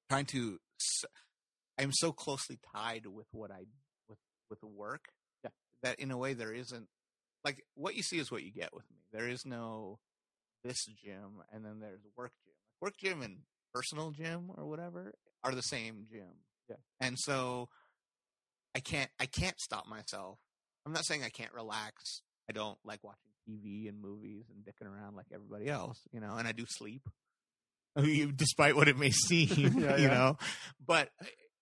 trying 0.10 0.26
to, 0.26 0.60
i'm 1.78 1.91
so 1.91 2.12
closely 2.12 2.58
tied 2.74 3.06
with 3.06 3.28
what 3.32 3.52
I 3.52 3.65
with 4.08 4.19
with 4.50 4.60
the 4.62 4.67
work 4.67 5.06
Yeah. 5.43 5.50
that 5.84 6.00
in 6.00 6.12
a 6.12 6.17
way 6.17 6.34
there 6.34 6.54
isn't 6.54 6.88
like 7.43 7.63
what 7.76 7.95
you 7.95 8.04
see 8.04 8.17
is 8.19 8.32
what 8.32 8.43
you 8.43 8.52
get 8.52 8.74
with 8.74 8.89
me. 8.91 8.98
There 9.12 9.28
is 9.28 9.45
no 9.45 10.00
this 10.63 10.86
gym 10.86 11.43
and 11.52 11.63
then 11.65 11.80
there's 11.80 12.02
work 12.17 12.32
gym. 12.43 12.54
Work 12.82 12.98
gym 12.98 13.21
and 13.21 13.39
personal 13.75 14.11
gym 14.11 14.51
or 14.57 14.65
whatever 14.65 15.13
are 15.43 15.53
the 15.53 15.61
same 15.61 16.05
gym. 16.09 16.39
Yeah. 16.69 16.77
And 17.01 17.17
so 17.19 17.69
I 18.73 18.79
can't 18.79 19.09
I 19.19 19.25
can't 19.25 19.59
stop 19.59 19.88
myself. 19.88 20.39
I'm 20.85 20.93
not 20.93 21.05
saying 21.05 21.23
I 21.23 21.29
can't 21.29 21.53
relax. 21.53 22.21
I 22.49 22.53
don't 22.53 22.77
like 22.85 23.03
watching 23.03 23.31
TV 23.47 23.89
and 23.89 23.99
movies 24.01 24.45
and 24.49 24.63
dicking 24.63 24.89
around 24.89 25.15
like 25.15 25.27
everybody 25.33 25.67
else, 25.67 25.99
you 26.11 26.19
know, 26.19 26.35
and 26.38 26.47
I 26.47 26.51
do 26.51 26.65
sleep. 26.67 27.01
Despite 28.35 28.75
what 28.75 28.88
it 28.88 28.97
may 28.97 29.11
seem, 29.11 29.73
Yeah, 29.79 29.97
you 29.97 30.03
yeah. 30.03 30.07
know, 30.09 30.38
but 30.85 31.09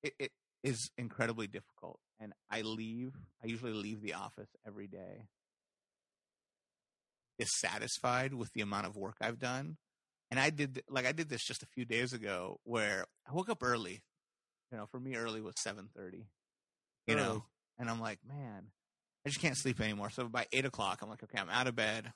it, 0.04 0.13
it 0.19 0.32
is 0.63 0.91
incredibly 0.97 1.47
difficult. 1.47 1.99
And 2.19 2.34
I 2.49 2.62
leave, 2.62 3.13
I 3.43 3.47
usually 3.47 3.73
leave 3.73 4.02
the 4.02 4.13
office 4.13 4.49
every 4.65 4.88
day 4.88 5.28
dissatisfied 7.39 8.34
with 8.34 8.52
the 8.54 8.62
amount 8.62 8.86
of 8.86 8.95
work 8.95 9.15
I've 9.21 9.39
done. 9.39 9.78
And 10.34 10.39
I 10.39 10.50
did, 10.50 10.82
like, 10.89 11.06
I 11.06 11.12
did 11.12 11.30
this 11.30 11.43
just 11.43 11.62
a 11.62 11.67
few 11.67 11.86
days 11.86 12.12
ago 12.12 12.60
where 12.63 13.06
I 13.30 13.34
woke 13.34 13.50
up 13.50 13.62
early. 13.62 14.02
You 14.72 14.80
know, 14.80 14.88
for 14.88 15.00
me, 15.00 15.15
early 15.15 15.41
was 15.41 15.54
7.30, 15.54 15.86
you 16.15 16.24
Early. 17.08 17.22
know, 17.22 17.32
oh. 17.36 17.46
and 17.78 17.88
I'm 17.88 18.02
like, 18.02 18.17
man, 18.28 18.63
I 19.24 19.30
just 19.30 19.39
can't 19.39 19.56
sleep 19.56 19.80
anymore. 19.80 20.10
So 20.10 20.28
by 20.28 20.48
eight 20.52 20.65
o'clock, 20.65 21.04
I'm 21.04 21.10
like, 21.10 21.22
okay, 21.24 21.38
I'm 21.38 21.52
out 21.52 21.67
of 21.67 21.76
bed, 21.76 22.12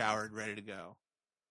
showered, 0.00 0.34
ready 0.34 0.54
to 0.54 0.60
go. 0.62 0.94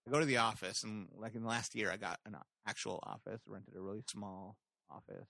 I 0.08 0.10
go 0.10 0.18
to 0.18 0.24
the 0.24 0.38
office, 0.38 0.82
and 0.82 1.08
like 1.14 1.34
in 1.34 1.42
the 1.42 1.48
last 1.48 1.74
year, 1.74 1.90
I 1.92 1.98
got 1.98 2.20
an 2.24 2.36
actual 2.66 2.98
office, 3.02 3.42
rented 3.46 3.76
a 3.76 3.80
really 3.82 4.02
small 4.08 4.56
office 4.90 5.28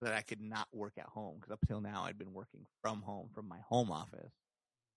so 0.00 0.06
that 0.06 0.14
I 0.14 0.22
could 0.22 0.40
not 0.40 0.66
work 0.72 0.94
at 0.98 1.06
home 1.06 1.36
because 1.36 1.52
up 1.52 1.60
till 1.64 1.80
now 1.80 2.02
I'd 2.02 2.18
been 2.18 2.32
working 2.32 2.66
from 2.82 3.02
home 3.02 3.28
from 3.32 3.46
my 3.46 3.60
home 3.68 3.92
office. 3.92 4.32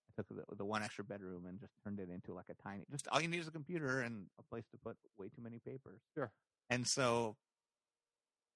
I 0.10 0.22
took 0.22 0.28
the, 0.30 0.56
the 0.56 0.66
one 0.66 0.84
extra 0.84 1.04
bedroom 1.04 1.46
and 1.48 1.60
just 1.60 1.74
turned 1.84 2.00
it 2.00 2.10
into 2.10 2.34
like 2.34 2.48
a 2.50 2.62
tiny. 2.64 2.84
Just 2.92 3.08
all 3.12 3.22
you 3.22 3.28
need 3.28 3.40
is 3.40 3.48
a 3.48 3.52
computer 3.52 4.02
and 4.02 4.26
a 4.40 4.44
place 4.44 4.66
to 4.72 4.78
put 4.78 4.98
way 5.18 5.28
too 5.28 5.42
many 5.42 5.60
papers. 5.60 6.02
Sure. 6.16 6.32
And 6.70 6.88
so 6.88 7.36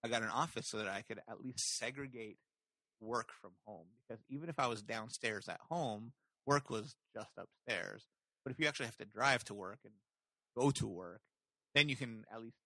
I 0.04 0.08
got 0.08 0.24
an 0.24 0.30
office 0.30 0.68
so 0.68 0.78
that 0.78 0.88
I 0.88 1.02
could 1.02 1.20
at 1.30 1.42
least 1.44 1.78
segregate 1.78 2.38
work 3.00 3.30
from 3.42 3.52
home 3.66 3.88
because 4.08 4.24
even 4.30 4.50
if 4.50 4.60
I 4.60 4.68
was 4.68 4.82
downstairs 4.82 5.48
at 5.48 5.60
home, 5.70 6.14
work 6.46 6.70
was 6.70 6.96
just 7.16 7.32
upstairs. 7.38 8.06
But 8.44 8.52
if 8.52 8.60
you 8.60 8.68
actually 8.68 8.88
have 8.88 8.98
to 8.98 9.06
drive 9.06 9.44
to 9.46 9.54
work 9.54 9.80
and 9.86 9.94
go 10.58 10.72
to 10.72 10.88
work, 10.88 11.22
then 11.76 11.90
you 11.90 11.96
can 11.96 12.26
at 12.34 12.42
least 12.42 12.58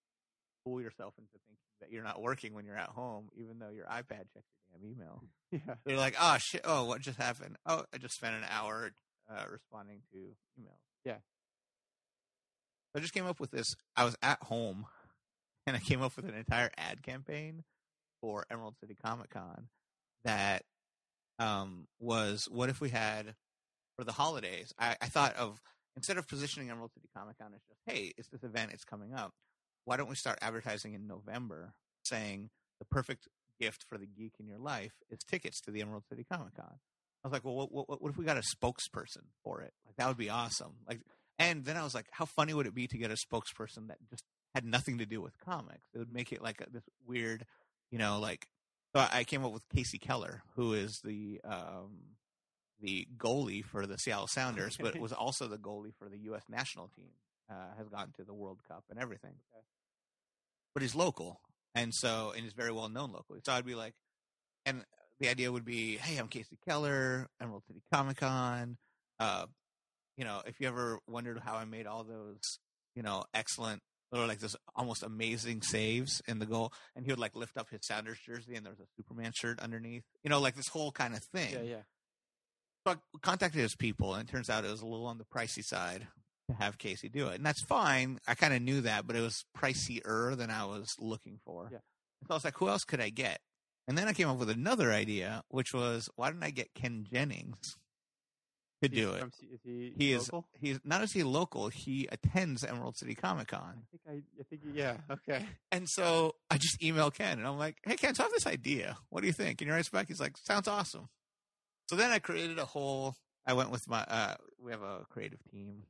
fool 0.63 0.81
yourself 0.81 1.13
into 1.17 1.31
thinking 1.31 1.57
that 1.81 1.91
you're 1.91 2.03
not 2.03 2.21
working 2.21 2.53
when 2.53 2.65
you're 2.65 2.77
at 2.77 2.89
home, 2.89 3.29
even 3.35 3.59
though 3.59 3.69
your 3.69 3.85
iPad 3.85 4.25
checks 4.33 4.47
your 4.71 4.79
damn 4.79 4.89
email. 4.89 5.23
Yeah. 5.49 5.75
They're 5.85 5.95
like, 5.95 6.17
oh 6.19 6.35
shit, 6.39 6.59
oh 6.65 6.83
what 6.83 6.99
just 6.99 7.17
happened? 7.17 7.55
Oh, 7.65 7.85
I 7.93 7.99
just 7.99 8.15
spent 8.15 8.35
an 8.35 8.43
hour 8.51 8.91
uh, 9.31 9.45
responding 9.49 10.01
to 10.11 10.17
emails. 10.59 10.81
Yeah. 11.05 11.19
I 12.93 12.99
just 12.99 13.13
came 13.13 13.25
up 13.25 13.39
with 13.39 13.51
this. 13.51 13.75
I 13.95 14.03
was 14.03 14.17
at 14.21 14.43
home, 14.43 14.87
and 15.65 15.77
I 15.77 15.79
came 15.79 16.01
up 16.01 16.17
with 16.17 16.27
an 16.27 16.35
entire 16.35 16.69
ad 16.77 17.01
campaign 17.01 17.63
for 18.19 18.45
Emerald 18.51 18.75
City 18.81 18.97
Comic 19.01 19.29
Con 19.29 19.69
that 20.25 20.63
um, 21.39 21.87
was 21.99 22.49
what 22.51 22.69
if 22.69 22.81
we 22.81 22.89
had 22.89 23.35
for 23.97 24.03
the 24.03 24.11
holidays? 24.11 24.73
I, 24.77 24.97
I 25.01 25.05
thought 25.05 25.35
of 25.37 25.61
instead 25.95 26.17
of 26.17 26.27
positioning 26.27 26.69
Emerald 26.69 26.91
City 26.93 27.07
Comic 27.15 27.37
Con 27.37 27.53
as 27.55 27.61
just 27.69 27.79
hey, 27.85 28.11
it's 28.17 28.27
this 28.27 28.43
event, 28.43 28.71
it's 28.73 28.83
coming 28.83 29.13
up. 29.13 29.31
Why 29.87 29.95
don't 29.95 30.09
we 30.09 30.15
start 30.15 30.37
advertising 30.41 30.95
in 30.95 31.07
November, 31.07 31.73
saying 32.03 32.49
the 32.77 32.83
perfect 32.83 33.29
gift 33.57 33.85
for 33.87 33.97
the 33.97 34.05
geek 34.05 34.33
in 34.37 34.45
your 34.45 34.57
life 34.59 34.91
is 35.09 35.19
tickets 35.19 35.61
to 35.61 35.71
the 35.71 35.81
Emerald 35.81 36.03
City 36.09 36.25
Comic 36.29 36.55
Con? 36.55 36.73
I 37.23 37.27
was 37.27 37.31
like, 37.31 37.45
well, 37.45 37.55
what, 37.55 37.71
what, 37.71 38.01
what 38.01 38.11
if 38.11 38.17
we 38.17 38.25
got 38.25 38.35
a 38.35 38.41
spokesperson 38.41 39.23
for 39.45 39.61
it? 39.61 39.71
Like 39.85 39.95
that 39.95 40.09
would 40.09 40.17
be 40.17 40.29
awesome. 40.29 40.73
Like, 40.89 40.99
and 41.39 41.63
then 41.63 41.77
I 41.77 41.85
was 41.85 41.95
like, 41.95 42.07
how 42.11 42.25
funny 42.25 42.53
would 42.53 42.67
it 42.67 42.75
be 42.75 42.87
to 42.87 42.97
get 42.97 43.11
a 43.11 43.15
spokesperson 43.15 43.87
that 43.87 43.97
just 44.09 44.25
had 44.53 44.65
nothing 44.65 44.97
to 44.97 45.05
do 45.05 45.21
with 45.21 45.39
comics? 45.39 45.87
It 45.93 45.99
would 45.99 46.11
make 46.11 46.33
it 46.33 46.41
like 46.41 46.59
a, 46.59 46.69
this 46.69 46.83
weird, 47.07 47.45
you 47.89 47.97
know, 47.97 48.19
like. 48.19 48.45
So 48.93 49.05
I 49.09 49.23
came 49.23 49.45
up 49.45 49.53
with 49.53 49.69
Kasey 49.69 50.01
Keller, 50.01 50.43
who 50.57 50.73
is 50.73 50.99
the 51.01 51.39
um, 51.45 52.17
the 52.81 53.07
goalie 53.17 53.63
for 53.63 53.85
the 53.85 53.97
Seattle 53.97 54.27
Sounders, 54.27 54.75
but 54.75 54.99
was 54.99 55.13
also 55.13 55.47
the 55.47 55.57
goalie 55.57 55.93
for 55.97 56.09
the 56.09 56.17
U.S. 56.25 56.43
national 56.49 56.89
team. 56.89 57.11
Uh, 57.49 57.77
has 57.77 57.87
gotten 57.87 58.11
to 58.11 58.25
the 58.25 58.33
World 58.33 58.59
Cup 58.67 58.83
and 58.89 58.99
everything, 58.99 59.31
but 60.77 60.83
he's 60.83 60.93
local, 60.93 61.41
and 61.73 61.91
so 61.91 62.33
and 62.35 62.43
he's 62.43 62.53
very 62.53 62.71
well 62.71 62.87
known 62.87 63.11
locally. 63.11 63.39
So 63.43 63.51
I'd 63.51 63.65
be 63.65 63.73
like, 63.73 63.95
and 64.63 64.83
the 65.19 65.27
idea 65.27 65.51
would 65.51 65.65
be, 65.65 65.97
hey, 65.97 66.17
I'm 66.17 66.27
Kasey 66.27 66.59
Keller, 66.67 67.25
Emerald 67.41 67.63
City 67.65 67.81
Comic 67.91 68.17
Con. 68.17 68.77
Uh, 69.19 69.47
you 70.17 70.23
know, 70.23 70.43
if 70.45 70.59
you 70.59 70.67
ever 70.67 70.99
wondered 71.07 71.39
how 71.43 71.55
I 71.55 71.65
made 71.65 71.87
all 71.87 72.03
those, 72.03 72.59
you 72.95 73.01
know, 73.01 73.23
excellent 73.33 73.81
or 74.11 74.27
like 74.27 74.37
this 74.37 74.55
almost 74.75 75.01
amazing 75.01 75.63
saves 75.63 76.21
in 76.27 76.37
the 76.37 76.45
goal, 76.45 76.71
and 76.95 77.03
he 77.03 77.11
would 77.11 77.17
like 77.17 77.35
lift 77.35 77.57
up 77.57 77.71
his 77.71 77.79
Sounders 77.81 78.19
jersey, 78.23 78.53
and 78.53 78.63
there 78.63 78.71
was 78.71 78.79
a 78.79 78.85
Superman 78.97 79.31
shirt 79.33 79.59
underneath. 79.59 80.03
You 80.23 80.29
know, 80.29 80.39
like 80.39 80.53
this 80.53 80.67
whole 80.67 80.91
kind 80.91 81.15
of 81.15 81.23
thing. 81.33 81.53
Yeah. 81.53 81.61
Yeah. 81.61 81.81
So 82.85 82.93
I 82.93 83.17
contacted 83.23 83.61
his 83.61 83.75
people, 83.75 84.13
and 84.13 84.29
it 84.29 84.31
turns 84.31 84.47
out 84.47 84.63
it 84.63 84.69
was 84.69 84.83
a 84.83 84.85
little 84.85 85.07
on 85.07 85.17
the 85.17 85.25
pricey 85.25 85.63
side 85.63 86.05
to 86.49 86.53
have 86.55 86.77
Kasey 86.77 87.11
do 87.11 87.27
it, 87.27 87.35
and 87.35 87.45
that's 87.45 87.61
fine. 87.61 88.19
I 88.27 88.35
kind 88.35 88.53
of 88.53 88.61
knew 88.61 88.81
that, 88.81 89.05
but 89.07 89.15
it 89.15 89.21
was 89.21 89.45
pricier 89.57 90.35
than 90.37 90.49
I 90.49 90.65
was 90.65 90.95
looking 90.99 91.39
for. 91.45 91.69
Yeah. 91.71 91.79
So 92.23 92.31
I 92.31 92.33
was 92.35 92.43
like, 92.45 92.57
who 92.57 92.69
else 92.69 92.83
could 92.83 92.99
I 93.01 93.09
get? 93.09 93.39
And 93.87 93.97
then 93.97 94.07
I 94.07 94.13
came 94.13 94.27
up 94.27 94.37
with 94.37 94.49
another 94.49 94.91
idea, 94.91 95.43
which 95.49 95.73
was, 95.73 96.09
why 96.15 96.29
didn't 96.29 96.43
I 96.43 96.49
get 96.49 96.73
Ken 96.73 97.05
Jennings 97.09 97.57
to 98.81 98.89
do 98.89 99.11
it? 99.11 99.19
from 99.19 99.31
is 99.51 99.59
he, 99.63 99.93
He 99.97 100.11
is 100.13 100.23
local? 100.31 100.47
he's 100.59 100.79
not 100.83 101.01
is 101.03 101.11
he 101.13 101.23
local, 101.23 101.69
he 101.69 102.07
attends 102.11 102.63
Emerald 102.63 102.97
City 102.97 103.15
Comic 103.15 103.53
I 103.53 103.57
Con. 103.57 103.83
think 103.91 104.01
I, 104.07 104.39
I 104.39 104.43
think 104.49 104.61
yeah. 104.73 104.97
Okay. 105.09 105.45
And 105.71 105.87
so 105.89 106.35
I 106.49 106.57
just 106.57 106.79
emailed 106.81 107.13
Ken 107.13 107.37
and 107.39 107.47
I'm 107.47 107.57
like, 107.57 107.77
Hey 107.85 107.95
Ken, 107.95 108.13
so 108.13 108.23
I 108.23 108.25
have 108.25 108.33
this 108.33 108.47
idea. 108.47 108.97
What 109.09 109.21
do 109.21 109.27
you 109.27 109.33
think? 109.33 109.61
And 109.61 109.69
he 109.69 109.73
writes 109.75 109.89
back, 109.89 110.07
he's 110.07 110.19
like, 110.19 110.37
Sounds 110.37 110.67
awesome. 110.67 111.07
So 111.89 111.95
then 111.95 112.11
I 112.11 112.19
created 112.19 112.59
a 112.59 112.65
whole 112.65 113.15
I 113.45 113.53
went 113.53 113.71
with 113.71 113.87
my 113.87 113.99
uh 114.03 114.35
we 114.61 114.71
have 114.71 114.81
a 114.81 115.05
creative 115.09 115.39
team. 115.51 115.83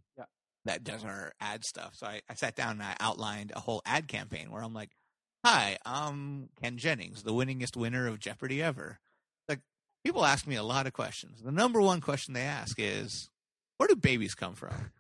That 0.67 0.83
does 0.83 1.03
our 1.03 1.33
ad 1.39 1.63
stuff. 1.63 1.95
So 1.95 2.07
I, 2.07 2.21
I 2.29 2.35
sat 2.35 2.55
down 2.55 2.71
and 2.71 2.83
I 2.83 2.95
outlined 2.99 3.51
a 3.55 3.59
whole 3.59 3.81
ad 3.85 4.07
campaign 4.07 4.51
where 4.51 4.61
I'm 4.61 4.73
like, 4.73 4.91
"Hi, 5.45 5.77
I'm 5.85 6.49
Ken 6.61 6.77
Jennings, 6.77 7.23
the 7.23 7.33
winningest 7.33 7.75
winner 7.75 8.07
of 8.07 8.19
Jeopardy 8.19 8.61
ever." 8.61 8.99
Like 9.47 9.61
people 10.03 10.25
ask 10.25 10.45
me 10.45 10.55
a 10.55 10.63
lot 10.63 10.85
of 10.85 10.93
questions. 10.93 11.41
The 11.41 11.51
number 11.51 11.81
one 11.81 12.01
question 12.01 12.33
they 12.33 12.41
ask 12.41 12.75
is, 12.77 13.29
"Where 13.77 13.87
do 13.87 13.95
babies 13.95 14.35
come 14.35 14.55
from?" 14.55 14.91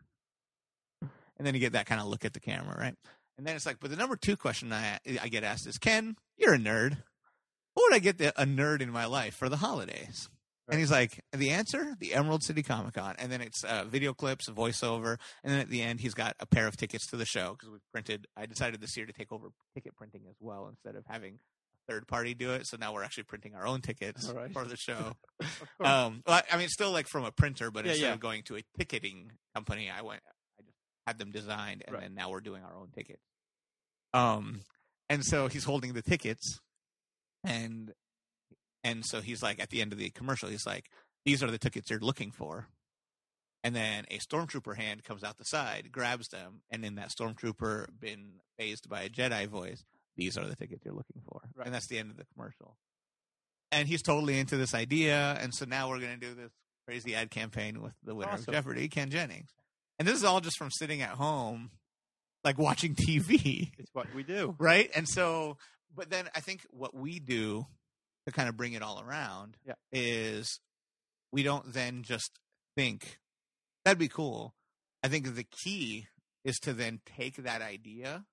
and 1.37 1.45
then 1.45 1.53
you 1.53 1.59
get 1.59 1.73
that 1.73 1.85
kind 1.85 2.01
of 2.01 2.07
look 2.07 2.25
at 2.25 2.33
the 2.33 2.39
camera, 2.39 2.75
right? 2.77 2.95
And 3.37 3.45
then 3.45 3.55
it's 3.55 3.65
like, 3.65 3.79
but 3.79 3.91
the 3.91 3.97
number 3.97 4.15
two 4.15 4.35
question 4.35 4.73
I 4.73 4.99
I 5.21 5.27
get 5.27 5.43
asked 5.43 5.67
is, 5.67 5.77
"Ken, 5.77 6.15
you're 6.37 6.55
a 6.55 6.57
nerd. 6.57 6.97
What 7.73 7.89
would 7.89 7.95
I 7.95 7.99
get 7.99 8.17
the, 8.17 8.29
a 8.41 8.45
nerd 8.45 8.81
in 8.81 8.89
my 8.89 9.05
life 9.05 9.35
for 9.35 9.49
the 9.49 9.57
holidays?" 9.57 10.29
And 10.69 10.79
he's 10.79 10.91
like, 10.91 11.23
the 11.33 11.51
answer, 11.51 11.95
the 11.99 12.13
Emerald 12.13 12.43
City 12.43 12.61
Comic 12.61 12.95
Con, 12.95 13.15
and 13.19 13.31
then 13.31 13.39
it's 13.41 13.63
uh, 13.63 13.85
video 13.87 14.13
clips, 14.13 14.49
voiceover, 14.49 15.17
and 15.43 15.53
then 15.53 15.59
at 15.59 15.69
the 15.69 15.81
end 15.81 16.01
he's 16.01 16.13
got 16.13 16.35
a 16.41 16.45
pair 16.45 16.67
of 16.67 16.75
tickets 16.75 17.07
to 17.07 17.15
the 17.17 17.25
show 17.25 17.51
because 17.53 17.69
we 17.69 17.77
printed. 17.93 18.27
I 18.35 18.45
decided 18.47 18.81
this 18.81 18.97
year 18.97 19.05
to 19.05 19.13
take 19.13 19.31
over 19.31 19.47
ticket 19.73 19.95
printing 19.95 20.23
as 20.29 20.35
well 20.41 20.67
instead 20.67 20.95
of 20.95 21.05
having 21.07 21.35
a 21.35 21.91
third 21.93 22.05
party 22.07 22.33
do 22.33 22.51
it. 22.51 22.67
So 22.67 22.75
now 22.77 22.93
we're 22.93 23.03
actually 23.03 23.23
printing 23.23 23.55
our 23.55 23.65
own 23.65 23.79
tickets 23.81 24.29
right. 24.35 24.51
for 24.51 24.65
the 24.65 24.75
show. 24.77 25.13
Um, 25.79 26.23
well, 26.25 26.41
I 26.51 26.55
mean, 26.57 26.65
it's 26.65 26.73
still 26.73 26.91
like 26.91 27.07
from 27.07 27.23
a 27.23 27.31
printer, 27.31 27.69
but 27.71 27.85
Yeah, 27.85 27.91
instead 27.91 28.07
yeah. 28.07 28.13
of 28.13 28.19
going 28.19 28.41
to 28.43 28.55
a 28.57 28.63
ticketing 28.77 29.31
company, 29.55 29.89
I 29.89 30.01
went. 30.01 30.21
I 30.59 30.63
just 30.63 30.75
had 31.05 31.17
them 31.19 31.31
designed, 31.31 31.83
and 31.85 31.93
Right. 31.93 32.01
then 32.03 32.15
now 32.15 32.31
we're 32.31 32.41
doing 32.41 32.63
our 32.63 32.75
own 32.75 32.89
tickets. 32.93 33.21
Um, 34.13 34.61
and 35.07 35.23
so 35.23 35.47
he's 35.47 35.63
holding 35.63 35.93
the 35.93 36.01
tickets, 36.01 36.59
and 37.43 37.93
and 38.87 39.05
so 39.05 39.21
he's 39.21 39.43
like 39.43 39.59
at 39.61 39.69
the 39.69 39.81
end 39.81 39.93
of 39.93 39.99
the 39.99 40.09
commercial, 40.09 40.49
he's 40.49 40.65
like, 40.65 40.89
"These 41.25 41.43
are 41.43 41.51
the 41.51 41.57
tickets 41.57 41.89
you're 41.89 41.99
looking 41.99 42.31
for." 42.31 42.67
And 43.63 43.75
then 43.75 44.05
a 44.09 44.19
stormtrooper 44.19 44.77
hand 44.77 45.03
comes 45.03 45.23
out 45.23 45.37
the 45.37 45.43
side, 45.45 45.91
grabs 45.91 46.27
them, 46.29 46.61
and 46.69 46.85
in 46.85 46.95
that 46.95 47.09
stormtrooper 47.09 47.87
been 47.99 48.35
phased 48.57 48.87
by 48.87 49.01
a 49.01 49.09
Jedi 49.09 49.47
voice, 49.47 49.83
"These 50.15 50.37
are 50.37 50.45
the 50.47 50.55
tickets 50.55 50.83
you're 50.85 50.93
looking 50.93 51.21
for." 51.29 51.41
Right. 51.55 51.65
And 51.65 51.73
that's 51.75 51.87
the 51.87 51.97
end 51.99 52.11
of 52.11 52.17
the 52.17 52.25
commercial. 52.33 52.77
And 53.71 53.87
he's 53.87 54.01
totally 54.01 54.39
into 54.39 54.55
this 54.57 54.73
idea, 54.73 55.37
and 55.41 55.53
so 55.53 55.65
now 55.65 55.89
we're 55.89 55.99
going 55.99 56.17
to 56.19 56.25
do 56.27 56.33
this 56.33 56.51
crazy 56.85 57.13
ad 57.15 57.29
campaign 57.29 57.81
with 57.81 57.93
the 58.03 58.15
winner 58.15 58.31
Awesome. 58.31 58.45
of 58.47 58.53
Jeopardy, 58.53 58.87
Ken 58.87 59.09
Jennings. 59.09 59.49
And 59.99 60.07
this 60.07 60.15
is 60.15 60.23
all 60.23 60.39
just 60.39 60.57
from 60.57 60.71
sitting 60.71 61.01
at 61.01 61.09
home, 61.11 61.71
like 62.45 62.57
watching 62.57 62.95
TV 62.95 63.71
it's 63.77 63.89
what 63.93 64.13
we 64.15 64.23
do. 64.23 64.55
right? 64.59 64.89
And 64.95 65.05
so, 65.09 65.57
but 65.93 66.09
then 66.09 66.29
I 66.33 66.39
think 66.39 66.61
what 66.69 66.93
we 66.95 67.19
do 67.19 67.65
to 68.27 68.31
kind 68.33 68.49
of 68.49 68.57
bring 68.57 68.73
it 68.73 68.81
all 68.83 69.01
around 69.01 69.57
Yeah. 69.65 69.73
is 69.91 70.59
we 71.31 71.43
don't 71.43 71.73
then 71.73 72.03
just 72.03 72.39
think 72.75 73.19
that'd 73.85 73.97
be 73.97 74.09
cool. 74.09 74.53
I 75.01 75.07
think 75.07 75.33
the 75.35 75.45
key 75.45 76.07
is 76.43 76.57
to 76.59 76.73
then 76.73 76.99
take 77.05 77.37
that 77.37 77.61
idea 77.61 78.25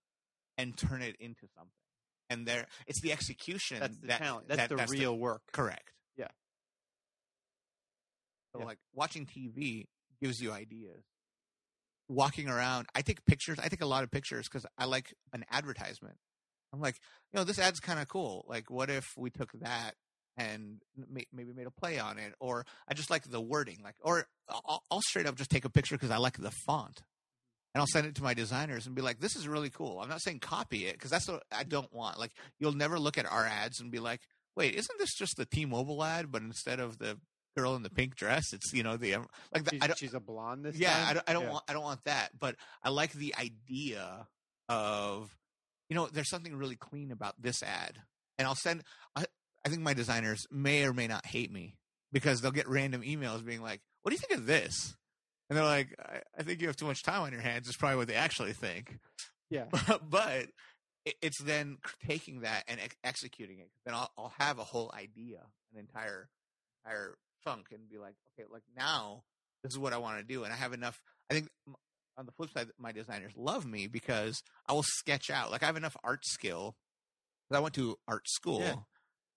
and 0.59 0.77
turn 0.77 1.01
it 1.01 1.17
into 1.21 1.47
something. 1.57 1.71
And 2.29 2.47
there, 2.47 2.67
it's 2.87 3.01
the 3.01 3.13
execution 3.13 3.79
That's 3.81 3.97
the 3.99 4.07
that, 4.09 4.19
talent. 4.19 4.49
That's 4.49 4.59
that- 4.63 4.69
the 4.71 4.77
that's 4.77 4.91
real 4.93 5.17
work. 5.17 5.43
correct. 5.53 5.93
Yeah. 6.17 6.29
So 8.53 8.61
Yeah. 8.61 8.65
like 8.67 8.79
watching 8.93 9.27
TV 9.27 9.87
gives 10.21 10.41
you 10.41 10.53
ideas. 10.53 11.05
Walking 12.09 12.49
around, 12.49 12.87
I 12.95 13.03
take 13.03 13.25
pictures. 13.25 13.59
I 13.59 13.69
take 13.69 13.81
a 13.81 13.87
lot 13.87 14.05
of 14.05 14.11
pictures 14.11 14.49
because 14.49 14.67
I 14.77 14.85
like 14.87 15.15
an 15.33 15.45
advertisement. 15.51 16.19
I'm 16.75 16.81
like, 16.81 16.97
you 17.33 17.39
know, 17.39 17.45
this 17.45 17.59
ad's 17.59 17.81
kind 17.81 18.01
of 18.01 18.09
cool. 18.09 18.45
Like, 18.49 18.71
what 18.71 18.91
if 18.91 19.07
we 19.17 19.31
took 19.31 19.53
that 19.61 19.95
and 20.37 20.81
ma- 20.97 21.21
maybe 21.33 21.53
made 21.53 21.67
a 21.67 21.71
play 21.71 21.99
on 21.99 22.19
it? 22.19 22.35
Or 22.41 22.67
I 22.89 22.95
just 22.95 23.11
like 23.11 23.23
the 23.31 23.41
wording. 23.41 23.79
Like, 23.83 23.95
or 24.03 24.27
I'll, 24.49 24.83
I'll 24.91 25.01
straight 25.03 25.27
up 25.27 25.37
just 25.37 25.51
take 25.51 25.65
a 25.65 25.71
picture 25.71 25.95
because 25.95 26.11
I 26.11 26.17
like 26.17 26.37
the 26.39 26.51
font, 26.51 27.03
and 27.75 27.81
I'll 27.81 27.87
send 27.87 28.07
it 28.07 28.15
to 28.17 28.23
my 28.23 28.35
designers 28.35 28.87
and 28.87 28.95
be 28.95 29.03
like, 29.03 29.21
this 29.21 29.37
is 29.37 29.47
really 29.47 29.71
cool. 29.71 30.01
I'm 30.01 30.09
not 30.09 30.21
saying 30.23 30.41
copy 30.41 30.87
it 30.87 30.95
because 30.95 31.11
that's 31.11 31.29
what 31.29 31.45
I 31.53 31.63
don't 31.65 31.93
want. 31.93 32.19
Like, 32.19 32.33
you'll 32.59 32.73
never 32.73 32.99
look 32.99 33.17
at 33.19 33.31
our 33.31 33.47
ads 33.47 33.81
and 33.81 33.91
be 33.91 34.01
like, 34.01 34.21
wait, 34.57 34.75
isn't 34.75 34.99
this 34.99 35.15
just 35.15 35.37
the 35.37 35.47
T-Mobile 35.47 36.03
ad? 36.03 36.31
But 36.33 36.43
instead 36.43 36.81
of 36.81 36.99
the 36.99 37.19
girl 37.57 37.77
in 37.77 37.83
the 37.85 37.91
pink 37.91 38.17
dress, 38.17 38.53
it's 38.53 38.73
you 38.73 38.83
know 38.83 38.97
the 38.97 39.17
like 39.53 39.63
the, 39.65 39.71
She's, 39.73 39.83
I 39.83 39.87
don't, 39.87 39.99
she's 39.99 40.15
a 40.15 40.19
blonde 40.21 40.65
this 40.65 40.77
yeah, 40.77 40.93
time. 40.93 41.07
I 41.09 41.13
don't, 41.15 41.25
I 41.29 41.33
don't 41.33 41.43
Yeah. 41.45 41.51
want 41.53 41.65
I 41.69 41.73
don't 41.73 41.85
want 41.85 42.05
that, 42.05 42.31
but 42.39 42.57
I 42.83 42.89
like 42.91 43.13
the 43.13 43.35
idea 43.37 44.27
of 44.69 45.31
you 45.89 45.97
know 45.97 46.09
there's 46.13 46.31
something 46.31 46.57
really 46.57 46.77
clean 46.77 47.11
about 47.11 47.41
this 47.41 47.63
ad, 47.63 47.99
and 48.39 48.47
I'll 48.47 48.55
send. 48.55 48.83
I 49.17 49.25
I 49.65 49.69
think 49.69 49.83
my 49.83 49.95
designers 49.95 50.47
may 50.51 50.85
or 50.85 50.93
may 50.93 51.07
not 51.07 51.27
hate 51.27 51.51
me 51.53 51.77
because 52.13 52.41
they'll 52.41 52.51
get 52.51 52.69
random 52.69 53.03
emails 53.03 53.45
being 53.45 53.63
like, 53.63 53.81
"What 54.03 54.11
do 54.11 54.15
you 54.15 54.21
think 54.21 54.39
of 54.39 54.47
this?" 54.47 54.95
And 55.49 55.57
they're 55.57 55.65
like, 55.65 55.95
"I, 55.99 56.21
I 56.39 56.43
think 56.43 56.61
you 56.61 56.67
have 56.67 56.77
too 56.77 56.87
much 56.87 57.03
time 57.03 57.23
on 57.23 57.33
your 57.33 57.41
hands." 57.41 57.69
Is 57.69 57.77
probably 57.77 57.97
what 57.99 58.09
they 58.09 58.15
actually 58.15 58.53
think, 58.53 58.99
Yeah. 59.51 59.65
but, 59.87 60.09
but 60.09 60.47
it, 61.05 61.15
it's 61.23 61.43
then 61.43 61.79
taking 62.07 62.41
that 62.41 62.65
and 62.69 62.81
ex- 62.81 62.97
executing 63.05 63.59
it. 63.61 63.71
Then 63.85 63.95
I'll, 63.95 64.11
I'll 64.17 64.33
have 64.39 64.59
a 64.59 64.65
whole 64.65 64.93
idea, 64.95 65.41
an 65.73 65.81
entire 65.81 66.29
entire 66.85 67.17
chunk, 67.43 67.67
and 67.73 67.89
be 67.89 67.99
like, 67.99 68.15
okay, 68.39 68.47
like 68.51 68.63
now 68.77 69.23
this 69.63 69.73
is 69.73 69.79
what 69.79 69.93
I 69.93 69.99
want 69.99 70.19
to 70.19 70.25
do, 70.25 70.45
and 70.45 70.53
I 70.53 70.57
have 70.57 70.73
enough. 70.73 71.01
I 71.31 71.35
think 71.35 71.49
on 72.17 72.27
the 72.27 72.33
flip 72.33 72.51
side, 72.53 72.69
my 72.79 72.93
designers 72.93 73.33
love 73.37 73.67
me 73.67 73.87
because 73.87 74.43
I 74.69 74.73
will 74.73 74.85
sketch 74.85 75.31
out. 75.31 75.51
Like 75.51 75.63
I 75.63 75.67
have 75.67 75.77
enough 75.77 75.97
art 76.05 76.25
skill. 76.25 76.77
'cause 77.49 77.57
I 77.59 77.61
went 77.61 77.75
to 77.75 77.99
art 78.09 78.27
school, 78.27 78.61
Yeah. 78.61 78.77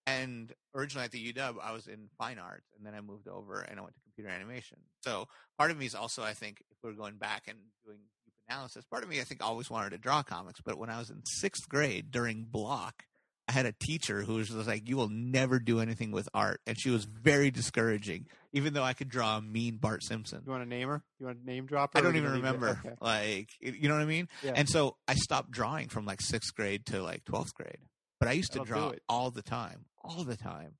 and 0.06 0.54
originally 0.74 1.04
at 1.04 1.12
the 1.12 1.20
UW, 1.20 1.60
I 1.60 1.72
was 1.74 1.88
in 1.88 2.08
fine 2.18 2.40
arts, 2.40 2.72
and 2.76 2.86
then 2.86 2.94
I 2.96 3.02
moved 3.02 3.28
over 3.28 3.60
and 3.60 3.78
I 3.78 3.84
went 3.84 3.96
to 3.96 4.02
computer 4.02 4.30
animation. 4.30 4.78
So 5.04 5.28
part 5.58 5.72
of 5.72 5.78
me 5.78 5.86
is 5.88 5.94
also, 5.94 6.24
I 6.24 6.34
think, 6.34 6.62
if 6.72 6.78
we're 6.82 6.94
going 6.94 7.18
back 7.18 7.50
and 7.50 7.60
doing 7.84 8.00
deep 8.24 8.34
analysis, 8.48 8.86
part 8.86 9.04
of 9.04 9.10
me, 9.10 9.20
I 9.20 9.26
think, 9.26 9.44
always 9.44 9.70
wanted 9.70 9.90
to 9.90 9.98
draw 9.98 10.24
comics. 10.24 10.62
But 10.62 10.78
when 10.78 10.90
I 10.90 11.00
was 11.00 11.10
in 11.10 11.26
sixth 11.26 11.68
grade 11.68 12.12
during 12.12 12.46
block, 12.46 13.06
I 13.48 13.54
had 13.54 13.66
a 13.66 13.72
teacher 13.72 14.24
who 14.24 14.36
was 14.36 14.50
just 14.50 14.68
like, 14.68 14.88
"You 14.90 14.98
will 14.98 15.10
never 15.10 15.60
do 15.60 15.80
anything 15.80 16.12
with 16.12 16.28
art," 16.34 16.60
and 16.68 16.78
she 16.80 16.90
was 16.90 17.06
very 17.06 17.50
discouraging. 17.50 18.28
Even 18.54 18.74
though 18.74 18.84
I 18.84 18.94
could 18.94 19.10
draw 19.10 19.38
a 19.38 19.42
mean 19.42 19.78
Bart 19.78 20.04
Simpson, 20.04 20.42
You 20.46 20.52
want 20.52 20.64
to 20.64 20.70
name 20.70 20.88
her? 20.90 21.04
You 21.20 21.28
want 21.28 21.40
to 21.40 21.46
name 21.46 21.66
drop 21.66 21.94
her? 21.94 22.00
I 22.00 22.02
don't 22.02 22.16
even 22.16 22.32
remember. 22.34 22.80
Okay. 22.86 22.96
Like, 23.02 23.50
you 23.62 23.88
know 23.88 23.96
what 23.96 24.02
I 24.02 24.06
mean? 24.06 24.28
Yeah. 24.44 24.54
And 24.56 24.68
so 24.68 24.98
I 25.08 25.16
stopped 25.16 25.52
drawing 25.52 25.88
from 25.90 26.06
like 26.06 26.22
sixth 26.22 26.54
grade 26.56 26.86
to 26.88 27.02
like 27.02 27.24
twelfth 27.26 27.54
grade. 27.54 27.78
But 28.20 28.28
I 28.30 28.34
used 28.34 28.52
to 28.54 28.60
That'll 28.60 28.74
draw 28.90 28.94
all 29.08 29.32
the 29.32 29.42
time, 29.44 29.86
all 30.04 30.24
the 30.24 30.36
time. 30.38 30.74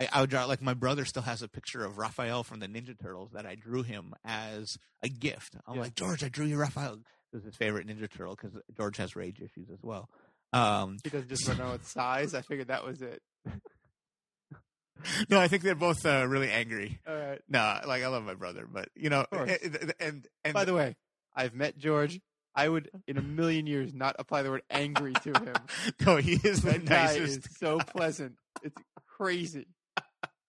I, 0.00 0.08
I 0.12 0.20
would 0.22 0.30
draw 0.30 0.44
like 0.46 0.62
my 0.62 0.74
brother 0.74 1.04
still 1.04 1.22
has 1.22 1.42
a 1.42 1.48
picture 1.48 1.84
of 1.84 1.98
Raphael 1.98 2.42
from 2.44 2.60
the 2.60 2.66
Ninja 2.68 2.98
Turtles 3.00 3.30
that 3.32 3.46
I 3.46 3.54
drew 3.56 3.82
him 3.82 4.14
as 4.24 4.76
a 5.02 5.08
gift. 5.08 5.56
I'm 5.66 5.76
Yeah. 5.76 5.82
like 5.82 5.94
George, 5.94 6.24
I 6.24 6.28
drew 6.28 6.46
you 6.46 6.56
Raphael. 6.56 6.94
It 7.30 7.36
was 7.36 7.44
his 7.44 7.56
favorite 7.56 7.86
Ninja 7.86 8.10
Turtle 8.10 8.34
because 8.40 8.58
George 8.74 8.96
has 8.96 9.14
rage 9.14 9.40
issues 9.40 9.68
as 9.70 9.80
well. 9.82 10.08
Um, 10.52 10.96
He 11.04 11.10
doesn't 11.10 11.28
just 11.28 11.58
know 11.58 11.72
its 11.72 11.92
size. 11.92 12.34
I 12.34 12.42
figured 12.42 12.68
that 12.68 12.84
was 12.84 13.02
it. 13.02 13.20
no, 15.28 15.38
I 15.40 15.48
think 15.48 15.62
they're 15.62 15.74
both 15.74 16.04
uh, 16.04 16.26
really 16.26 16.50
angry. 16.50 16.98
All 17.06 17.14
right. 17.14 17.40
No, 17.48 17.80
like 17.86 18.02
I 18.02 18.08
love 18.08 18.24
my 18.24 18.34
brother, 18.34 18.66
but 18.70 18.88
you 18.94 19.10
know, 19.10 19.26
and 19.32 19.92
and, 20.00 20.26
and 20.44 20.54
By 20.54 20.64
the 20.64 20.74
way, 20.74 20.96
I've 21.34 21.54
met 21.54 21.78
George. 21.78 22.20
I 22.54 22.68
would, 22.68 22.90
in 23.06 23.18
a 23.18 23.22
million 23.22 23.68
years, 23.68 23.94
not 23.94 24.16
apply 24.18 24.42
the 24.42 24.50
word 24.50 24.62
angry 24.68 25.12
to 25.12 25.30
him. 25.30 25.54
no, 26.06 26.16
he 26.16 26.32
is 26.42 26.62
the 26.62 26.72
That 26.72 26.84
guy 26.86 27.04
nicest. 27.18 27.38
is 27.46 27.56
so 27.58 27.78
pleasant. 27.78 28.34
It's 28.64 28.74
crazy. 29.16 29.66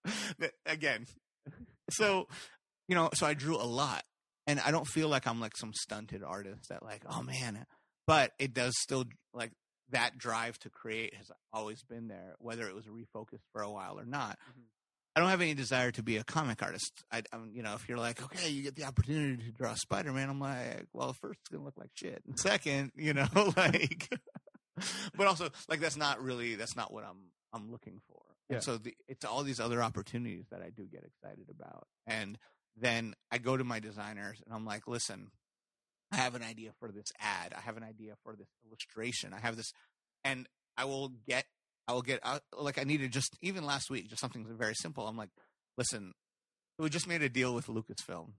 again. 0.66 1.06
So, 1.90 2.26
you 2.88 2.96
know, 2.96 3.10
so 3.14 3.26
I 3.26 3.34
drew 3.34 3.54
a 3.56 3.62
lot, 3.62 4.02
and 4.48 4.58
I 4.58 4.72
don't 4.72 4.86
feel 4.88 5.08
like 5.08 5.28
I'm 5.28 5.40
like 5.40 5.56
some 5.56 5.72
stunted 5.72 6.24
artist 6.24 6.68
that 6.70 6.82
like, 6.82 7.02
oh 7.08 7.22
man, 7.22 7.64
but 8.08 8.32
it 8.40 8.54
does 8.54 8.74
still 8.80 9.04
like 9.32 9.52
that 9.90 10.18
drive 10.18 10.58
to 10.60 10.70
create 10.70 11.14
has 11.14 11.30
always 11.52 11.82
been 11.82 12.08
there, 12.08 12.34
whether 12.38 12.68
it 12.68 12.74
was 12.74 12.86
refocused 12.86 13.44
for 13.52 13.62
a 13.62 13.70
while 13.70 13.98
or 13.98 14.04
not. 14.04 14.38
Mhm. 14.50 14.64
I 15.16 15.20
don't 15.20 15.28
have 15.30 15.40
any 15.40 15.54
desire 15.54 15.90
to 15.92 16.02
be 16.04 16.18
a 16.18 16.24
comic 16.24 16.62
artist. 16.62 17.02
I, 17.10 17.22
I'm, 17.32 17.50
you 17.52 17.62
know, 17.62 17.74
if 17.74 17.88
you're 17.88 17.98
like, 17.98 18.22
okay, 18.22 18.48
you 18.48 18.62
get 18.62 18.76
the 18.76 18.84
opportunity 18.84 19.42
to 19.44 19.50
draw 19.52 19.74
Spider 19.74 20.12
Man, 20.12 20.30
I'm 20.30 20.38
like, 20.40 20.86
well, 20.92 21.12
first 21.14 21.40
it's 21.40 21.48
gonna 21.48 21.64
look 21.64 21.76
like 21.76 21.90
shit, 21.94 22.22
and 22.26 22.38
second, 22.38 22.92
you 22.94 23.12
know, 23.12 23.26
like, 23.56 24.08
but 25.16 25.26
also 25.26 25.48
like 25.68 25.80
that's 25.80 25.96
not 25.96 26.22
really 26.22 26.54
that's 26.54 26.76
not 26.76 26.92
what 26.92 27.04
I'm 27.04 27.32
I'm 27.52 27.70
looking 27.72 28.00
for. 28.06 28.20
Yeah. 28.48 28.56
And 28.56 28.64
so 28.64 28.78
the, 28.78 28.94
it's 29.08 29.24
all 29.24 29.42
these 29.42 29.60
other 29.60 29.82
opportunities 29.82 30.46
that 30.50 30.62
I 30.62 30.70
do 30.70 30.84
get 30.86 31.04
excited 31.04 31.46
about, 31.50 31.86
and 32.06 32.38
then 32.76 33.14
I 33.32 33.38
go 33.38 33.56
to 33.56 33.64
my 33.64 33.80
designers 33.80 34.40
and 34.46 34.54
I'm 34.54 34.64
like, 34.64 34.86
listen, 34.86 35.32
I 36.12 36.16
have 36.16 36.34
an 36.34 36.42
idea 36.42 36.72
for 36.78 36.90
this 36.90 37.12
ad. 37.20 37.54
I 37.56 37.60
have 37.60 37.76
an 37.76 37.84
idea 37.84 38.14
for 38.24 38.34
this 38.34 38.48
illustration. 38.66 39.32
I 39.32 39.38
have 39.40 39.56
this, 39.56 39.72
and 40.24 40.48
I 40.76 40.84
will 40.84 41.08
get, 41.28 41.44
I 41.86 41.92
will 41.92 42.02
get, 42.02 42.20
out 42.24 42.42
like 42.58 42.78
I 42.78 42.84
needed 42.84 43.12
just 43.12 43.36
even 43.42 43.64
last 43.64 43.90
week, 43.90 44.08
just 44.08 44.20
something 44.20 44.46
very 44.58 44.74
simple. 44.74 45.06
I'm 45.06 45.16
like, 45.16 45.30
listen, 45.78 46.12
we 46.78 46.88
just 46.88 47.06
made 47.06 47.22
a 47.22 47.28
deal 47.28 47.54
with 47.54 47.66
Lucasfilm 47.66 48.32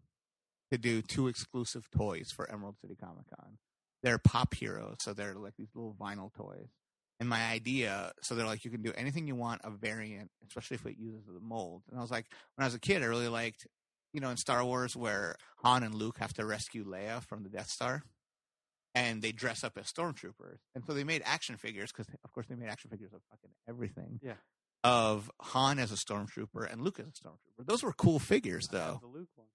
to 0.72 0.78
do 0.78 1.02
two 1.02 1.28
exclusive 1.28 1.90
toys 1.96 2.28
for 2.36 2.50
Emerald 2.52 2.76
City 2.82 2.96
Comic 3.00 3.26
Con. 3.38 3.58
They're 4.04 4.18
pop 4.18 4.56
heroes, 4.56 4.98
so 5.02 5.14
they're 5.14 5.36
like 5.36 5.54
these 5.58 5.70
little 5.76 5.96
vinyl 6.00 6.34
toys. 6.34 6.70
And 7.20 7.30
my 7.30 7.52
idea, 7.52 8.14
so 8.24 8.34
they're 8.34 8.48
like, 8.48 8.66
you 8.66 8.72
can 8.72 8.82
do 8.82 8.92
anything 8.98 9.28
you 9.28 9.36
want, 9.36 9.62
a 9.64 9.70
variant, 9.70 10.32
especially 10.48 10.76
if 10.76 10.86
it 10.88 10.96
uses 10.98 11.22
the 11.28 11.40
mold. 11.40 11.84
And 11.90 12.00
I 12.00 12.02
was 12.02 12.10
like, 12.10 12.26
when 12.56 12.64
I 12.64 12.68
was 12.68 12.74
a 12.74 12.80
kid, 12.80 13.04
I 13.04 13.06
really 13.06 13.28
liked 13.28 13.68
you 14.14 14.20
know, 14.22 14.30
in 14.30 14.38
Star 14.38 14.64
Wars 14.66 14.96
where 14.96 15.36
Han 15.64 15.84
and 15.84 15.96
Luke 15.96 16.18
have 16.20 16.34
to 16.34 16.46
rescue 16.46 16.86
Leia 16.86 17.24
from 17.24 17.44
the 17.44 17.50
Death 17.50 17.70
Star, 17.70 18.04
and 18.94 19.22
they 19.22 19.32
dress 19.32 19.64
up 19.64 19.78
as 19.78 19.92
stormtroopers, 19.92 20.60
and 20.76 20.84
so 20.86 20.94
they 20.94 21.04
made 21.04 21.22
action 21.26 21.58
figures 21.58 21.92
because, 21.92 22.08
of 22.24 22.32
course, 22.34 22.48
they 22.48 22.56
made 22.56 22.70
action 22.70 22.90
figures 22.90 23.14
of 23.14 23.22
fucking 23.30 23.52
everything. 23.68 24.20
Yeah. 24.22 24.34
Of 24.84 25.30
Han 25.42 25.78
as 25.80 25.92
a 25.92 25.96
stormtrooper 25.96 26.72
and 26.72 26.82
Luke 26.82 27.00
as 27.00 27.06
a 27.06 27.12
stormtrooper. 27.12 27.66
Those 27.66 27.84
were 27.84 27.94
cool 27.94 28.18
figures, 28.20 28.68
though. 28.70 29.00
the 29.02 29.08
Luke 29.08 29.30
one. 29.36 29.48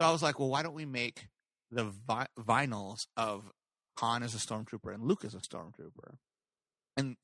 So 0.00 0.08
I 0.08 0.10
was 0.10 0.22
like, 0.22 0.38
well, 0.38 0.48
why 0.48 0.62
don't 0.62 0.74
we 0.74 0.86
make 0.86 1.26
the 1.70 1.84
vi- 1.84 2.28
vinyls 2.38 3.06
of 3.16 3.50
Han 3.98 4.22
as 4.22 4.34
a 4.34 4.38
stormtrooper 4.38 4.94
and 4.94 5.02
Luke 5.04 5.24
as 5.24 5.34
a 5.34 5.38
stormtrooper? 5.38 6.16
And 6.96 7.16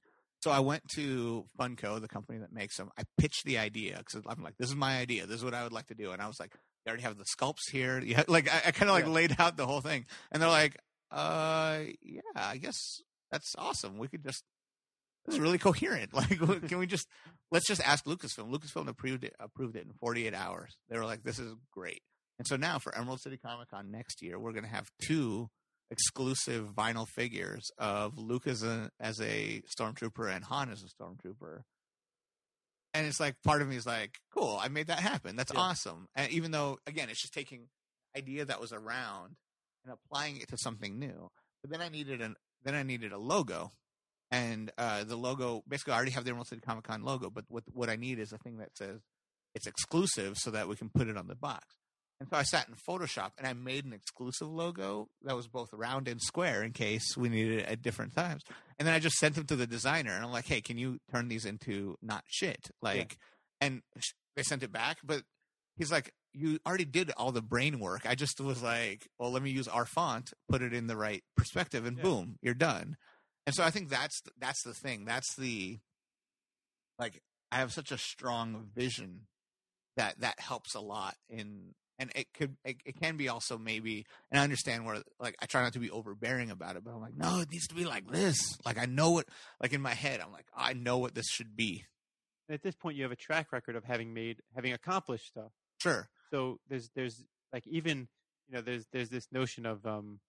so 0.44 0.50
I 0.50 0.60
went 0.60 0.82
to 0.96 1.46
Funko, 1.58 1.98
the 2.00 2.06
company 2.08 2.38
that 2.40 2.52
makes 2.52 2.76
them. 2.76 2.90
I 2.98 3.04
pitched 3.16 3.44
the 3.46 3.56
idea 3.56 3.96
because 3.98 4.20
I'm 4.28 4.42
like, 4.42 4.58
this 4.58 4.68
is 4.68 4.76
my 4.76 4.98
idea. 4.98 5.24
This 5.26 5.38
is 5.38 5.44
what 5.44 5.54
I 5.54 5.62
would 5.62 5.72
like 5.72 5.86
to 5.86 5.94
do. 5.94 6.12
And 6.12 6.20
I 6.20 6.26
was 6.26 6.38
like, 6.38 6.52
they 6.84 6.90
already 6.90 7.04
have 7.04 7.16
the 7.16 7.24
sculpts 7.24 7.70
here. 7.72 7.98
Yeah, 8.04 8.24
like 8.28 8.52
I, 8.52 8.68
I 8.68 8.70
kind 8.72 8.90
of 8.90 8.94
like 8.94 9.06
Yeah. 9.06 9.12
laid 9.12 9.36
out 9.38 9.56
the 9.56 9.64
whole 9.66 9.80
thing. 9.80 10.04
And 10.30 10.42
they're 10.42 10.50
like, 10.50 10.76
uh, 11.10 11.78
yeah, 12.02 12.20
I 12.36 12.58
guess 12.58 13.00
that's 13.32 13.54
awesome. 13.56 13.96
We 13.98 14.08
could 14.08 14.22
just. 14.22 14.44
It's 15.26 15.38
really 15.38 15.56
coherent. 15.56 16.12
Like, 16.20 16.38
can 16.68 16.76
we 16.78 16.86
just 16.86 17.08
let's 17.50 17.66
just 17.66 17.80
ask 17.80 18.04
Lucasfilm? 18.04 18.50
Lucasfilm 18.52 18.88
approved 18.88 19.24
it. 19.24 19.34
Approved 19.40 19.74
it 19.74 19.86
in 19.86 19.92
48 19.94 20.34
hours. 20.34 20.76
They 20.90 20.98
were 20.98 21.06
like, 21.06 21.22
"This 21.22 21.38
is 21.38 21.54
great." 21.72 22.02
And 22.38 22.46
so 22.46 22.56
now 22.56 22.78
for 22.78 22.94
Emerald 22.94 23.20
City 23.22 23.38
Comic 23.38 23.70
Con 23.70 23.90
next 23.90 24.20
year, 24.20 24.38
we're 24.38 24.52
going 24.52 24.64
to 24.64 24.70
have 24.70 24.90
two 25.02 25.48
exclusive 25.90 26.74
vinyl 26.74 27.06
figures 27.06 27.70
of 27.78 28.18
Luke 28.18 28.46
as 28.46 28.62
a, 28.62 28.90
as 29.00 29.20
a 29.20 29.62
stormtrooper 29.78 30.34
and 30.34 30.44
Han 30.44 30.70
as 30.70 30.82
a 30.82 30.86
stormtrooper. 31.02 31.62
And 32.92 33.06
it's 33.06 33.18
like 33.20 33.34
part 33.42 33.60
of 33.60 33.68
me 33.68 33.76
is 33.76 33.86
like, 33.86 34.18
cool, 34.32 34.58
I 34.60 34.68
made 34.68 34.86
that 34.86 35.00
happen. 35.00 35.36
That's 35.36 35.52
Yeah. 35.52 35.60
awesome. 35.60 36.06
And 36.14 36.30
even 36.32 36.50
though 36.52 36.78
again, 36.86 37.08
it's 37.10 37.20
just 37.20 37.34
taking 37.34 37.68
idea 38.16 38.44
that 38.44 38.60
was 38.60 38.72
around 38.72 39.36
and 39.84 39.92
applying 39.92 40.36
it 40.36 40.48
to 40.48 40.56
something 40.58 40.98
new. 40.98 41.30
But 41.62 41.70
then 41.70 41.80
I 41.80 41.88
needed 41.88 42.20
an 42.20 42.36
then 42.62 42.74
I 42.74 42.82
needed 42.82 43.12
a 43.12 43.18
logo. 43.18 43.72
And 44.30 44.70
uh, 44.78 45.04
the 45.04 45.16
logo 45.16 45.62
basically 45.68 45.92
I 45.92 45.96
already 45.96 46.12
have 46.12 46.24
the 46.24 46.30
Emerald 46.30 46.46
City 46.48 46.60
Comic 46.60 46.84
Con 46.84 47.02
logo, 47.02 47.30
but 47.30 47.44
what 47.48 47.64
what 47.72 47.90
I 47.90 47.96
need 47.96 48.18
is 48.20 48.32
a 48.32 48.38
thing 48.38 48.58
that 48.58 48.76
says 48.76 49.00
it's 49.54 49.66
exclusive 49.66 50.36
so 50.38 50.50
that 50.52 50.68
we 50.68 50.76
can 50.76 50.88
put 50.88 51.08
it 51.08 51.16
on 51.16 51.26
the 51.26 51.34
box. 51.36 51.66
And 52.20 52.28
so 52.30 52.36
I 52.36 52.42
sat 52.42 52.68
in 52.68 52.74
Photoshop 52.74 53.32
and 53.38 53.46
I 53.46 53.52
made 53.52 53.84
an 53.84 53.92
exclusive 53.92 54.48
logo 54.48 55.08
that 55.22 55.34
was 55.36 55.48
both 55.48 55.72
round 55.72 56.08
and 56.08 56.20
square 56.22 56.62
in 56.62 56.72
case 56.72 57.16
we 57.16 57.28
needed 57.28 57.60
it 57.60 57.66
at 57.68 57.82
different 57.82 58.14
times. 58.14 58.42
And 58.78 58.86
then 58.86 58.94
I 58.94 58.98
just 58.98 59.16
sent 59.16 59.34
them 59.34 59.46
to 59.46 59.56
the 59.56 59.66
designer 59.66 60.12
and 60.12 60.24
I'm 60.24 60.30
like, 60.32 60.46
hey, 60.46 60.60
can 60.60 60.78
you 60.78 60.98
turn 61.12 61.28
these 61.28 61.44
into 61.44 61.96
not 62.00 62.24
shit? 62.28 62.70
Like, 62.80 63.18
and 63.60 63.82
sh- 63.98 64.12
they 64.36 64.42
sent 64.42 64.62
it 64.62 64.72
back, 64.72 64.98
but 65.04 65.22
he's 65.76 65.90
like, 65.92 66.12
you 66.32 66.58
already 66.66 66.84
did 66.84 67.10
all 67.16 67.30
the 67.32 67.42
brain 67.42 67.78
work. 67.78 68.06
I 68.06 68.14
just 68.14 68.40
was 68.40 68.62
like, 68.62 69.06
well, 69.18 69.30
let 69.30 69.42
me 69.42 69.50
use 69.50 69.68
our 69.68 69.84
font, 69.84 70.32
put 70.48 70.62
it 70.62 70.72
in 70.72 70.86
the 70.86 70.96
right 70.96 71.22
perspective, 71.36 71.84
and 71.84 71.96
Yeah. 71.96 72.02
boom, 72.04 72.36
you're 72.42 72.54
done. 72.54 72.96
And 73.46 73.54
so 73.54 73.62
I 73.62 73.70
think 73.70 73.88
that's 73.90 74.22
that's 74.38 74.62
the 74.62 74.72
thing. 74.74 75.04
That's 75.04 75.34
the 75.36 75.78
like 76.98 77.20
I 77.52 77.56
have 77.56 77.72
such 77.72 77.92
a 77.92 77.98
strong 77.98 78.70
vision 78.74 79.26
that 79.96 80.20
that 80.20 80.40
helps 80.40 80.74
a 80.74 80.80
lot 80.80 81.14
in 81.28 81.74
and 81.98 82.10
it 82.14 82.26
could 82.34 82.56
it, 82.64 82.76
it 82.84 83.00
can 83.00 83.16
be 83.16 83.28
also 83.28 83.56
maybe 83.58 84.04
and 84.30 84.40
I 84.40 84.44
understand 84.44 84.84
where 84.84 85.02
like 85.20 85.36
I 85.40 85.46
try 85.46 85.62
not 85.62 85.72
to 85.74 85.78
be 85.78 85.90
overbearing 85.90 86.50
about 86.50 86.76
it, 86.76 86.84
but 86.84 86.92
I'm 86.92 87.00
like, 87.00 87.16
no, 87.16 87.40
it 87.40 87.50
needs 87.50 87.66
to 87.68 87.74
be 87.74 87.84
like 87.84 88.10
this. 88.10 88.56
Like 88.64 88.78
I 88.78 88.86
know 88.86 89.10
what 89.12 89.26
like 89.60 89.72
in 89.72 89.80
my 89.80 89.94
head, 89.94 90.20
I'm 90.20 90.32
like, 90.32 90.46
I 90.56 90.72
know 90.72 90.98
what 90.98 91.14
this 91.14 91.26
should 91.28 91.54
be. 91.56 91.84
And 92.48 92.54
at 92.54 92.62
this 92.62 92.74
point, 92.74 92.96
you 92.96 93.04
have 93.04 93.12
a 93.12 93.16
track 93.16 93.52
record 93.52 93.74
of 93.74 93.84
having 93.84 94.12
made, 94.12 94.36
having 94.54 94.72
accomplished 94.74 95.26
stuff. 95.28 95.50
Sure. 95.80 96.08
So 96.30 96.58
there's, 96.68 96.90
there's 96.94 97.24
like 97.54 97.66
even, 97.66 98.06
you 98.48 98.54
know, 98.56 98.60
there's, 98.60 98.84
there's 98.92 99.08
this 99.08 99.28
notion 99.32 99.64
of, 99.64 99.86
um, 99.86 100.20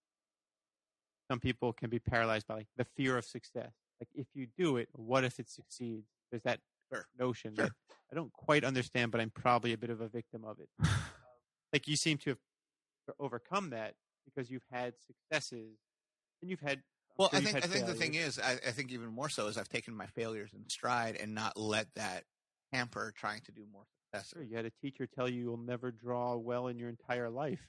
some 1.30 1.39
people 1.39 1.74
can 1.74 1.89
be 1.89 1.99
paralyzed 1.99 2.47
by 2.47 2.55
like 2.55 2.68
the 2.78 2.86
fear 2.95 3.18
of 3.18 3.26
success. 3.26 3.72
Like 3.99 4.07
if 4.13 4.28
you 4.34 4.47
do 4.57 4.78
it, 4.78 4.88
what 4.93 5.24
if 5.26 5.39
it 5.39 5.49
succeeds? 5.49 6.05
There's 6.32 6.43
that 6.43 6.59
Sure. 6.93 7.05
notion 7.20 7.55
Sure. 7.55 7.66
that 7.66 7.72
I 8.11 8.16
don't 8.16 8.32
quite 8.32 8.63
understand, 8.63 9.11
but 9.11 9.20
I'm 9.20 9.32
probably 9.32 9.74
a 9.74 9.78
bit 9.78 9.89
of 9.89 9.99
a 10.01 10.07
victim 10.07 10.45
of 10.45 10.59
it. 10.59 10.70
like 11.76 11.89
you 11.89 11.97
seem 11.97 12.17
to 12.19 12.30
have 12.30 12.38
overcome 13.19 13.71
that 13.71 13.95
because 14.23 14.49
you've 14.49 14.65
had 14.71 14.93
successes 15.05 15.78
and 16.41 16.49
you've 16.49 16.61
had. 16.61 16.82
Well, 17.17 17.30
sure 17.30 17.39
I 17.39 17.41
think 17.43 17.57
I 17.57 17.67
think 17.67 17.86
the 17.86 17.93
thing 17.93 18.13
is, 18.13 18.39
I, 18.39 18.53
I 18.53 18.71
think 18.71 18.91
even 18.91 19.07
more 19.07 19.30
so 19.30 19.47
is 19.47 19.57
I've 19.57 19.69
taken 19.69 19.95
my 19.95 20.07
failures 20.07 20.51
in 20.53 20.69
stride 20.69 21.17
and 21.21 21.36
not 21.36 21.57
let 21.57 21.88
that 21.95 22.23
hamper 22.71 23.13
trying 23.17 23.41
to 23.41 23.51
do 23.51 23.63
more 23.71 23.84
successes. 24.13 24.34
Sure, 24.36 24.43
you 24.43 24.55
had 24.55 24.65
a 24.65 24.71
teacher 24.82 25.05
tell 25.05 25.30
you 25.30 25.41
you'll 25.41 25.57
never 25.57 25.91
draw 25.91 26.38
well 26.38 26.67
in 26.67 26.80
your 26.80 26.89
entire 26.89 27.30
life 27.30 27.59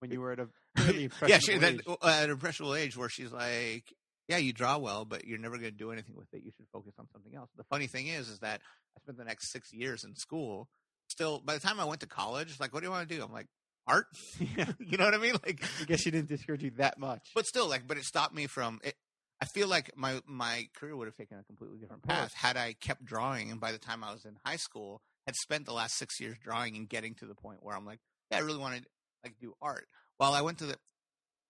when 0.00 0.10
you 0.10 0.20
were 0.20 0.32
at 0.32 0.40
a 0.40 0.48
fairly 0.76 1.10
yeah, 1.26 1.38
she, 1.38 1.58
that, 1.58 1.80
uh, 1.86 2.06
at 2.06 2.24
an 2.24 2.30
impressionable 2.30 2.74
age 2.74 2.96
where 2.96 3.10
she's 3.10 3.32
like, 3.32 3.84
"Yeah, 4.28 4.38
you 4.38 4.54
draw 4.54 4.78
well, 4.78 5.04
but 5.04 5.26
you're 5.26 5.38
never 5.38 5.58
going 5.58 5.72
to 5.72 5.76
do 5.76 5.92
anything 5.92 6.16
with 6.16 6.32
it. 6.32 6.42
You 6.42 6.52
should 6.56 6.66
focus 6.72 6.94
on 6.98 7.06
something 7.12 7.34
else." 7.34 7.50
The 7.54 7.64
funny 7.64 7.86
thing 7.86 8.06
is, 8.06 8.30
is 8.30 8.38
that 8.38 8.62
I 8.96 9.00
spent 9.00 9.18
the 9.18 9.24
next 9.24 9.52
six 9.52 9.74
years 9.74 10.04
in 10.04 10.16
school. 10.16 10.68
Still, 11.16 11.40
by 11.44 11.54
the 11.54 11.60
time 11.60 11.80
I 11.80 11.84
went 11.86 12.00
to 12.02 12.06
college, 12.06 12.50
it's 12.50 12.60
like, 12.60 12.72
"What 12.74 12.80
do 12.80 12.86
you 12.86 12.90
want 12.92 13.08
to 13.08 13.14
do?" 13.16 13.22
I'm 13.22 13.32
like, 13.32 13.46
"Art." 13.86 14.06
yeah, 14.56 14.70
you 14.78 14.98
know 14.98 15.06
what 15.06 15.14
I 15.14 15.18
mean? 15.18 15.32
Like, 15.44 15.62
I 15.80 15.84
guess 15.84 16.00
she 16.00 16.10
didn't 16.10 16.28
discourage 16.28 16.62
you 16.62 16.72
that 16.76 16.98
much. 16.98 17.30
but 17.34 17.46
still, 17.46 17.68
like, 17.68 17.86
but 17.88 17.96
it 17.96 18.04
stopped 18.04 18.34
me 18.34 18.46
from 18.46 18.80
it. 18.84 18.94
I 19.40 19.46
feel 19.46 19.66
like 19.68 19.96
my 19.96 20.20
my 20.26 20.68
career 20.76 20.94
would 20.96 21.06
have 21.06 21.16
taken 21.16 21.38
a 21.38 21.42
completely 21.44 21.78
different 21.78 22.02
path 22.02 22.32
had 22.34 22.56
I 22.58 22.74
kept 22.74 23.04
drawing. 23.04 23.50
And 23.50 23.60
by 23.60 23.72
the 23.72 23.78
time 23.78 24.04
I 24.04 24.12
was 24.12 24.24
in 24.26 24.36
high 24.44 24.56
school, 24.56 25.00
had 25.26 25.34
spent 25.36 25.64
the 25.66 25.72
last 25.72 25.96
six 25.96 26.20
years 26.20 26.36
drawing 26.42 26.76
and 26.76 26.88
getting 26.88 27.14
to 27.16 27.26
the 27.26 27.34
point 27.34 27.62
where 27.62 27.74
I'm 27.76 27.84
like, 27.86 28.00
yeah, 28.30 28.38
I 28.38 28.40
really 28.40 28.58
want 28.58 28.76
to 28.76 28.82
like 29.24 29.36
do 29.40 29.54
art. 29.62 29.86
While 30.18 30.32
I 30.34 30.42
went 30.42 30.58
to 30.58 30.66
the, 30.66 30.72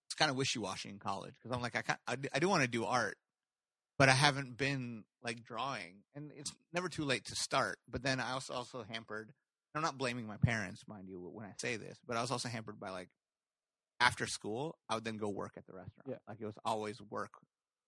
it's 0.07 0.15
kind 0.17 0.31
of 0.31 0.37
wishy 0.37 0.59
washy 0.59 0.89
in 0.89 0.99
college 0.99 1.33
because 1.41 1.55
I'm 1.55 1.61
like, 1.61 1.75
I 1.75 1.81
can't, 1.81 1.99
I, 2.07 2.15
do- 2.15 2.29
I 2.33 2.39
do 2.39 2.47
want 2.49 2.61
to 2.63 2.67
do 2.69 2.85
art, 2.85 3.17
but 3.97 4.07
I 4.09 4.13
haven't 4.13 4.57
been 4.57 5.03
like 5.23 5.43
drawing, 5.43 6.03
and 6.15 6.31
it's 6.37 6.51
never 6.73 6.87
too 6.89 7.03
late 7.05 7.25
to 7.25 7.35
start. 7.35 7.79
But 7.89 8.03
then 8.03 8.19
I 8.19 8.31
also 8.31 8.53
also 8.53 8.85
hampered. 8.89 9.31
I'm 9.75 9.81
not 9.81 9.97
blaming 9.97 10.25
my 10.25 10.37
parents, 10.37 10.83
mind 10.87 11.07
you, 11.07 11.19
when 11.19 11.45
I 11.45 11.53
say 11.57 11.75
this, 11.77 11.97
but 12.07 12.17
I 12.17 12.21
was 12.21 12.31
also 12.31 12.49
hampered 12.49 12.79
by 12.79 12.89
like 12.89 13.09
after 13.99 14.25
school, 14.27 14.77
I 14.89 14.95
would 14.95 15.03
then 15.05 15.17
go 15.17 15.29
work 15.29 15.53
at 15.57 15.65
the 15.67 15.73
restaurant. 15.73 16.07
Yeah. 16.07 16.15
Like 16.27 16.37
it 16.41 16.45
was 16.45 16.57
always 16.65 16.99
work, 17.01 17.31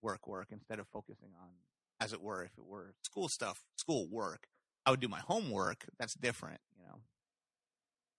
work, 0.01 0.27
work 0.27 0.47
instead 0.51 0.79
of 0.79 0.87
focusing 0.87 1.29
on, 1.41 1.49
as 1.99 2.13
it 2.13 2.21
were, 2.21 2.43
if 2.43 2.51
it 2.57 2.65
were 2.65 2.93
school 3.03 3.27
stuff, 3.29 3.63
school 3.75 4.07
work. 4.09 4.47
I 4.85 4.91
would 4.91 4.99
do 4.99 5.07
my 5.07 5.19
homework. 5.19 5.85
That's 5.99 6.13
different, 6.15 6.59
you 6.77 6.83
know. 6.85 7.01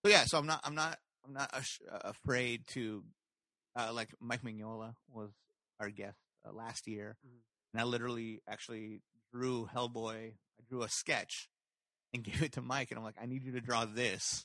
So 0.05 0.11
yeah, 0.11 0.25
so 0.27 0.39
I'm 0.39 0.47
not, 0.47 0.61
I'm 0.65 0.75
not, 0.75 0.99
I'm 1.27 1.33
not 1.35 1.51
ash- 1.55 1.81
afraid 1.91 2.63
to, 2.69 3.05
uh, 3.77 3.93
like 3.93 4.09
Mike 4.21 4.43
Mignola 4.43 4.95
was 5.13 5.31
our 5.79 5.91
guest 5.91 6.19
uh, 6.47 6.53
last 6.53 6.87
year, 6.89 7.17
Mhm. 7.27 7.41
and 7.73 7.81
I 7.81 7.85
literally 7.85 8.41
actually 8.49 9.03
drew 9.33 9.67
Hellboy. 9.73 10.33
I 10.33 10.63
drew 10.69 10.83
a 10.83 10.89
sketch 10.89 11.49
and 12.15 12.23
gave 12.25 12.43
it 12.43 12.53
to 12.53 12.63
Mike, 12.63 12.91
and 12.91 12.99
I'm 12.99 13.05
like, 13.05 13.17
I 13.21 13.27
need 13.27 13.45
you 13.45 13.53
to 13.53 13.61
draw 13.61 13.85
this, 13.85 14.45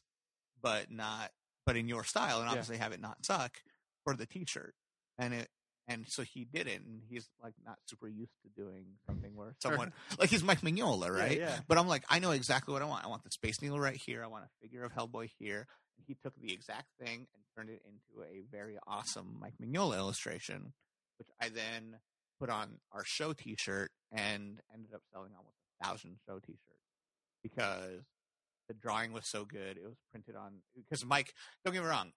but 0.62 0.92
not, 0.92 1.32
but 1.66 1.76
in 1.78 1.88
your 1.88 2.04
style, 2.04 2.38
and 2.40 2.46
Yeah. 2.46 2.52
obviously 2.52 2.78
have 2.78 2.92
it 2.94 3.02
not 3.02 3.26
suck 3.26 3.62
for 4.04 4.16
the 4.16 4.26
T-shirt. 4.26 4.74
And 5.18 5.34
it, 5.34 5.48
and 5.88 6.06
so 6.08 6.24
he 6.24 6.46
did 6.46 6.68
it, 6.68 6.82
and 6.82 7.02
he's 7.10 7.28
like 7.42 7.54
not 7.64 7.78
super 7.86 8.08
used 8.08 8.34
to 8.44 8.50
doing 8.62 8.86
something 9.08 9.36
where 9.36 9.56
someone 9.62 9.94
like 10.20 10.30
he's 10.30 10.44
Mike 10.44 10.62
Mignola, 10.62 11.10
right? 11.12 11.38
yeah. 11.38 11.60
But 11.68 11.78
I'm 11.78 11.88
like, 11.88 12.04
I 12.10 12.20
know 12.20 12.32
exactly 12.32 12.74
what 12.74 12.82
I 12.82 12.86
want. 12.86 13.06
I 13.06 13.08
want 13.08 13.24
the 13.24 13.32
Space 13.32 13.62
Needle 13.62 13.80
right 13.80 13.96
here. 13.96 14.24
I 14.24 14.28
want 14.28 14.44
a 14.46 14.50
figure 14.62 14.84
of 14.84 14.92
Hellboy 14.94 15.30
here. 15.40 15.68
And 15.98 16.06
he 16.08 16.16
took 16.22 16.34
the 16.42 16.52
exact 16.52 16.88
thing 17.00 17.28
and 17.34 17.44
turned 17.56 17.70
it 17.70 17.82
into 17.86 18.28
a 18.28 18.42
very 18.52 18.78
awesome 18.86 19.38
Mike 19.40 19.54
Mignola 19.64 19.96
illustration, 19.98 20.74
which 21.20 21.30
I 21.42 21.48
then 21.50 22.00
put 22.40 22.50
on 22.50 22.80
our 22.92 23.06
show 23.06 23.32
T-shirt 23.32 23.92
and 24.12 24.60
ended 24.74 24.94
up 24.94 25.02
selling 25.14 25.32
almost 25.38 25.56
a 25.80 25.86
thousand 25.86 26.18
show 26.28 26.40
T-shirts 26.40 26.85
because 27.54 28.02
the 28.68 28.74
drawing 28.74 29.14
was 29.14 29.28
so 29.30 29.46
good. 29.46 29.78
It 29.78 29.84
was 29.86 29.98
printed 30.12 30.36
on 30.36 30.62
because 30.76 31.06
Mike. 31.06 31.34
Don't 31.64 31.74
get 31.74 31.84
me 31.84 31.90
wrong. 31.90 32.12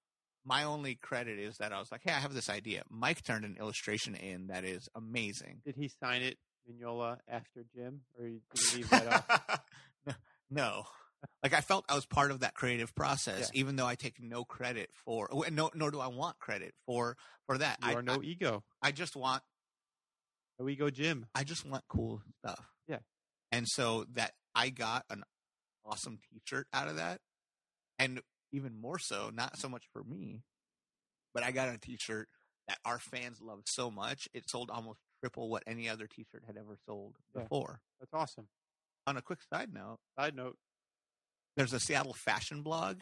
My 0.44 0.64
only 0.64 0.94
credit 0.94 1.38
is 1.38 1.58
that 1.58 1.72
I 1.72 1.78
was 1.78 1.92
like, 1.92 2.00
hey, 2.04 2.12
I 2.12 2.18
have 2.20 2.32
this 2.32 2.48
idea. 2.48 2.82
Mike 2.88 3.22
turned 3.22 3.44
an 3.44 3.56
illustration 3.60 4.14
in 4.14 4.46
that 4.46 4.64
is 4.64 4.88
amazing. 4.94 5.60
Did 5.66 5.76
he 5.76 5.90
sign 6.02 6.22
it, 6.22 6.38
Mignola, 6.70 7.18
after 7.28 7.64
Jim, 7.74 8.00
or 8.18 8.24
did 8.26 8.40
you 8.72 8.76
leave 8.78 8.90
that 8.90 9.06
off? 10.06 10.16
no. 10.50 10.84
Like 11.42 11.52
I 11.52 11.60
felt 11.60 11.84
I 11.88 11.94
was 11.96 12.06
part 12.06 12.30
of 12.30 12.40
that 12.40 12.54
creative 12.54 12.94
process, 12.94 13.50
Yeah. 13.52 13.60
even 13.60 13.76
though 13.76 13.86
I 13.86 13.96
take 13.96 14.22
no 14.22 14.44
credit 14.44 14.88
for. 15.04 15.28
Oh, 15.30 15.44
no, 15.50 15.70
nor 15.74 15.90
do 15.90 16.00
I 16.00 16.06
want 16.06 16.38
credit 16.38 16.72
for 16.86 17.16
for 17.46 17.58
that. 17.58 17.78
You 17.82 17.90
I, 17.90 17.94
are 17.94 18.02
no 18.02 18.22
ego, 18.22 18.62
I, 18.80 18.88
I 18.88 18.92
just 18.92 19.16
want 19.16 19.42
no 20.58 20.68
ego, 20.68 20.88
Jim. 20.90 21.26
I 21.34 21.44
just 21.44 21.66
want 21.66 21.84
cool 21.88 22.22
stuff. 22.38 22.64
Yeah. 22.86 22.98
And 23.52 23.66
so 23.68 24.06
that 24.14 24.32
I 24.58 24.70
got 24.70 25.04
an 25.08 25.22
awesome 25.84 26.18
T-shirt 26.30 26.66
out 26.72 26.88
of 26.88 26.96
that, 26.96 27.20
and 27.98 28.20
even 28.52 28.80
more 28.80 28.98
so, 28.98 29.30
not 29.32 29.56
so 29.56 29.68
much 29.68 29.84
for 29.92 30.02
me, 30.02 30.42
but 31.32 31.44
I 31.44 31.52
got 31.52 31.68
a 31.72 31.78
T-shirt 31.78 32.28
that 32.66 32.78
our 32.84 32.98
fans 32.98 33.40
loved 33.40 33.68
so 33.68 33.90
much 33.90 34.28
it 34.34 34.50
sold 34.50 34.70
almost 34.70 34.98
triple 35.20 35.48
what 35.48 35.62
any 35.66 35.88
other 35.88 36.08
T-shirt 36.08 36.42
had 36.46 36.56
ever 36.56 36.76
sold 36.86 37.16
Yeah. 37.34 37.42
before. 37.42 37.80
That's 38.00 38.12
awesome. 38.12 38.48
On 39.06 39.16
a 39.16 39.22
quick 39.22 39.40
side 39.42 39.72
note. 39.72 39.98
Side 40.18 40.34
note, 40.34 40.58
there's 41.56 41.72
a 41.72 41.80
Seattle 41.80 42.14
fashion 42.14 42.62
blog 42.62 43.00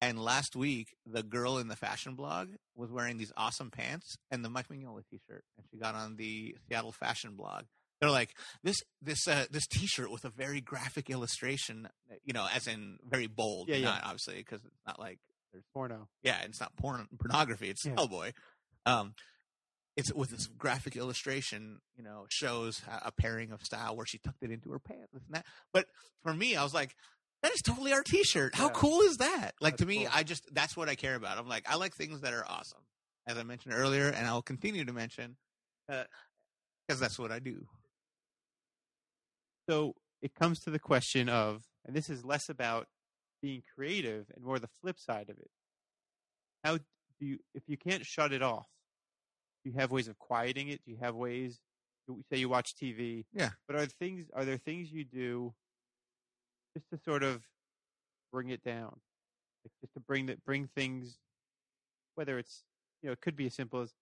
And 0.00 0.22
last 0.22 0.54
week, 0.54 0.94
the 1.06 1.24
girl 1.24 1.58
in 1.58 1.66
the 1.66 1.74
fashion 1.74 2.14
blog 2.14 2.50
was 2.76 2.92
wearing 2.92 3.16
these 3.18 3.32
awesome 3.36 3.70
pants 3.70 4.16
and 4.30 4.44
the 4.44 4.48
Mike 4.48 4.68
Mignola 4.68 5.02
T-shirt, 5.10 5.44
and 5.56 5.66
she 5.70 5.76
got 5.76 5.96
on 5.96 6.14
the 6.16 6.56
Seattle 6.68 6.92
fashion 6.92 7.34
blog. 7.34 7.64
They're 8.00 8.10
like 8.10 8.34
this 8.62 8.76
this 9.02 9.26
uh, 9.26 9.46
this 9.50 9.66
T-shirt 9.66 10.10
with 10.10 10.24
a 10.24 10.30
very 10.30 10.60
graphic 10.60 11.10
illustration, 11.10 11.88
you 12.24 12.32
know, 12.32 12.46
as 12.54 12.66
in 12.66 12.98
very 13.08 13.26
bold. 13.26 13.68
Yeah, 13.68 13.76
yeah. 13.76 13.84
Not 13.86 14.02
obviously 14.04 14.36
because 14.36 14.64
it's 14.64 14.80
not 14.86 15.00
like 15.00 15.18
there's 15.52 15.64
Porno. 15.74 16.08
yeah, 16.22 16.38
it's 16.44 16.60
not 16.60 16.76
porn 16.76 17.08
pornography. 17.18 17.70
It's 17.70 17.84
Yeah. 17.84 17.94
Hellboy. 17.96 18.32
Um, 18.86 19.14
it's 19.96 20.12
with 20.14 20.30
this 20.30 20.46
graphic 20.46 20.94
illustration, 20.96 21.80
you 21.96 22.04
know, 22.04 22.26
shows 22.28 22.82
a 22.88 23.08
a 23.08 23.12
pairing 23.12 23.50
of 23.50 23.62
style 23.62 23.96
where 23.96 24.06
she 24.06 24.18
tucked 24.18 24.42
it 24.44 24.50
into 24.52 24.70
her 24.70 24.78
pants 24.78 25.12
and 25.14 25.22
that. 25.34 25.44
But 25.72 25.86
for 26.22 26.32
me, 26.32 26.54
I 26.54 26.62
was 26.62 26.72
like, 26.74 26.94
that 27.42 27.52
is 27.52 27.62
totally 27.62 27.92
our 27.92 28.04
T-shirt. 28.04 28.54
How 28.54 28.66
Yeah. 28.66 28.72
cool 28.74 29.00
is 29.00 29.16
that? 29.16 29.52
Like 29.60 29.78
to 29.78 29.86
me, 29.86 30.04
cool. 30.04 30.08
I 30.14 30.22
just 30.22 30.44
that's 30.52 30.76
what 30.76 30.88
I 30.88 30.94
care 30.94 31.16
about. 31.16 31.36
I'm 31.36 31.48
like, 31.48 31.68
I 31.68 31.74
like 31.74 31.96
things 31.96 32.20
that 32.20 32.32
are 32.32 32.44
awesome, 32.48 32.82
as 33.26 33.36
I 33.38 33.42
mentioned 33.42 33.74
earlier, 33.74 34.06
and 34.08 34.24
I'll 34.28 34.42
continue 34.42 34.84
to 34.84 34.92
mention 34.92 35.36
because 35.88 37.00
that's 37.00 37.18
what 37.18 37.32
I 37.32 37.38
do. 37.40 37.66
So 39.68 39.94
it 40.22 40.34
comes 40.34 40.60
to 40.60 40.70
the 40.70 40.78
question 40.78 41.28
of, 41.28 41.62
and 41.84 41.94
this 41.94 42.08
is 42.08 42.24
less 42.24 42.48
about 42.48 42.86
being 43.42 43.62
creative 43.74 44.26
and 44.34 44.44
more 44.44 44.58
the 44.58 44.68
flip 44.80 44.98
side 44.98 45.28
of 45.28 45.38
it. 45.38 45.50
How 46.64 46.78
do 46.78 47.26
you, 47.26 47.38
if 47.54 47.62
you 47.66 47.76
can't 47.76 48.04
shut 48.04 48.32
it 48.32 48.42
off, 48.42 48.66
do 49.64 49.70
you 49.70 49.78
have 49.78 49.90
ways 49.90 50.08
of 50.08 50.18
quieting 50.18 50.68
it? 50.68 50.80
Do 50.84 50.90
you 50.90 50.98
have 51.00 51.14
ways? 51.14 51.60
Say 52.32 52.38
you 52.38 52.48
watch 52.48 52.74
TV, 52.74 53.26
Yeah. 53.34 53.50
But 53.66 53.76
are 53.76 53.84
things 53.84 54.28
are 54.34 54.46
there 54.46 54.56
things 54.56 54.90
you 54.90 55.04
do 55.04 55.52
just 56.74 56.88
to 56.90 56.98
sort 56.98 57.22
of 57.22 57.42
bring 58.32 58.48
it 58.48 58.62
down, 58.64 59.00
like 59.64 59.72
just 59.82 59.92
to 59.92 60.00
bring 60.00 60.26
that 60.26 60.42
bring 60.42 60.68
things, 60.74 61.18
whether 62.14 62.38
it's 62.38 62.64
you 63.02 63.08
know 63.08 63.12
it 63.12 63.20
could 63.20 63.36
be 63.36 63.46
as 63.46 63.54
simple 63.54 63.82
as 63.82 63.92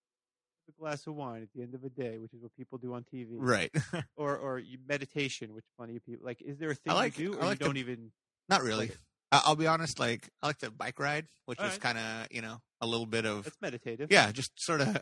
a 0.68 0.80
glass 0.80 1.06
of 1.06 1.14
wine 1.14 1.42
at 1.42 1.48
the 1.54 1.62
end 1.62 1.74
of 1.74 1.84
a 1.84 1.88
day, 1.88 2.18
which 2.18 2.32
is 2.34 2.40
what 2.42 2.54
people 2.56 2.78
do 2.78 2.94
on 2.94 3.04
TV, 3.12 3.28
Right. 3.38 3.70
or 4.16 4.36
or 4.36 4.62
meditation, 4.88 5.54
which 5.54 5.64
plenty 5.76 5.96
of 5.96 6.04
people 6.04 6.24
like. 6.26 6.40
Is 6.42 6.58
there 6.58 6.70
a 6.70 6.74
thing 6.74 6.92
I 6.92 6.94
like- 6.94 7.18
you 7.18 7.32
do, 7.32 7.38
or 7.38 7.44
like 7.44 7.60
you 7.60 7.66
don't 7.66 7.76
even? 7.76 8.10
Not 8.48 8.62
really. 8.62 8.88
Like- 8.88 8.98
I'll 9.32 9.56
be 9.56 9.66
honest. 9.66 9.98
Like 9.98 10.28
I 10.42 10.46
like 10.46 10.58
to 10.58 10.70
bike 10.70 10.98
ride, 11.00 11.26
which 11.46 11.58
All 11.58 11.66
is 11.66 11.72
right. 11.72 11.80
kind 11.80 11.98
of 11.98 12.28
you 12.30 12.42
know 12.42 12.58
a 12.80 12.86
little 12.86 13.06
bit 13.06 13.26
of 13.26 13.44
That's 13.44 13.60
meditative. 13.60 14.10
yeah, 14.10 14.30
just 14.32 14.52
sort 14.56 14.80
of 14.80 14.96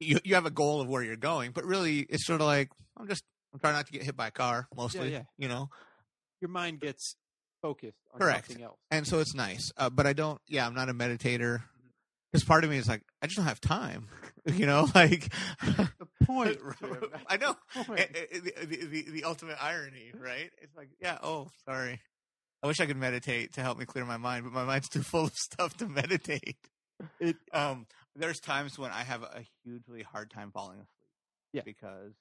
you 0.00 0.18
you 0.22 0.34
have 0.34 0.46
a 0.46 0.50
goal 0.50 0.80
of 0.80 0.88
where 0.88 1.02
you're 1.02 1.16
going, 1.16 1.50
but 1.52 1.64
really 1.64 2.00
it's 2.00 2.26
sort 2.26 2.40
of 2.40 2.46
like 2.46 2.70
I'm 2.96 3.08
just 3.08 3.24
I'm 3.52 3.58
trying 3.58 3.72
not 3.74 3.86
to 3.86 3.92
get 3.92 4.02
hit 4.02 4.16
by 4.16 4.26
a 4.28 4.30
car 4.30 4.68
mostly, 4.76 5.10
yeah. 5.10 5.18
yeah. 5.18 5.22
you 5.38 5.48
know. 5.48 5.68
your 6.40 6.50
mind 6.50 6.80
gets 6.80 7.16
focused 7.62 7.96
on 8.12 8.20
Correct. 8.20 8.48
something 8.48 8.64
else. 8.64 8.78
And 8.90 9.06
so 9.06 9.18
it's 9.20 9.34
nice. 9.34 9.72
Uh, 9.76 9.88
but 9.88 10.06
I 10.06 10.12
don't 10.12 10.40
yeah, 10.48 10.66
I'm 10.66 10.74
not 10.74 10.88
a 10.90 10.94
meditator. 10.94 11.58
Mm-hmm. 11.58 11.88
Cuz 12.34 12.44
part 12.44 12.64
of 12.64 12.70
me 12.70 12.76
is 12.76 12.86
like 12.88 13.02
I 13.22 13.26
just 13.26 13.36
don't 13.36 13.46
have 13.46 13.60
time. 13.60 14.08
You 14.46 14.66
know, 14.66 14.88
like 14.94 15.32
The 15.60 15.88
point. 16.24 16.58
Jim, 16.80 16.96
I 17.26 17.36
know. 17.36 17.56
the 17.76 17.84
point. 17.84 18.00
Eh, 18.00 18.04
eh, 18.14 18.38
the, 18.64 18.76
the, 18.86 19.10
the, 19.10 19.24
ultimate 19.24 19.56
irony, 19.62 20.12
right? 20.18 20.50
It's 20.60 20.76
like, 20.76 20.88
yeah, 21.00 21.18
oh, 21.22 21.48
sorry. 21.64 22.00
I 22.62 22.66
wish 22.66 22.80
I 22.80 22.86
could 22.86 22.96
meditate 22.96 23.54
to 23.54 23.60
help 23.62 23.78
me 23.78 23.84
clear 23.84 24.04
my 24.04 24.16
mind, 24.18 24.44
but 24.44 24.52
my 24.52 24.64
mind's 24.64 24.88
too 24.88 25.02
full 25.02 25.24
of 25.24 25.34
stuff 25.34 25.76
to 25.78 25.88
meditate. 25.88 26.56
It- 27.18 27.36
um, 27.52 27.86
there's 28.14 28.40
times 28.40 28.78
when 28.78 28.90
I 28.92 29.02
have 29.02 29.22
a 29.22 29.42
hugely 29.64 30.02
hard 30.02 30.30
time 30.30 30.50
falling 30.52 30.76
asleep. 30.78 31.08
Yeah. 31.52 31.62
Because 31.64 32.12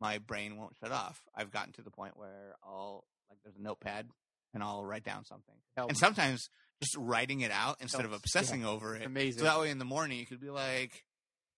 my 0.00 0.18
brain 0.18 0.56
won't 0.56 0.74
shut 0.82 0.92
off. 0.92 1.20
I've 1.34 1.50
gotten 1.50 1.72
to 1.74 1.82
the 1.82 1.90
point 1.90 2.16
where 2.16 2.54
I'll, 2.64 3.04
like, 3.30 3.38
there's 3.44 3.56
a 3.56 3.62
notepad 3.62 4.08
and 4.54 4.62
I'll 4.62 4.84
write 4.84 5.04
down 5.04 5.24
something. 5.24 5.54
Helps. 5.76 5.90
And 5.90 5.98
sometimes 5.98 6.48
just 6.82 6.96
writing 6.96 7.40
it 7.40 7.50
out 7.50 7.76
instead 7.80 8.04
of 8.04 8.10
Helps. 8.10 8.24
obsessing 8.24 8.64
over 8.64 8.94
it. 8.96 9.04
amazing. 9.06 9.38
So 9.40 9.44
that 9.44 9.58
way 9.60 9.70
in 9.70 9.78
the 9.78 9.84
morning 9.84 10.18
you 10.18 10.26
could 10.26 10.40
be 10.40 10.50
like, 10.50 11.04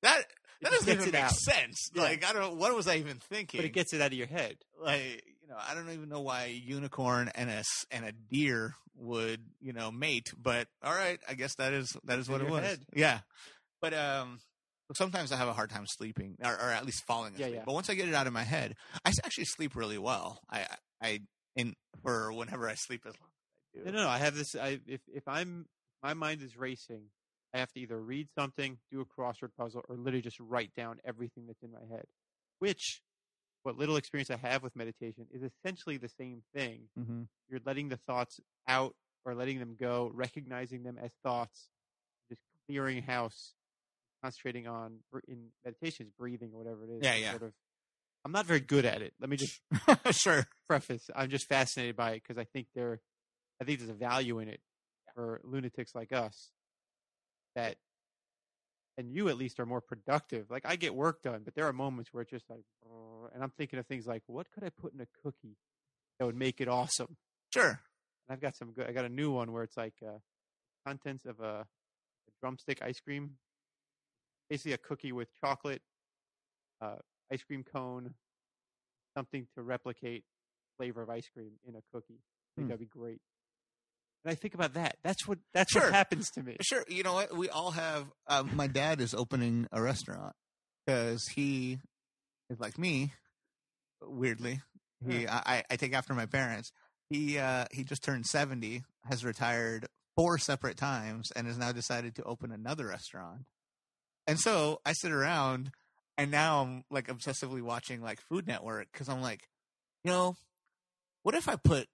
that, 0.05 0.25
that 0.63 0.71
doesn't 0.73 0.89
even 0.93 1.11
make 1.11 1.23
out. 1.23 1.33
sense. 1.33 1.91
Yeah. 1.95 2.03
Like 2.03 2.25
I 2.25 2.33
don't. 2.33 2.43
know 2.43 2.55
What 2.55 2.75
was 2.75 2.87
I 2.89 2.97
even 2.97 3.19
thinking? 3.19 3.59
but 3.59 3.65
it 3.65 3.73
gets 3.73 3.93
it 3.93 4.01
out 4.01 4.09
of 4.13 4.13
your 4.15 4.27
head. 4.29 4.57
like 4.83 5.23
you 5.43 5.49
know, 5.49 5.57
I 5.59 5.75
don't 5.75 5.91
even 5.91 6.09
know 6.09 6.21
why 6.21 6.45
a 6.45 6.53
unicorn 6.53 7.31
and 7.35 7.51
a 7.51 7.63
and 7.91 8.05
a 8.05 8.13
deer 8.13 8.75
would 8.97 9.41
you 9.61 9.73
know 9.73 9.91
mate. 9.91 10.33
But 10.41 10.69
all 10.83 10.95
right, 10.95 11.19
I 11.29 11.35
guess 11.35 11.55
that 11.57 11.73
is 11.73 11.95
that 12.05 12.19
is 12.19 12.29
what 12.29 12.41
it 12.41 12.49
was. 12.49 12.63
head. 12.65 12.81
Yeah, 12.95 13.21
but 13.83 13.93
um, 13.93 14.39
sometimes 14.95 15.33
I 15.33 15.37
have 15.37 15.49
a 15.49 15.53
hard 15.53 15.69
time 15.71 15.85
sleeping, 15.87 16.37
or, 16.43 16.53
or 16.53 16.71
at 16.71 16.87
least 16.87 17.05
falling 17.07 17.35
Yeah, 17.37 17.47
asleep. 17.47 17.57
yeah. 17.59 17.63
But 17.67 17.75
once 17.75 17.91
I 17.91 17.95
get 17.95 18.09
it 18.09 18.15
out 18.15 18.27
of 18.27 18.33
my 18.33 18.45
head, 18.45 18.75
I 19.05 19.11
actually 19.25 19.45
sleep 19.47 19.77
really 19.77 19.99
well. 19.99 20.41
I 20.51 20.61
I 20.61 21.07
I- 21.09 21.21
in 21.57 21.75
for 22.03 22.33
whenever 22.33 22.69
I 22.69 22.75
sleep 22.75 23.03
as 23.07 23.13
long 23.21 23.29
as 23.77 23.83
I 23.83 23.85
do. 23.85 23.93
No, 23.93 23.99
no, 23.99 24.05
no. 24.07 24.11
I 24.11 24.19
have 24.19 24.35
this. 24.35 24.57
I 24.57 24.81
if 24.89 25.01
if 25.13 25.29
I'm 25.29 25.67
my 26.03 26.15
mind 26.15 26.43
is 26.43 26.57
racing, 26.57 27.03
I 27.55 27.59
have 27.59 27.73
to 27.73 27.81
either 27.81 28.01
read 28.01 28.29
something, 28.37 28.79
do 28.91 29.01
a 29.01 29.05
crossword 29.05 29.51
puzzle, 29.57 29.83
or 29.89 29.97
literally 29.97 30.23
just 30.23 30.41
write 30.41 30.75
down 30.77 30.99
everything 31.05 31.47
that's 31.47 31.63
in 31.63 31.71
my 31.71 31.87
head. 31.89 32.05
Which, 32.59 33.01
what 33.63 33.79
little 33.79 33.97
experience 33.97 34.31
I 34.31 34.37
have 34.37 34.63
with 34.63 34.75
meditation 34.75 35.27
is 35.31 35.43
essentially 35.43 35.97
the 35.97 36.09
same 36.09 36.43
thing. 36.55 36.89
Mm-hmm. 36.99 37.23
You're 37.49 37.61
letting 37.65 37.91
the 37.91 37.99
thoughts 38.09 38.41
out 38.67 38.97
or 39.25 39.35
letting 39.35 39.61
them 39.61 39.77
go, 39.79 40.11
recognizing 40.13 40.83
them 40.83 40.99
as 41.03 41.13
thoughts, 41.23 41.69
just 42.29 42.41
clearing 42.67 43.03
house, 43.03 43.55
concentrating 44.23 44.67
on 44.67 44.99
in 45.29 45.51
meditation 45.65 46.07
is 46.07 46.13
breathing 46.19 46.51
or 46.53 46.59
whatever 46.59 46.85
it 46.85 46.91
is. 46.91 47.01
Yeah, 47.03 47.15
yeah. 47.15 47.31
Sort 47.31 47.43
of, 47.45 47.53
I'm 48.25 48.33
not 48.33 48.47
very 48.47 48.61
good 48.61 48.85
at 48.85 49.01
it. 49.01 49.15
Let 49.21 49.31
me 49.31 49.37
just 49.37 49.61
sure. 50.11 50.47
preface. 50.67 51.09
I'm 51.15 51.31
just 51.31 51.47
fascinated 51.47 51.95
by 51.95 52.13
it 52.13 52.23
because 52.27 52.39
I 52.39 52.45
think 52.53 52.67
there, 52.75 53.01
I 53.61 53.65
think 53.65 53.79
there's 53.79 53.91
a 53.91 53.95
value 53.95 54.41
in 54.41 54.49
it 54.49 54.61
for 55.15 55.41
lunatics 55.45 55.95
like 55.95 56.13
us. 56.13 56.51
That, 57.55 57.77
and 58.97 59.13
you 59.13 59.29
at 59.29 59.37
least 59.37 59.59
are 59.61 59.67
more 59.67 59.81
productive. 59.81 60.51
Like 60.51 60.65
I 60.67 60.77
get 60.77 60.95
work 60.95 61.23
done, 61.23 61.43
but 61.45 61.55
there 61.55 61.67
are 61.67 61.73
moments 61.73 62.13
where 62.13 62.23
it's 62.23 62.31
just 62.31 62.49
like, 62.51 62.65
and 63.35 63.43
I'm 63.43 63.51
thinking 63.51 63.79
of 63.79 63.87
things 63.87 64.07
like, 64.07 64.23
what 64.27 64.51
could 64.53 64.65
I 64.65 64.71
put 64.71 64.95
in 64.95 65.01
a 65.01 65.07
cookie 65.23 65.57
that 66.19 66.27
would 66.27 66.37
make 66.37 66.61
it 66.61 66.69
awesome? 66.69 67.17
Sure. 67.53 67.71
And 67.71 67.79
I've 68.31 68.41
got 68.41 68.57
some 68.57 68.73
good. 68.73 68.87
I 68.89 68.93
got 68.93 69.05
a 69.05 69.09
new 69.09 69.31
one 69.33 69.53
where 69.53 69.63
it's 69.63 69.77
like 69.77 69.95
uh, 70.07 70.19
contents 70.87 71.25
of 71.25 71.41
a, 71.41 71.67
a 71.67 72.31
drumstick 72.41 72.83
ice 72.83 73.01
cream, 73.01 73.33
basically 74.49 74.73
a 74.73 74.79
cookie 74.79 75.13
with 75.13 75.29
chocolate, 75.41 75.83
uh, 76.81 76.97
ice 77.33 77.43
cream 77.43 77.65
cone, 77.65 78.15
something 79.17 79.47
to 79.55 79.63
replicate 79.63 80.25
flavor 80.77 81.03
of 81.03 81.11
ice 81.11 81.29
cream 81.33 81.53
in 81.69 81.75
a 81.77 81.83
cookie. 81.93 82.19
I 82.19 82.51
think 82.57 82.67
Hmm. 82.67 82.69
that'd 82.69 82.81
be 82.81 82.87
great. 82.87 83.21
And 84.25 84.33
I 84.33 84.35
think 84.35 84.55
about 84.55 84.75
that. 84.75 84.97
That's 85.05 85.29
what 85.29 85.39
that's 85.53 85.73
Sure. 85.73 85.83
what 85.83 85.93
happens 85.93 86.31
to 86.31 86.43
me. 86.43 86.57
Sure. 86.63 86.85
You 86.89 87.03
know 87.03 87.13
what? 87.15 87.37
We 87.37 87.49
all 87.51 87.73
have. 87.73 88.07
Um, 88.27 88.51
my 88.55 88.67
dad 88.67 89.01
is 89.01 89.13
opening 89.15 89.67
a 89.71 89.83
restaurant 89.83 90.35
because 90.87 91.29
he 91.29 91.79
is 92.49 92.59
like 92.59 92.79
me. 92.79 93.13
Weirdly, 94.03 94.61
he 95.07 95.27
I, 95.29 95.65
I 95.71 95.77
take 95.77 95.95
after 95.95 96.15
my 96.15 96.27
parents. 96.27 96.73
He 97.11 97.39
uh, 97.39 97.67
he 97.71 97.85
just 97.85 98.03
turned 98.03 98.27
seventy, 98.27 98.83
has 99.09 99.25
retired 99.25 99.87
four 100.17 100.39
separate 100.39 100.77
times, 100.77 101.31
and 101.35 101.47
has 101.47 101.59
now 101.59 101.73
decided 101.73 102.15
to 102.17 102.23
open 102.25 102.51
another 102.53 102.87
restaurant. 102.87 103.43
And 104.27 104.39
so 104.39 104.81
I 104.87 104.93
sit 104.95 105.11
around, 105.13 105.71
and 106.17 106.31
now 106.31 106.63
I'm 106.63 106.85
like 106.91 107.09
obsessively 107.09 107.61
watching 107.63 108.01
like 108.03 108.21
Food 108.21 108.47
Network 108.47 108.89
because 108.93 109.09
I'm 109.09 109.21
like, 109.23 109.49
you 110.03 110.11
know, 110.11 110.37
what 111.23 111.35
if 111.35 111.49
I 111.49 111.57
put 111.57 111.89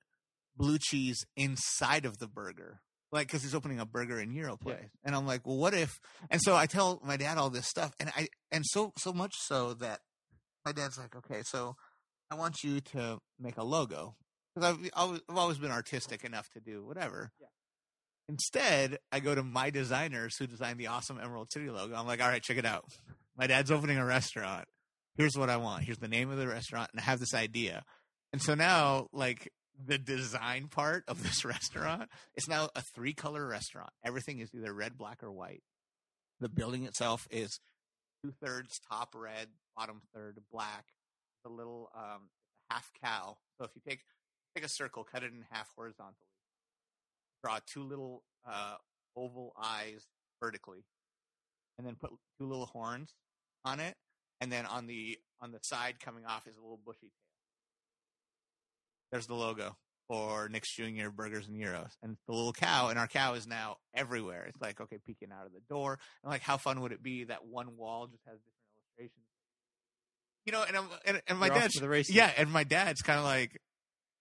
blue 0.61 0.79
cheese 0.81 1.25
inside 1.37 2.05
of 2.05 2.19
the 2.19 2.29
burger? 2.29 2.81
Like, 3.13 3.27
because 3.27 3.43
he's 3.43 3.55
opening 3.57 3.81
a 3.81 3.87
burger 3.87 4.19
and 4.21 4.33
gyro 4.33 4.57
Yeah. 4.65 4.75
place, 4.75 4.91
and 5.03 5.17
I'm 5.17 5.27
like, 5.27 5.45
well, 5.47 5.57
what 5.57 5.75
if? 5.75 5.99
And 6.31 6.41
so 6.41 6.55
I 6.55 6.67
tell 6.67 7.01
my 7.05 7.17
dad 7.17 7.39
all 7.39 7.51
this 7.51 7.67
stuff, 7.67 7.93
and 7.99 8.11
I 8.17 8.29
and 8.53 8.65
so 8.67 8.93
so 8.99 9.13
much 9.13 9.35
so 9.37 9.75
that 9.75 10.01
my 10.65 10.73
dad's 10.73 10.97
like, 10.99 11.17
okay, 11.17 11.43
so 11.45 11.75
I 12.31 12.37
want 12.37 12.63
you 12.63 12.81
to 12.93 13.19
make 13.41 13.57
a 13.57 13.65
logo 13.65 14.15
because 14.55 14.71
I've 14.71 14.91
always, 14.95 15.21
I've 15.29 15.37
always 15.37 15.59
been 15.59 15.73
artistic 15.73 16.23
enough 16.25 16.49
to 16.51 16.61
do 16.61 16.85
whatever. 16.85 17.33
Yeah. 17.41 17.49
Instead, 18.29 18.99
I 19.11 19.19
go 19.19 19.35
to 19.35 19.43
my 19.43 19.71
designers 19.71 20.37
who 20.39 20.47
designed 20.47 20.79
the 20.79 20.87
awesome 20.87 21.19
Emerald 21.21 21.51
City 21.51 21.69
logo. 21.69 21.95
I'm 21.97 22.07
like, 22.07 22.23
all 22.23 22.29
right, 22.29 22.43
check 22.43 22.59
it 22.59 22.65
out. 22.67 22.85
My 23.37 23.49
dad's 23.49 23.73
opening 23.73 23.99
a 23.99 24.05
restaurant. 24.05 24.67
Here's 25.17 25.37
what 25.37 25.51
I 25.51 25.57
want. 25.57 25.83
Here's 25.85 25.99
the 25.99 26.07
name 26.09 26.31
of 26.31 26.39
the 26.39 26.47
restaurant, 26.47 26.91
and 26.93 27.01
I 27.01 27.05
have 27.05 27.19
this 27.19 27.35
idea. 27.35 27.83
And 28.33 28.41
so 28.41 28.55
now, 28.55 29.09
like 29.13 29.51
the 29.85 29.99
design 29.99 30.69
part 30.69 31.05
of 31.09 31.23
this 31.23 31.45
restaurant, 31.45 32.09
it's 32.35 32.49
now 32.49 32.69
a 32.75 32.83
three 32.83 33.13
color 33.13 33.47
restaurant. 33.47 33.91
Everything 34.05 34.41
is 34.41 34.51
either 34.55 34.73
red, 34.73 34.97
black, 34.97 35.23
or 35.23 35.31
white. 35.31 35.63
The 36.41 36.49
building 36.49 36.85
itself 36.85 37.29
is 37.31 37.61
two 38.23 38.33
thirds 38.43 38.81
top 38.89 39.15
red, 39.15 39.49
bottom 39.77 40.01
third 40.15 40.39
black. 40.51 40.87
The 41.45 41.51
little 41.51 41.91
um, 41.97 42.29
half 42.71 42.91
cow. 43.03 43.39
So 43.59 43.65
if 43.65 43.71
you 43.75 43.83
take 43.87 44.01
take 44.55 44.65
a 44.65 44.69
circle, 44.69 45.05
cut 45.05 45.23
it 45.23 45.33
in 45.33 45.45
half 45.51 45.71
horizontally, 45.77 46.15
draw 47.43 47.59
two 47.67 47.83
little 47.83 48.23
uh, 48.47 48.77
oval 49.17 49.55
eyes 49.61 50.07
vertically, 50.43 50.85
and 51.79 51.87
then 51.87 51.95
put 51.95 52.11
two 52.39 52.47
little 52.47 52.67
horns 52.67 53.15
on 53.65 53.81
it, 53.81 53.97
and 54.41 54.51
then 54.53 54.67
on 54.67 54.87
the 54.87 55.19
on 55.41 55.53
the 55.53 55.59
side 55.63 56.01
coming 56.01 56.25
off 56.27 56.47
is 56.47 56.57
a 56.57 56.61
little 56.61 56.81
bushy 56.85 57.01
tail. 57.01 57.30
There's 59.11 59.27
the 59.27 59.35
logo. 59.35 59.77
for 60.09 60.49
Nick's 60.49 60.75
Junior 60.75 61.11
Burgers 61.11 61.47
and 61.47 61.57
Gyros, 61.63 61.97
and 62.03 62.17
the 62.27 62.35
little 62.35 62.53
cow, 62.53 62.89
and 62.89 62.99
our 62.99 63.07
cow 63.07 63.35
is 63.35 63.47
now 63.47 63.77
everywhere. 63.95 64.45
It's 64.49 64.61
like 64.61 64.81
okay, 64.81 64.99
peeking 65.07 65.29
out 65.33 65.47
of 65.47 65.53
the 65.53 65.61
door, 65.69 65.99
and 66.25 66.31
like 66.31 66.43
how 66.43 66.57
fun 66.57 66.81
would 66.81 66.91
it 66.93 67.03
be 67.03 67.25
that 67.25 67.45
one 67.47 67.77
wall 67.77 68.07
just 68.09 68.25
has 68.27 68.39
different 68.39 68.67
illustrations? 68.99 69.27
You 70.47 70.53
know, 70.53 70.65
and 70.67 70.77
I'm, 70.77 70.89
and, 71.05 71.23
and 71.29 71.39
my 71.39 71.47
You're 71.47 71.55
dad's 71.57 72.11
yeah, 72.11 72.33
and 72.37 72.51
my 72.51 72.65
dad's 72.65 73.03
kind 73.03 73.19
of 73.21 73.25
like 73.25 73.61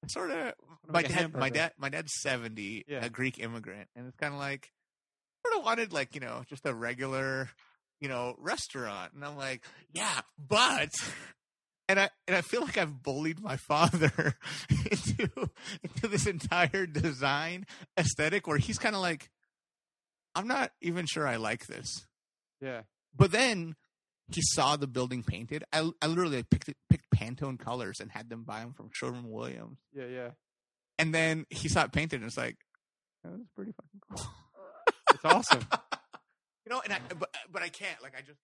sort 0.08 0.30
of 0.32 0.54
my 0.88 1.02
dad. 1.02 1.34
My 1.34 1.50
dad, 1.50 1.72
my 1.80 1.90
dad's 1.90 2.12
seventy, 2.22 2.84
Yeah. 2.88 3.04
a 3.06 3.10
Greek 3.10 3.40
immigrant, 3.40 3.88
and 3.96 4.06
it's 4.08 4.18
kind 4.18 4.34
of 4.34 4.40
like 4.40 4.70
sort 5.46 5.58
of 5.58 5.66
wanted 5.66 5.92
like 5.92 6.14
you 6.14 6.22
know 6.22 6.44
just 6.50 6.66
a 6.68 6.74
regular 6.76 7.50
you 8.00 8.10
know 8.10 8.36
restaurant, 8.38 9.14
and 9.14 9.26
I'm 9.26 9.38
like 9.38 9.64
yeah, 9.92 10.22
but. 10.38 10.90
And 11.90 12.00
I 12.00 12.10
and 12.28 12.38
I 12.38 12.42
feel 12.42 12.62
like 12.62 12.78
I've 12.78 13.02
bullied 13.02 13.42
my 13.42 13.58
father 13.58 14.36
into 14.70 15.50
into 15.84 16.08
this 16.08 16.28
entire 16.28 16.86
design 16.86 17.66
aesthetic 17.98 18.46
where 18.46 18.60
he's 18.60 18.78
kind 18.78 18.96
of 18.96 19.02
like, 19.02 19.32
I'm 20.36 20.48
not 20.48 20.72
even 20.82 21.08
sure 21.08 21.28
I 21.28 21.38
like 21.38 21.66
this. 21.66 22.06
Yeah. 22.62 22.84
But 23.16 23.32
then 23.32 23.76
he 24.32 24.42
saw 24.44 24.76
the 24.76 24.86
building 24.86 25.24
painted. 25.24 25.64
I, 25.74 25.90
I 26.00 26.06
literally 26.06 26.44
picked 26.44 26.72
picked 26.90 27.10
Pantone 27.10 27.58
colors 27.58 28.00
and 28.00 28.12
had 28.12 28.30
them 28.30 28.44
buy 28.44 28.60
them 28.60 28.74
from 28.74 28.92
Sherwin 28.94 29.32
Williams. 29.32 29.80
Yeah. 29.92 30.06
Yeah. 30.06 30.30
And 31.00 31.12
then 31.12 31.48
he 31.50 31.70
saw 31.70 31.86
it 31.86 31.92
painted 31.92 32.22
and 32.22 32.28
it's 32.28 32.38
like, 32.38 32.58
that 33.24 33.32
was 33.32 33.42
pretty 33.56 33.72
fucking 33.72 34.02
cool. 34.12 34.32
It's 35.12 35.26
awesome. 35.26 35.66
you 36.66 36.70
know, 36.70 36.82
and 36.84 36.94
I, 36.94 37.00
but 37.18 37.34
but 37.52 37.64
I 37.64 37.70
can't 37.70 38.02
like 38.04 38.14
I 38.16 38.22
just 38.22 38.40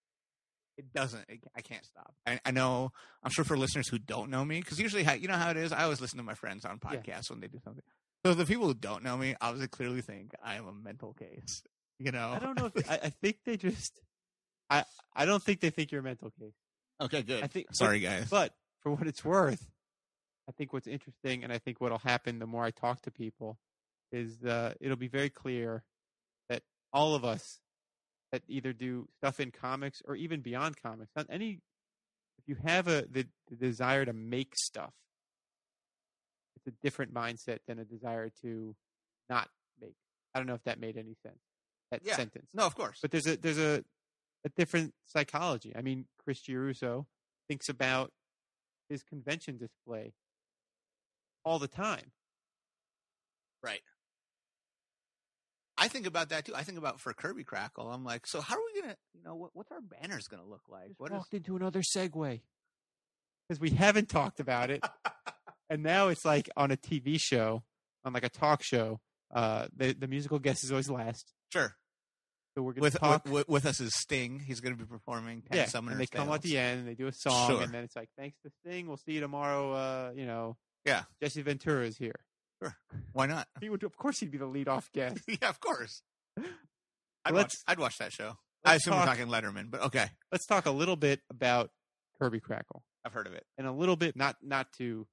it 0.78 0.94
doesn't 0.94 1.26
it, 1.30 1.40
I 1.56 1.62
can't 1.62 1.86
stop. 1.86 2.14
I, 2.26 2.40
I 2.46 2.52
know 2.52 2.92
I'm 3.24 3.32
sure 3.32 3.46
for 3.46 3.58
listeners 3.58 3.88
who 3.88 3.98
don't 4.00 4.30
know 4.30 4.44
me 4.44 4.60
because 4.60 4.80
usually 4.80 5.04
how, 5.04 5.14
you 5.14 5.28
know 5.28 5.36
how 5.36 5.50
it 5.52 5.58
is. 5.58 5.72
I 5.72 5.84
always 5.84 6.02
listen 6.02 6.18
to 6.18 6.24
my 6.24 6.34
friends 6.34 6.66
on 6.66 6.80
Yeah. 6.84 6.98
podcasts 7.00 7.30
when 7.30 7.40
they 7.40 7.48
do 7.48 7.60
something. 7.64 7.84
So 8.26 8.34
the 8.34 8.46
people 8.46 8.68
who 8.68 8.74
don't 8.74 9.04
know 9.04 9.16
me 9.18 9.36
obviously 9.40 9.68
clearly 9.68 10.02
think 10.02 10.34
I 10.44 10.56
am 10.56 10.68
a 10.68 10.74
mental 10.74 11.14
case. 11.14 11.64
You 12.00 12.12
know, 12.12 12.32
I 12.36 12.40
don't 12.40 12.60
know. 12.60 12.72
If, 12.76 12.90
I, 12.92 12.96
I 13.04 13.10
think 13.10 13.38
they 13.46 13.56
just. 13.58 14.02
I 14.70 14.84
I 15.16 15.26
don't 15.26 15.42
think 15.42 15.62
they 15.62 15.70
think 15.70 15.92
you're 15.92 16.02
a 16.02 16.04
mental 16.04 16.30
case. 16.40 16.54
okay, 17.02 17.22
good. 17.22 17.44
I 17.44 17.48
think. 17.48 17.68
Sorry, 17.72 18.00
guys. 18.00 18.30
But 18.30 18.54
for 18.82 18.92
what 18.92 19.08
it's 19.08 19.24
worth, 19.24 19.66
I 20.50 20.52
think 20.52 20.74
what's 20.74 20.88
interesting, 20.88 21.44
and 21.44 21.54
I 21.54 21.58
think 21.60 21.80
what'll 21.80 22.00
happen 22.00 22.40
the 22.40 22.48
more 22.48 22.66
I 22.66 22.72
talk 22.72 23.02
to 23.04 23.12
people, 23.12 23.58
is 24.12 24.44
uh, 24.44 24.74
it'll 24.82 24.98
be 24.98 25.08
very 25.08 25.30
clear 25.30 25.84
that 26.50 26.64
all 26.92 27.16
of 27.16 27.24
us 27.24 27.60
that 28.36 28.44
either 28.50 28.74
do 28.74 29.08
stuff 29.18 29.40
in 29.40 29.50
comics 29.52 30.02
or 30.06 30.16
even 30.18 30.42
beyond 30.42 30.76
comics, 30.82 31.12
not 31.16 31.26
any. 31.30 31.60
If 32.38 32.48
you 32.48 32.58
have 32.66 32.88
a 32.90 33.06
the, 33.10 33.26
the 33.50 33.56
desire 33.56 34.04
to 34.04 34.12
make 34.14 34.52
stuff, 34.58 34.92
it's 36.58 36.68
a 36.68 36.72
different 36.84 37.14
mindset 37.14 37.60
than 37.66 37.80
a 37.80 37.86
desire 37.86 38.30
to 38.42 38.76
not 39.30 39.48
make. 39.80 39.96
I 40.34 40.40
don't 40.40 40.48
know 40.48 40.54
if 40.54 40.64
that 40.66 40.80
made 40.82 40.98
any 40.98 41.16
sense. 41.24 41.40
That 41.92 42.02
Yeah. 42.04 42.18
sentence. 42.18 42.48
no, 42.54 42.66
of 42.66 42.76
course. 42.76 43.00
But 43.02 43.12
there's 43.12 43.26
a 43.28 43.38
there's 43.38 43.58
a 43.58 43.84
a 44.44 44.50
different 44.58 44.94
psychology. 45.06 45.74
I 45.76 45.82
mean, 45.82 46.06
Chris 46.24 46.42
Giarrusso 46.42 47.06
thinks 47.48 47.70
about 47.70 48.12
his 48.90 49.02
convention 49.02 49.58
display 49.58 50.14
all 51.46 51.58
the 51.58 51.68
time. 51.70 52.12
Right. 53.64 53.82
I 55.86 55.88
think 55.88 56.06
about 56.08 56.30
that 56.30 56.46
too. 56.46 56.54
I 56.56 56.64
think 56.64 56.78
about 56.78 57.00
for 57.00 57.14
Kirby 57.14 57.44
Krackle. 57.44 57.94
I'm 57.94 58.04
like, 58.04 58.26
so 58.28 58.42
how 58.42 58.56
are 58.56 58.62
we 58.74 58.82
gonna, 58.82 58.96
you 59.14 59.22
know, 59.24 59.36
what, 59.36 59.52
what's 59.54 59.72
our 59.72 59.82
banners 59.82 60.28
gonna 60.28 60.46
look 60.46 60.64
like? 60.70 60.94
What 60.98 61.12
is? 61.12 61.18
walked 61.18 61.34
into 61.34 61.56
another 61.56 61.82
segue 61.82 62.42
because 63.48 63.60
we 63.62 63.70
haven't 63.72 64.10
talked 64.10 64.40
about 64.40 64.70
it, 64.72 64.84
and 65.70 65.84
now 65.84 66.08
it's 66.10 66.26
like 66.26 66.50
on 66.58 66.72
a 66.72 66.78
TV 66.78 67.20
show, 67.20 67.64
on 68.04 68.14
like 68.14 68.24
a 68.26 68.30
talk 68.30 68.64
show. 68.64 69.00
Uh, 69.34 69.68
the 69.76 69.94
the 69.94 70.08
musical 70.08 70.40
guest 70.40 70.64
is 70.64 70.72
always 70.72 70.90
last, 70.90 71.34
Sure. 71.52 71.76
so 72.56 72.62
we're 72.64 72.74
gonna 72.74 72.82
With, 72.84 73.00
talk. 73.00 73.26
with 73.28 73.48
with 73.50 73.66
us 73.66 73.80
is 73.82 73.94
Sting. 73.96 74.40
He's 74.40 74.62
gonna 74.62 74.76
be 74.76 74.86
performing 74.86 75.44
yeah, 75.52 75.68
and 75.74 76.00
they 76.00 76.06
come 76.08 76.30
at 76.32 76.42
the 76.42 76.58
end 76.58 76.80
and 76.82 76.88
they 76.88 76.94
do 76.96 77.08
a 77.08 77.12
song, 77.14 77.50
Sure. 77.50 77.62
and 77.62 77.72
then 77.74 77.84
it's 77.84 77.96
like, 77.96 78.10
thanks 78.18 78.38
to 78.46 78.52
Sting, 78.62 78.88
we'll 78.88 78.98
see 78.98 79.14
you 79.14 79.22
tomorrow. 79.22 79.72
Uh, 79.74 80.12
you 80.16 80.26
know, 80.26 80.58
Yeah. 80.86 81.04
Jesse 81.22 81.42
Ventura 81.42 81.86
is 81.86 81.98
here. 81.98 82.16
Why 83.14 83.26
not? 83.26 83.48
He 83.62 83.70
would, 83.70 83.84
of 83.84 83.96
course, 83.98 84.20
he'd 84.20 84.32
be 84.32 84.38
the 84.38 84.46
lead 84.46 84.68
off 84.68 84.92
guest. 84.92 85.22
yeah, 85.28 85.50
of 85.50 85.60
course. 85.60 86.02
I'd 87.26 87.34
watch, 87.34 87.56
I'd 87.68 87.80
watch 87.80 87.98
that 87.98 88.12
show. 88.14 88.38
I 88.64 88.74
let's 88.74 88.84
assume 88.84 88.94
talk- 88.94 89.08
we're 89.08 89.26
talking 89.26 89.28
Letterman, 89.28 89.72
but 89.72 89.82
okay, 89.84 90.08
let's 90.32 90.46
talk 90.46 90.66
a 90.66 90.72
little 90.72 90.96
bit 90.96 91.22
about 91.30 91.70
Kirby 92.20 92.40
Krackle 92.40 92.82
I've 93.04 93.14
heard 93.14 93.28
of 93.28 93.34
it. 93.34 93.46
and 93.58 93.68
a 93.68 93.72
little 93.72 93.96
bit 93.96 94.16
not 94.16 94.38
not 94.42 94.72
to 94.78 95.06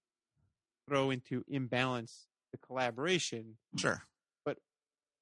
throw 0.89 1.11
into 1.11 1.45
imbalance 1.49 2.27
the 2.53 2.59
collaboration. 2.59 3.57
Sure. 3.77 4.03
But 4.45 4.59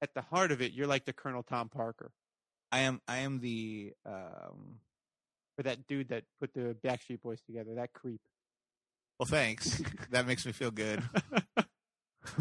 at 0.01 0.13
the 0.13 0.21
heart 0.21 0.51
of 0.51 0.61
it, 0.61 0.71
you're 0.73 0.87
like 0.87 1.05
the 1.05 1.13
Colonel 1.13 1.43
Tom 1.43 1.69
Parker 1.69 2.11
I 2.71 2.79
am. 2.79 3.01
I 3.07 3.17
am 3.19 3.39
the. 3.39 3.93
Um, 4.05 4.79
or 5.57 5.63
that 5.63 5.85
dude 5.87 6.09
that 6.09 6.23
put 6.39 6.53
the 6.53 6.75
Backstreet 6.83 7.21
Boys 7.21 7.41
together. 7.41 7.75
That 7.75 7.91
creep. 7.93 8.21
well, 9.19 9.27
thanks. 9.27 9.81
that 10.11 10.25
makes 10.25 10.45
me 10.45 10.53
feel 10.53 10.71
good. 10.71 11.03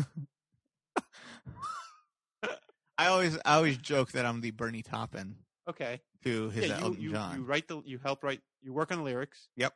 I 2.99 3.07
always, 3.07 3.37
I 3.45 3.55
always 3.55 3.79
joke 3.79 4.13
that 4.13 4.27
I'm 4.27 4.41
the 4.43 4.51
Bernie 4.51 4.83
Taupin 4.83 5.37
okay. 5.69 6.01
to 6.25 6.51
his 6.51 6.69
yeah, 6.69 6.79
you, 6.79 6.85
Elton 6.85 7.01
you, 7.01 7.11
John. 7.13 7.37
you 7.39 7.45
write 7.45 7.67
the 7.67 7.81
you 7.87 7.99
help 7.99 8.23
write 8.23 8.41
you 8.61 8.75
work 8.75 8.93
on 8.93 8.99
the 8.99 9.05
lyrics. 9.05 9.49
Yep. 9.57 9.73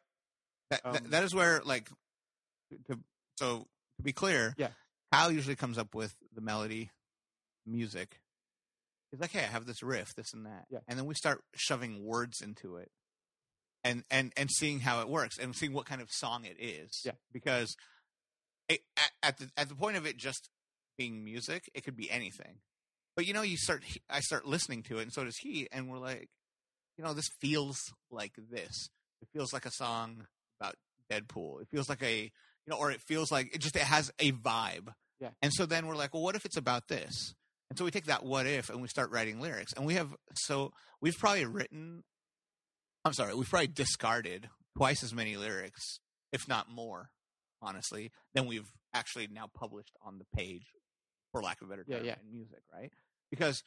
that- 0.70 0.80
Um, 0.84 0.98
that 1.09 1.24
is 1.24 1.34
where, 1.34 1.62
like, 1.64 1.88
to, 2.88 2.98
so 3.38 3.66
to 3.96 4.02
be 4.02 4.12
clear, 4.12 4.55
Yeah. 4.59 4.68
Kyle 5.11 5.30
usually 5.32 5.57
comes 5.57 5.78
up 5.78 5.94
with 5.94 6.14
the 6.34 6.40
melody, 6.42 6.90
music. 7.64 8.20
He's 9.11 9.20
like, 9.20 9.30
"Hey, 9.30 9.40
I 9.44 9.48
have 9.48 9.64
this 9.64 9.82
riff, 9.82 10.12
this 10.14 10.32
and 10.34 10.44
that," 10.44 10.66
Yeah. 10.70 10.80
and 10.88 10.98
then 10.98 11.07
we 11.07 11.14
start 11.14 11.44
shoving 11.55 12.02
words 12.05 12.40
into 12.42 12.76
it, 12.76 12.90
and 13.84 14.05
and 14.11 14.32
and 14.36 14.50
seeing 14.50 14.80
how 14.80 15.00
it 15.00 15.09
works, 15.09 15.38
and 15.38 15.55
seeing 15.55 15.72
what 15.72 15.86
kind 15.86 16.02
of 16.02 16.11
song 16.11 16.44
it 16.44 16.57
is. 16.59 17.00
Yeah. 17.05 17.12
because 17.32 17.76
it, 18.69 18.81
at, 18.97 19.11
at 19.23 19.39
the 19.39 19.51
at 19.57 19.69
the 19.69 19.75
point 19.75 19.97
of 19.97 20.07
it 20.07 20.17
just 20.17 20.49
being 20.97 21.25
music, 21.25 21.71
it 21.75 21.85
could 21.85 21.97
be 21.97 22.11
anything. 22.11 22.59
But 23.17 23.27
you 23.27 23.33
know, 23.33 23.43
you 23.43 23.57
start, 23.57 23.85
I 24.11 24.21
start 24.21 24.47
listening 24.47 24.83
to 24.85 24.99
it, 24.99 25.03
and 25.03 25.12
so 25.12 25.25
does 25.25 25.37
he, 25.37 25.69
and 25.71 25.89
we're 25.89 25.99
like, 25.99 26.29
you 26.99 27.05
know, 27.05 27.15
this 27.15 27.29
feels 27.41 27.79
like 28.11 28.33
this. 28.51 28.89
It 29.23 29.29
feels 29.33 29.53
like 29.53 29.67
a 29.67 29.71
song 29.71 30.27
about 30.61 30.77
Deadpool. 31.11 31.62
It 31.62 31.69
feels 31.71 31.89
like 31.89 32.03
a, 32.03 32.23
you 32.23 32.31
know, 32.69 32.77
or 32.77 32.91
it 32.91 33.01
feels 33.01 33.31
like 33.31 33.55
it 33.55 33.61
just 33.61 33.77
it 33.77 33.83
has 33.83 34.11
a 34.19 34.33
vibe. 34.33 34.89
Yeah. 35.21 35.31
And 35.43 35.53
so 35.53 35.67
then 35.67 35.87
we're 35.87 35.97
like, 35.97 36.12
well, 36.12 36.23
what 36.23 36.35
if 36.35 36.45
it's 36.45 36.57
about 36.57 36.89
this? 36.89 37.35
And 37.71 37.79
so 37.79 37.85
we 37.85 37.91
take 37.91 38.07
that 38.07 38.25
what 38.25 38.47
if 38.47 38.69
and 38.69 38.83
we 38.83 38.89
start 38.89 39.11
writing 39.11 39.41
lyrics. 39.41 39.73
And 39.73 39.87
we 39.87 39.95
have 39.95 40.15
so 40.35 40.73
we've 41.01 41.17
probably 41.19 41.45
written 41.45 42.05
I'm 43.05 43.12
sorry, 43.12 43.35
we've 43.35 43.49
probably 43.49 43.69
discarded 43.69 44.49
twice 44.77 45.03
as 45.03 45.12
many 45.12 45.37
lyrics, 45.37 46.01
if 46.33 46.49
not 46.49 46.71
more, 46.71 47.11
honestly, 47.65 48.12
than 48.35 48.47
we've 48.47 48.71
actually 48.93 49.27
now 49.27 49.49
published 49.55 49.97
on 50.05 50.19
the 50.19 50.27
page, 50.37 50.67
for 51.33 51.43
lack 51.43 51.61
of 51.61 51.69
a 51.69 51.71
better 51.71 51.85
Yeah, 51.87 51.97
term, 51.97 52.07
yeah. 52.07 52.17
in 52.23 52.33
music, 52.37 52.61
right? 52.73 52.91
Because 53.31 53.62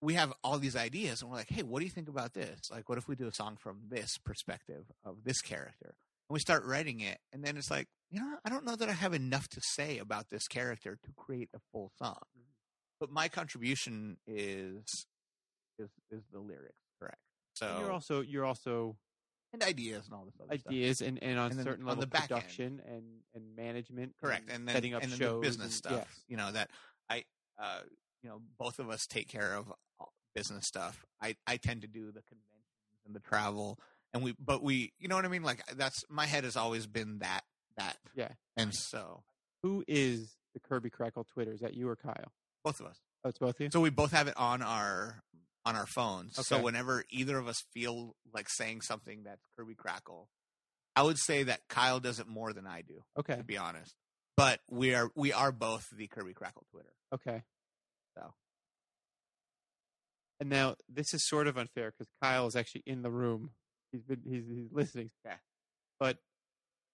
we 0.00 0.14
have 0.14 0.32
all 0.42 0.58
these 0.58 0.76
ideas 0.76 1.22
and 1.22 1.30
we're 1.30 1.36
like, 1.36 1.50
hey, 1.50 1.62
what 1.62 1.80
do 1.80 1.84
you 1.84 1.90
think 1.90 2.08
about 2.08 2.32
this? 2.34 2.70
Like, 2.70 2.88
what 2.88 2.98
if 2.98 3.06
we 3.08 3.14
do 3.16 3.26
a 3.26 3.32
song 3.32 3.56
from 3.56 3.82
this 3.88 4.18
perspective 4.18 4.84
of 5.04 5.24
this 5.24 5.40
character? 5.40 5.94
And 6.28 6.34
we 6.34 6.40
start 6.40 6.64
writing 6.64 7.00
it, 7.00 7.18
and 7.32 7.44
then 7.44 7.56
it's 7.56 7.70
like, 7.70 7.88
you 8.10 8.20
know, 8.20 8.36
I 8.44 8.48
don't 8.48 8.64
know 8.64 8.76
that 8.76 8.88
I 8.88 8.92
have 8.92 9.12
enough 9.12 9.48
to 9.48 9.60
say 9.60 9.98
about 9.98 10.30
this 10.30 10.48
character 10.48 10.98
to 11.02 11.12
create 11.16 11.50
a 11.54 11.58
full 11.72 11.92
song. 11.98 12.20
Mm-hmm. 12.36 12.50
But 13.00 13.10
my 13.10 13.28
contribution 13.28 14.16
is 14.26 15.06
is 15.78 15.90
is 16.10 16.22
the 16.32 16.38
lyrics, 16.38 16.78
correct? 16.98 17.18
So 17.54 17.66
And 17.66 17.80
you're 17.80 17.92
also 17.92 18.20
you're 18.20 18.44
also 18.44 18.96
and 19.52 19.62
ideas 19.62 20.06
and 20.06 20.14
all 20.14 20.24
this 20.24 20.34
other 20.40 20.58
stuff. 20.58 20.70
ideas 20.70 21.00
and, 21.00 21.22
and 21.22 21.38
on 21.38 21.50
And 21.50 21.58
then 21.58 21.66
certain 21.66 21.84
on 21.84 21.88
level 21.88 22.00
the 22.02 22.06
back 22.06 22.22
end. 22.22 22.28
production 22.30 22.80
and, 22.86 23.02
and 23.34 23.56
management. 23.56 24.14
correct 24.22 24.48
and 24.52 24.66
then 24.66 24.74
setting 24.74 24.94
up 24.94 25.02
and 25.02 25.12
shows 25.12 25.40
business 25.42 25.66
and- 25.66 25.74
stuff 25.74 25.92
yes. 25.92 26.24
you 26.28 26.36
know 26.36 26.50
that 26.52 26.70
i 27.10 27.24
uh 27.62 27.80
you 28.22 28.28
know 28.30 28.40
both 28.58 28.78
of 28.78 28.88
us 28.90 29.06
take 29.06 29.28
care 29.28 29.54
of 29.54 29.72
business 30.34 30.66
stuff 30.66 31.04
i 31.20 31.34
i 31.46 31.56
tend 31.56 31.82
to 31.82 31.88
do 31.88 32.06
the 32.06 32.22
conventions 32.22 33.04
and 33.04 33.14
the 33.14 33.20
travel 33.20 33.78
and 34.14 34.22
we 34.22 34.34
but 34.42 34.62
we 34.62 34.92
you 34.98 35.08
know 35.08 35.16
what 35.16 35.24
i 35.24 35.28
mean 35.28 35.42
like 35.42 35.62
that's 35.76 36.04
my 36.08 36.24
head 36.26 36.44
has 36.44 36.56
always 36.56 36.86
been 36.86 37.18
that 37.18 37.42
that 37.76 37.96
Yeah. 38.14 38.28
and 38.56 38.72
so 38.74 39.22
Who 39.62 39.84
is 39.88 40.36
the 40.54 40.60
Kirby 40.60 40.90
Krackle 40.90 41.26
Twitter? 41.26 41.52
Is 41.52 41.60
that 41.60 41.72
you 41.74 41.88
or 41.88 41.96
Kyle? 41.96 42.32
both 42.64 42.80
of 42.80 42.86
us 42.86 42.98
Oh, 43.24 43.28
it's 43.28 43.38
both 43.38 43.54
of 43.56 43.60
you. 43.60 43.68
so 43.72 43.80
we 43.80 43.90
both 43.90 44.10
have 44.12 44.28
it 44.28 44.36
on 44.36 44.60
our 44.62 45.22
on 45.64 45.76
our 45.76 45.86
phones 45.86 46.34
so 46.46 46.60
whenever 46.60 47.04
either 47.10 47.38
of 47.38 47.46
us 47.48 47.62
feel 47.72 48.14
like 48.34 48.48
saying 48.48 48.80
something 48.80 49.22
that's 49.24 49.44
kirby 49.56 49.74
krackle 49.74 50.26
i 50.96 51.02
would 51.02 51.18
say 51.18 51.42
that 51.44 51.60
kyle 51.68 52.00
does 52.00 52.18
it 52.18 52.26
more 52.26 52.52
than 52.52 52.66
i 52.66 52.82
do 52.82 53.02
Okay. 53.18 53.36
to 53.36 53.44
be 53.44 53.56
honest 53.56 53.94
but 54.36 54.60
we 54.70 54.94
are 54.94 55.10
we 55.14 55.32
are 55.32 55.52
both 55.52 55.84
the 55.96 56.06
kirby 56.08 56.32
krackle 56.34 56.64
twitter 56.70 56.92
Okay. 57.14 57.42
So. 58.16 58.32
And 60.40 60.48
now 60.50 60.76
this 60.88 61.12
is 61.14 61.26
sort 61.28 61.46
of 61.46 61.56
unfair 61.58 61.90
because 61.92 62.08
Kyle 62.22 62.46
is 62.46 62.56
actually 62.56 62.82
in 62.86 63.02
the 63.02 63.10
room. 63.10 63.50
He's 63.92 64.02
been 64.02 64.22
he's 64.24 64.44
he's 64.48 64.72
listening. 64.72 65.10
Yeah. 65.24 65.36
But 66.00 66.18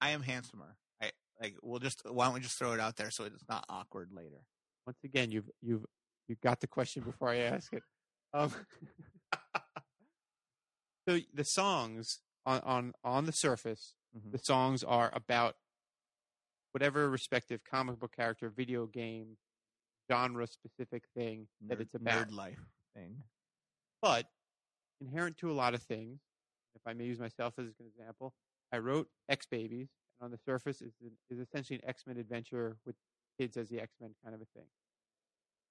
I 0.00 0.10
am 0.10 0.22
handsomer. 0.22 0.76
I 1.00 1.12
like 1.40 1.54
we'll 1.62 1.78
just 1.78 2.02
why 2.04 2.26
don't 2.26 2.34
we 2.34 2.40
just 2.40 2.58
throw 2.58 2.72
it 2.72 2.80
out 2.80 2.96
there 2.96 3.10
so 3.10 3.24
it's 3.24 3.48
not 3.48 3.64
awkward 3.68 4.10
later. 4.12 4.42
Once 4.86 4.98
again, 5.04 5.30
you've 5.30 5.48
you've 5.62 5.86
you 6.26 6.36
got 6.42 6.60
the 6.60 6.66
question 6.66 7.02
before 7.04 7.28
I 7.30 7.36
ask 7.38 7.72
it. 7.72 7.82
Um, 8.34 8.52
so 11.08 11.18
the 11.32 11.44
songs 11.44 12.20
on 12.46 12.60
on 12.60 12.92
on 13.04 13.24
the 13.26 13.32
surface, 13.32 13.94
Mhm. 14.16 14.32
the 14.32 14.38
songs 14.38 14.82
are 14.84 15.10
about 15.14 15.56
whatever 16.72 17.08
respective 17.10 17.64
comic 17.64 17.98
book 17.98 18.14
character, 18.14 18.48
video 18.50 18.86
game, 18.86 19.36
genre 20.10 20.46
specific 20.46 21.04
thing 21.14 21.48
that 21.68 21.80
it's 21.80 21.94
about. 21.94 22.28
nerd 22.28 22.32
life 22.32 22.60
thing. 22.94 23.22
But 24.02 24.30
inherent 25.00 25.36
to 25.38 25.50
a 25.50 25.54
lot 25.54 25.74
of 25.74 25.82
things, 25.82 26.20
if 26.74 26.82
I 26.86 26.92
may 26.92 27.04
use 27.06 27.18
myself 27.18 27.58
as 27.58 27.66
an 27.80 27.86
example, 27.86 28.34
I 28.72 28.78
wrote 28.78 29.10
X 29.28 29.46
Babies, 29.46 29.88
and 30.20 30.26
on 30.26 30.30
the 30.30 30.38
surface 30.38 30.80
is 30.82 30.92
is 31.30 31.38
essentially 31.38 31.78
an 31.82 31.88
X 31.88 32.06
Men 32.06 32.18
adventure 32.18 32.78
with 32.84 32.96
kids 33.38 33.56
as 33.56 33.68
the 33.68 33.80
X 33.80 33.94
Men 34.00 34.14
kind 34.22 34.34
of 34.34 34.40
a 34.42 34.46
thing. 34.46 34.66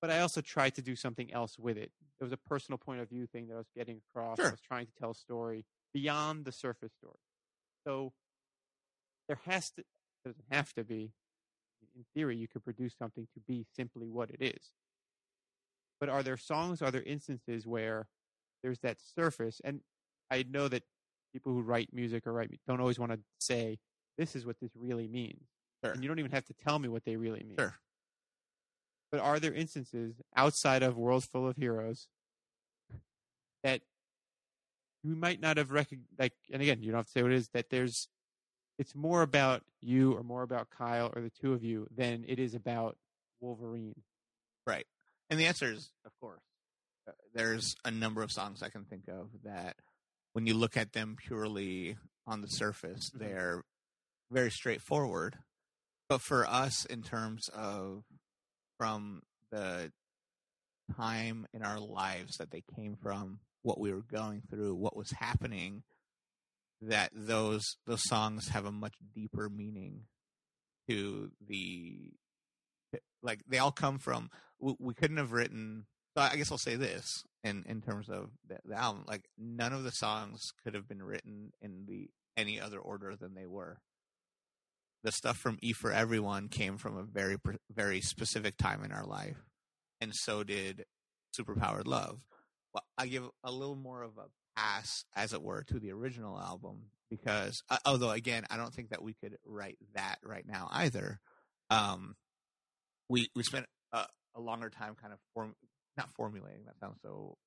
But 0.02 0.12
I 0.12 0.20
also 0.20 0.42
tried 0.42 0.76
to 0.76 0.82
do 0.82 0.96
something 0.96 1.34
else 1.34 1.58
with 1.58 1.78
it. 1.78 1.92
It 2.20 2.24
was 2.24 2.32
a 2.32 2.38
personal 2.38 2.78
point 2.78 3.02
of 3.02 3.10
view 3.10 3.26
thing 3.28 3.48
that 3.48 3.56
I 3.56 3.58
was 3.58 3.70
getting 3.76 4.02
across. 4.10 4.40
I 4.40 4.52
was 4.52 4.62
trying 4.62 4.86
to 4.86 4.92
tell 5.00 5.12
a 5.12 5.16
story 5.16 5.66
beyond 5.94 6.46
the 6.46 6.52
surface 6.52 6.92
story. 6.94 7.18
So 7.86 8.14
there 9.28 9.40
has 9.46 9.72
to 9.72 9.84
doesn't 10.26 10.46
have 10.52 10.74
to 10.74 10.84
be. 10.84 11.12
In 11.96 12.06
theory, 12.14 12.36
you 12.38 12.48
could 12.48 12.64
produce 12.64 12.94
something 12.98 13.28
to 13.34 13.40
be 13.48 13.66
simply 13.76 14.08
what 14.10 14.30
it 14.30 14.38
is. 14.42 14.72
But 16.00 16.10
are 16.10 16.22
there 16.22 16.38
songs? 16.38 16.82
Are 16.82 16.92
there 16.92 17.02
instances 17.04 17.66
where 17.66 18.08
there's 18.62 18.80
that 18.80 18.98
surface? 19.02 19.62
And 19.64 19.82
I 20.30 20.46
know 20.48 20.68
that 20.68 20.84
people 21.34 21.54
who 21.54 21.62
write 21.62 21.90
music 21.94 22.28
or 22.28 22.34
write 22.34 22.52
don't 22.68 22.80
always 22.82 23.00
want 23.00 23.14
to 23.14 23.20
say 23.40 23.80
this 24.18 24.36
is 24.36 24.46
what 24.46 24.60
this 24.60 24.72
really 24.76 25.08
means, 25.08 25.48
Sure. 25.84 25.94
and 25.94 26.04
you 26.04 26.08
don't 26.08 26.20
even 26.20 26.32
have 26.32 26.46
to 26.46 26.54
tell 26.54 26.78
me 26.78 26.88
what 26.88 27.04
they 27.06 27.16
really 27.16 27.44
mean. 27.44 27.58
Sure. 27.58 27.76
But 29.12 29.22
are 29.22 29.40
there 29.40 29.54
instances 29.54 30.16
outside 30.36 30.84
of 30.84 30.98
Worlds 30.98 31.26
Full 31.26 31.48
of 31.48 31.56
Heroes 31.56 32.08
that 33.64 33.82
you 35.04 35.16
might 35.16 35.40
not 35.40 35.58
have 35.58 35.72
recognized? 35.72 36.10
Like, 36.20 36.34
and 36.52 36.62
again, 36.62 36.82
you 36.82 36.92
don't 36.92 37.00
have 37.00 37.06
to 37.06 37.12
say 37.12 37.24
what 37.24 37.32
it 37.32 37.36
is. 37.38 37.50
That 37.50 37.70
there's, 37.70 38.10
it's 38.78 38.96
more 38.96 39.22
about 39.22 39.64
you 39.82 40.14
or 40.14 40.24
more 40.24 40.44
about 40.44 40.70
Kyle 40.70 41.12
or 41.16 41.22
the 41.22 41.30
two 41.30 41.54
of 41.54 41.64
you 41.64 41.88
than 41.96 42.26
it 42.28 42.38
is 42.40 42.54
about 42.54 42.98
Wolverine. 43.40 44.02
Right. 44.66 44.86
And 45.30 45.40
the 45.40 45.46
answer 45.46 45.72
is, 45.72 45.92
of 46.06 46.12
course. 46.20 46.42
Uh, 47.08 47.12
There's 47.34 47.76
a 47.86 47.92
number 47.92 48.22
of 48.22 48.32
songs 48.32 48.62
I 48.62 48.70
can 48.70 48.84
think 48.84 49.08
of 49.08 49.30
that, 49.46 49.78
when 50.34 50.46
you 50.46 50.54
look 50.54 50.76
at 50.76 50.92
them 50.92 51.16
purely 51.18 51.96
on 52.26 52.42
the 52.42 52.48
surface, 52.50 53.10
Mhm. 53.12 53.20
they're 53.20 53.64
very 54.30 54.52
straightforward. 54.52 55.40
But 56.10 56.22
for 56.22 56.46
us, 56.46 56.84
in 56.86 57.02
terms 57.04 57.50
of 57.50 58.04
from 58.78 59.22
the 59.52 59.92
time 60.96 61.46
in 61.54 61.64
our 61.64 61.80
lives 61.80 62.38
that 62.38 62.52
they 62.52 62.64
came 62.76 62.96
from, 63.02 63.40
what 63.64 63.80
we 63.80 63.94
were 63.94 64.04
going 64.04 64.42
through, 64.50 64.76
what 64.76 64.96
was 64.96 65.12
happening, 65.12 65.84
that 66.82 67.12
those 67.14 67.78
those 67.86 68.08
songs 68.08 68.50
have 68.50 68.66
a 68.66 68.72
much 68.72 68.96
deeper 69.14 69.50
meaning 69.50 70.04
to 70.88 71.32
the 71.48 72.12
eh, 72.94 73.00
like 73.24 73.42
they 73.48 73.58
all 73.58 73.72
come 73.72 73.98
from 73.98 74.30
we, 74.60 74.76
we 74.80 74.94
couldn't 74.94 75.18
have 75.18 75.32
written 75.32 75.86
i 76.16 76.36
guess 76.36 76.52
i'll 76.52 76.58
say 76.58 76.76
this 76.76 77.24
in 77.44 77.64
in 77.68 77.82
terms 77.82 78.10
of 78.10 78.30
the, 78.48 78.58
the 78.66 78.76
album 78.76 79.04
like 79.08 79.26
none 79.38 79.74
of 79.74 79.84
the 79.84 79.92
songs 79.92 80.52
could 80.64 80.76
have 80.76 80.88
been 80.88 81.02
written 81.02 81.52
in 81.62 81.86
the 81.88 82.10
any 82.36 82.60
other 82.60 82.80
order 82.80 83.16
than 83.16 83.34
they 83.34 83.48
were 83.48 83.80
the 85.04 85.12
stuff 85.12 85.38
from 85.38 85.58
e 85.62 85.74
for 85.74 85.92
everyone 85.92 86.48
came 86.50 86.78
from 86.78 86.98
a 86.98 87.04
very 87.04 87.38
very 87.74 88.02
specific 88.02 88.58
time 88.58 88.84
in 88.84 88.92
our 88.92 89.06
life 89.06 89.38
and 90.02 90.14
so 90.14 90.44
did 90.44 90.86
superpowered 91.38 91.88
love. 91.88 92.22
Well, 92.74 92.84
i 92.98 93.08
give 93.08 93.30
a 93.44 93.52
little 93.52 93.76
more 93.76 94.02
of 94.04 94.18
a 94.18 94.26
pass 94.56 95.04
as 95.16 95.34
it 95.34 95.42
were 95.42 95.64
to 95.64 95.80
the 95.80 95.92
original 95.92 96.40
album 96.40 96.90
because 97.10 97.62
uh, 97.70 97.78
although 97.86 98.10
again 98.12 98.44
i 98.50 98.58
don't 98.58 98.74
think 98.74 98.90
that 98.90 99.04
we 99.04 99.14
could 99.14 99.38
write 99.46 99.78
that 99.94 100.18
right 100.24 100.46
now 100.48 100.68
either. 100.72 101.20
Um 101.70 102.16
we 103.10 103.30
we 103.36 103.44
spent 103.44 103.66
a, 103.94 104.06
a 104.36 104.42
longer 104.42 104.70
time 104.70 104.96
kind 105.00 105.14
of 105.14 105.20
form 105.34 105.56
not 105.98 106.10
formulating 106.16 106.66
that 106.66 106.80
sounds 106.80 107.00
so 107.02 107.38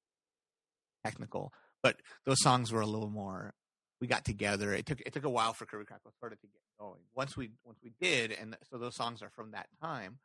technical 1.05 1.53
but 1.83 1.97
those 2.27 2.41
songs 2.43 2.73
were 2.73 2.81
a 2.81 2.87
little 2.87 3.11
more 3.11 3.55
we 4.01 4.07
got 4.07 4.25
together 4.25 4.73
it 4.73 4.87
took 4.87 5.01
it 5.01 5.13
took 5.13 5.25
a 5.25 5.31
while 5.31 5.53
for 5.53 5.67
Kirby 5.67 5.85
Krackle 5.85 6.13
of 6.23 6.41
to 6.41 6.47
get 6.47 6.63
going 6.79 7.01
once 7.15 7.37
we 7.37 7.51
once 7.65 7.79
we 7.83 7.93
did 8.01 8.33
and 8.33 8.57
so 8.71 8.79
those 8.79 8.95
songs 8.97 9.23
are 9.23 9.31
from 9.31 9.51
that 9.53 9.67
time 9.83 10.19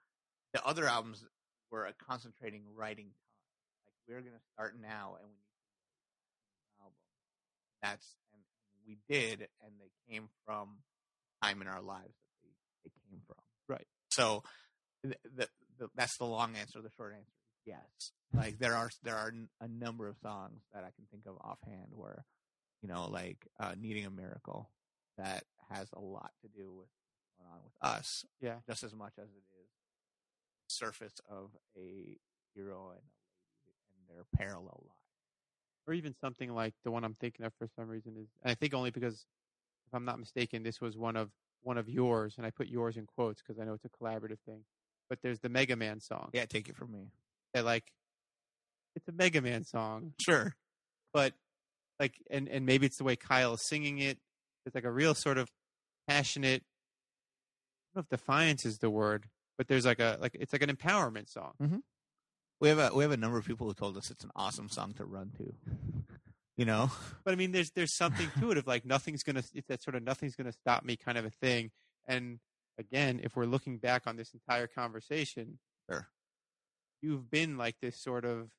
the 0.54 0.66
other 0.66 0.86
albums 0.88 1.26
were 1.72 1.86
a 1.86 1.94
concentrating 1.94 2.64
writing 2.76 3.06
time 3.06 3.86
like 3.86 3.96
we're 4.08 4.22
going 4.22 4.34
to 4.34 4.46
start 4.54 4.76
now 4.82 5.16
and 5.20 5.28
we 5.28 5.34
need 5.34 5.52
to 5.52 6.80
an 6.80 6.82
album 6.82 6.98
that's 7.82 8.16
and 8.34 8.42
we 8.88 8.98
did 9.10 9.48
and 9.64 9.74
they 9.80 9.92
came 10.14 10.30
from 10.46 10.78
time 11.44 11.62
in 11.62 11.68
our 11.68 11.82
lives 11.82 12.14
that 12.14 12.38
they, 12.44 12.50
they 12.86 12.92
came 13.10 13.22
from 13.28 13.38
Right. 13.68 13.88
so 14.10 14.44
the, 15.04 15.16
the, 15.36 15.48
the, 15.80 15.90
that's 15.96 16.18
the 16.18 16.26
long 16.26 16.56
answer. 16.56 16.82
The 16.82 16.90
short 16.96 17.14
answer 17.14 17.24
is 17.24 17.66
yes. 17.66 18.12
Like 18.34 18.58
there 18.60 18.76
are 18.76 18.90
there 19.04 19.16
are 19.16 19.28
n- 19.30 19.50
a 19.62 19.68
number 19.68 20.08
of 20.08 20.18
songs 20.22 20.62
that 20.74 20.84
I 20.84 20.90
can 20.96 21.06
think 21.12 21.24
of 21.28 21.36
offhand 21.44 21.90
where, 21.92 22.24
you 22.86 22.94
know, 22.94 23.08
like 23.10 23.48
uh, 23.60 23.74
"Needing 23.80 24.06
a 24.06 24.12
Miracle" 24.12 24.70
that 25.18 25.44
has 25.70 25.88
a 25.94 26.00
lot 26.00 26.32
to 26.42 26.48
do 26.48 26.72
with 26.72 26.88
going 27.38 27.50
on 27.52 27.60
with 27.64 27.74
us, 27.82 28.26
Yeah. 28.40 28.58
just 28.70 28.84
as 28.84 28.94
much 28.94 29.14
as 29.18 29.30
it 29.30 29.44
is 29.60 29.70
surface 30.68 31.14
of 31.30 31.50
a 31.78 32.18
hero 32.54 32.92
and 32.92 33.00
a 33.02 33.66
lady 33.66 33.78
and 33.98 34.16
their 34.16 34.26
parallel 34.36 34.84
lives. 34.84 35.00
or 35.88 35.94
even 35.94 36.16
something 36.20 36.54
like 36.54 36.74
the 36.84 36.92
one 36.92 37.04
I'm 37.04 37.16
thinking 37.16 37.46
of 37.46 37.54
for 37.60 37.68
some 37.76 37.88
reason 37.88 38.14
is, 38.18 38.28
and 38.44 38.52
I 38.52 38.56
think 38.56 38.74
only 38.74 38.92
because, 38.92 39.26
if 39.88 39.94
I'm 39.94 40.06
not 40.06 40.20
mistaken, 40.20 40.62
this 40.64 40.80
was 40.82 40.98
one 40.98 41.16
of 41.16 41.32
one 41.62 41.78
of 41.80 41.90
yours, 41.90 42.36
and 42.38 42.46
I 42.46 42.52
put 42.52 42.68
yours 42.68 42.98
in 42.98 43.08
quotes 43.08 43.42
because 43.42 43.60
I 43.60 43.66
know 43.66 43.74
it's 43.74 43.86
a 43.86 43.90
collaborative 43.90 44.40
thing. 44.46 44.64
But 45.10 45.20
there's 45.24 45.40
the 45.40 45.50
Mega 45.50 45.76
Man 45.76 46.00
song 46.00 46.30
Yeah, 46.34 46.46
take 46.46 46.70
it 46.70 46.76
from 46.76 46.92
me. 46.92 47.12
that 47.56 47.66
like, 47.66 47.92
it's 48.96 49.08
a 49.08 49.12
Mega 49.12 49.42
Man 49.42 49.64
song, 49.64 50.14
Sure. 50.20 50.56
but 51.14 51.34
like, 52.00 52.16
and 52.30 52.48
and 52.48 52.66
maybe 52.66 52.86
it's 52.86 52.98
the 52.98 53.04
way 53.04 53.16
Kyle 53.16 53.54
is 53.54 53.62
singing 53.62 54.00
it. 54.00 54.18
It's 54.66 54.76
like 54.76 54.84
a 54.86 54.92
real 54.92 55.14
sort 55.14 55.38
of 55.38 55.50
passionate. 56.08 56.64
I 57.94 58.00
don't 58.00 58.02
know 58.02 58.02
if 58.02 58.20
defiance 58.20 58.66
is 58.66 58.80
the 58.80 58.90
word, 58.90 59.28
but 59.58 59.68
there's 59.68 59.86
like 59.86 60.00
a 60.00 60.18
like 60.20 60.36
it's 60.40 60.54
like 60.54 60.62
an 60.64 60.76
empowerment 60.76 61.30
song. 61.30 61.54
Mm-hmm. 61.62 61.78
We 62.62 62.70
have 62.70 62.80
a 62.80 62.92
we 62.96 63.04
have 63.04 63.12
a 63.12 63.18
number 63.18 63.38
of 63.38 63.46
people 63.46 63.68
who 63.68 63.74
told 63.74 63.98
us 63.98 64.10
it's 64.12 64.24
an 64.24 64.32
awesome 64.36 64.70
song 64.70 64.94
to 64.94 65.06
run 65.06 65.32
to. 65.38 65.54
You 66.58 66.66
know, 66.66 66.90
But 67.26 67.34
I 67.34 67.36
mean, 67.38 67.52
there's 67.52 67.72
there's 67.72 67.94
something 67.94 68.30
to 68.40 68.52
it 68.52 68.58
of 68.58 68.66
like 68.68 68.86
nothing's 68.86 69.24
gonna 69.24 69.44
it's 69.54 69.68
that 69.68 69.84
sort 69.84 69.96
of 69.96 70.04
nothing's 70.04 70.36
gonna 70.36 70.54
stop 70.54 70.84
me 70.84 70.96
kind 70.96 71.18
of 71.18 71.26
a 71.26 71.30
thing. 71.30 71.72
And 72.08 72.40
again, 72.78 73.20
if 73.24 73.36
we're 73.36 73.46
looking 73.46 73.78
back 73.78 74.04
on 74.08 74.16
this 74.16 74.34
entire 74.34 74.68
conversation, 74.68 75.60
Sure. 75.90 76.08
you've 77.02 77.30
been 77.30 77.58
like 77.58 77.76
this 77.82 77.98
sort 78.02 78.26
of 78.26 78.50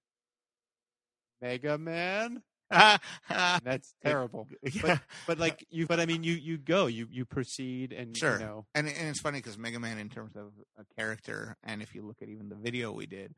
Mega 1.40 1.78
Man. 1.78 2.42
yeah. 3.30 3.58
That's 3.62 3.94
terrible. 4.04 4.48
But 4.82 5.00
but 5.26 5.38
like 5.38 5.64
you, 5.70 5.86
but 5.86 6.00
I 6.00 6.06
mean, 6.06 6.24
you 6.24 6.34
you 6.34 6.58
go, 6.58 6.86
you 6.86 7.06
you 7.10 7.24
proceed, 7.24 7.92
and 7.92 8.16
Sure. 8.16 8.38
you 8.38 8.44
know, 8.44 8.66
and 8.74 8.88
and 8.88 9.08
it's 9.08 9.20
funny 9.20 9.38
because 9.38 9.56
Mega 9.58 9.78
Man, 9.78 9.98
in 9.98 10.08
terms 10.08 10.34
of 10.36 10.52
a 10.78 10.84
character, 10.98 11.56
and 11.62 11.82
if 11.82 11.94
you 11.94 12.02
look 12.02 12.22
at 12.22 12.28
even 12.28 12.48
the 12.48 12.56
video 12.56 12.92
we 12.92 13.06
did, 13.06 13.34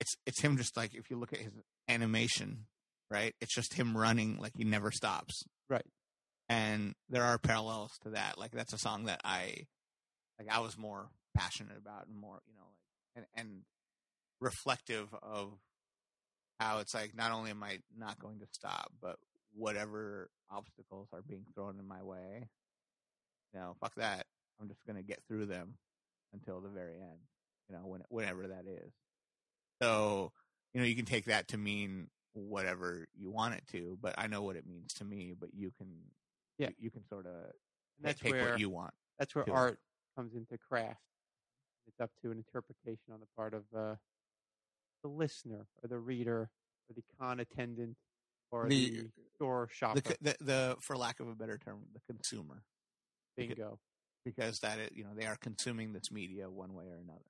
it's 0.00 0.14
it's 0.26 0.40
him 0.40 0.56
just 0.56 0.76
like 0.76 0.94
if 0.94 1.10
you 1.10 1.16
look 1.18 1.32
at 1.32 1.38
his 1.40 1.52
animation, 1.88 2.66
right? 3.10 3.34
It's 3.40 3.54
just 3.54 3.74
him 3.74 3.96
running 3.96 4.38
like 4.40 4.52
he 4.56 4.64
never 4.64 4.90
stops, 4.90 5.44
Right. 5.68 5.86
And 6.48 6.94
there 7.08 7.22
are 7.24 7.38
parallels 7.38 7.92
to 8.02 8.10
that. 8.10 8.36
Like 8.38 8.50
that's 8.50 8.72
a 8.74 8.78
song 8.78 9.04
that 9.04 9.20
I 9.24 9.66
like. 10.38 10.48
I 10.50 10.58
was 10.58 10.76
more 10.76 11.08
passionate 11.34 11.78
about 11.78 12.06
and 12.08 12.18
more, 12.20 12.40
you 12.46 12.54
know, 12.54 12.66
and 13.16 13.26
and 13.34 13.62
reflective 14.40 15.14
of 15.22 15.52
it's 16.80 16.94
like 16.94 17.14
not 17.14 17.32
only 17.32 17.50
am 17.50 17.62
I 17.62 17.78
not 17.96 18.18
going 18.18 18.38
to 18.40 18.46
stop, 18.52 18.92
but 19.00 19.16
whatever 19.54 20.30
obstacles 20.50 21.08
are 21.12 21.22
being 21.22 21.44
thrown 21.54 21.78
in 21.78 21.86
my 21.86 22.02
way, 22.02 22.48
you 23.52 23.60
know, 23.60 23.76
fuck 23.80 23.94
that. 23.96 24.26
I'm 24.60 24.68
just 24.68 24.84
going 24.86 24.96
to 24.96 25.02
get 25.02 25.20
through 25.26 25.46
them 25.46 25.74
until 26.32 26.60
the 26.60 26.68
very 26.68 26.94
end, 27.00 27.18
you 27.68 27.74
know, 27.76 27.82
when, 27.86 28.02
whenever 28.08 28.48
that 28.48 28.64
is. 28.66 28.92
So, 29.82 30.32
you 30.72 30.80
know, 30.80 30.86
you 30.86 30.94
can 30.96 31.04
take 31.04 31.26
that 31.26 31.48
to 31.48 31.58
mean 31.58 32.08
whatever 32.34 33.06
you 33.14 33.30
want 33.30 33.54
it 33.54 33.64
to, 33.72 33.98
but 34.00 34.14
I 34.16 34.26
know 34.26 34.42
what 34.42 34.56
it 34.56 34.66
means 34.66 34.94
to 34.94 35.04
me, 35.04 35.34
but 35.38 35.50
you 35.54 35.70
can, 35.76 35.88
Yeah. 36.58 36.68
you, 36.68 36.74
you 36.84 36.90
can 36.90 37.06
sort 37.08 37.26
of 37.26 37.32
that's 38.00 38.20
take 38.20 38.32
where 38.32 38.50
what 38.52 38.58
you 38.60 38.70
want. 38.70 38.94
that's 39.18 39.34
where 39.34 39.44
to 39.44 39.50
it. 39.50 39.54
art 39.54 39.78
comes 40.16 40.34
into 40.34 40.56
craft. 40.58 41.00
It's 41.86 42.00
up 42.00 42.10
to 42.22 42.30
an 42.30 42.38
interpretation 42.38 43.12
on 43.12 43.20
the 43.20 43.26
part 43.36 43.52
of 43.54 43.64
uh, 43.76 43.96
the 45.02 45.08
listener 45.08 45.66
or 45.82 45.88
the 45.88 45.98
reader 45.98 46.50
or 46.88 46.94
the 46.94 47.02
con 47.18 47.40
attendant 47.40 47.96
or 48.50 48.68
the, 48.68 48.90
The- 48.90 49.10
store 49.36 49.68
shopper. 49.72 50.00
The, 50.00 50.16
the, 50.20 50.36
the, 50.44 50.76
for 50.80 50.96
lack 50.96 51.20
of 51.20 51.28
a 51.28 51.34
better 51.34 51.58
term, 51.58 51.80
the 51.94 52.00
consumer. 52.12 52.62
Bingo. 53.36 53.78
because 54.26 54.60
that 54.60 54.78
is, 54.78 54.90
you 54.94 55.04
know 55.04 55.10
they 55.16 55.24
are 55.26 55.36
consuming 55.36 55.92
this 55.94 56.10
media 56.12 56.50
one 56.50 56.74
way 56.74 56.84
or 56.84 56.98
another. 57.02 57.24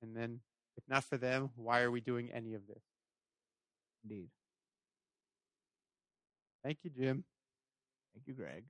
And 0.00 0.16
then, 0.16 0.40
if 0.76 0.84
not 0.88 1.02
for 1.04 1.16
them, 1.16 1.50
why 1.56 1.80
are 1.82 1.90
we 1.90 2.00
doing 2.00 2.30
any 2.32 2.54
of 2.54 2.66
this? 2.68 2.82
Indeed. 4.04 4.28
Thank 6.64 6.78
you, 6.84 6.90
Jim. 6.90 7.24
Thank 8.14 8.26
you, 8.28 8.34
Greg. 8.34 8.64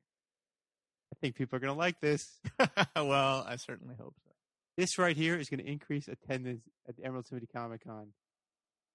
I 1.12 1.16
think 1.20 1.34
people 1.34 1.56
are 1.56 1.60
going 1.60 1.72
to 1.74 1.78
like 1.78 2.00
this. 2.00 2.38
well, 2.96 3.44
I 3.46 3.56
certainly 3.56 3.94
hope 4.00 4.14
so. 4.24 4.31
This 4.76 4.98
right 4.98 5.16
here 5.16 5.36
is 5.36 5.48
going 5.48 5.60
to 5.60 5.70
increase 5.70 6.08
attendance 6.08 6.62
at 6.88 6.96
the 6.96 7.04
Emerald 7.04 7.26
City 7.26 7.46
Comic 7.54 7.84
Con. 7.84 8.08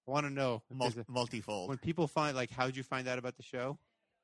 I 0.06 0.10
want 0.10 0.26
to 0.26 0.30
know 0.32 0.62
Mul- 0.72 0.88
a- 0.88 1.04
multifold. 1.10 1.68
when 1.68 1.78
people 1.78 2.06
find 2.08 2.36
like, 2.36 2.50
how'd 2.50 2.76
you 2.76 2.82
find 2.82 3.06
out 3.08 3.18
about 3.18 3.36
the 3.36 3.42
show? 3.42 3.78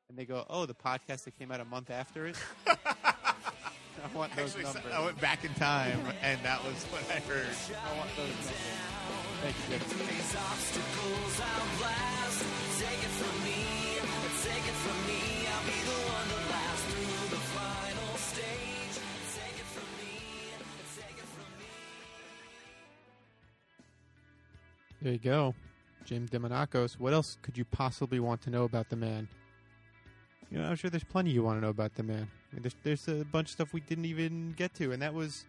And 0.09 0.19
they 0.19 0.25
go, 0.27 0.45
oh, 0.51 0.67
the 0.67 0.75
podcast 0.75 1.25
that 1.25 1.39
came 1.39 1.51
out 1.53 1.61
a 1.61 1.65
month 1.65 1.91
after 1.91 2.27
it. 2.27 2.37
I 2.67 2.75
want 4.15 4.35
those 4.37 4.55
Actually, 4.57 4.65
numbers. 4.65 4.93
I 4.93 5.05
went 5.05 5.21
back 5.21 5.45
in 5.45 5.55
time, 5.55 5.99
and 6.23 6.41
that 6.43 6.63
was 6.65 6.75
what 6.85 7.03
I 7.11 7.21
heard. 7.21 7.47
I 7.47 7.97
want 7.97 8.11
those 8.17 8.29
numbers. 8.29 8.53
Thank 9.41 9.57
you, 9.71 9.79
Jim. 9.79 11.25
There 25.05 25.13
you 25.13 25.19
go. 25.19 25.55
Jim 26.07 26.27
Demonakos. 26.27 26.99
What 26.99 27.13
else 27.13 27.37
could 27.43 27.59
you 27.59 27.67
possibly 27.67 28.21
want 28.21 28.41
to 28.41 28.51
know 28.51 28.65
about 28.65 28.89
the 28.89 28.97
man? 28.97 29.29
You 30.51 30.57
know, 30.57 30.65
I'm 30.65 30.77
sure 30.77 30.89
there's 30.89 31.05
plenty 31.05 31.29
you 31.31 31.43
want 31.43 31.59
to 31.59 31.61
know 31.61 31.69
about 31.69 31.95
the 31.95 32.03
man. 32.03 32.27
I 32.51 32.55
mean, 32.55 32.63
there's, 32.63 32.77
there's 32.83 33.21
a 33.21 33.23
bunch 33.27 33.49
of 33.49 33.53
stuff 33.53 33.75
we 33.75 33.81
didn't 33.81 34.07
even 34.07 34.55
get 34.57 34.73
to, 34.77 34.93
and 34.93 35.03
that 35.03 35.13
was, 35.13 35.45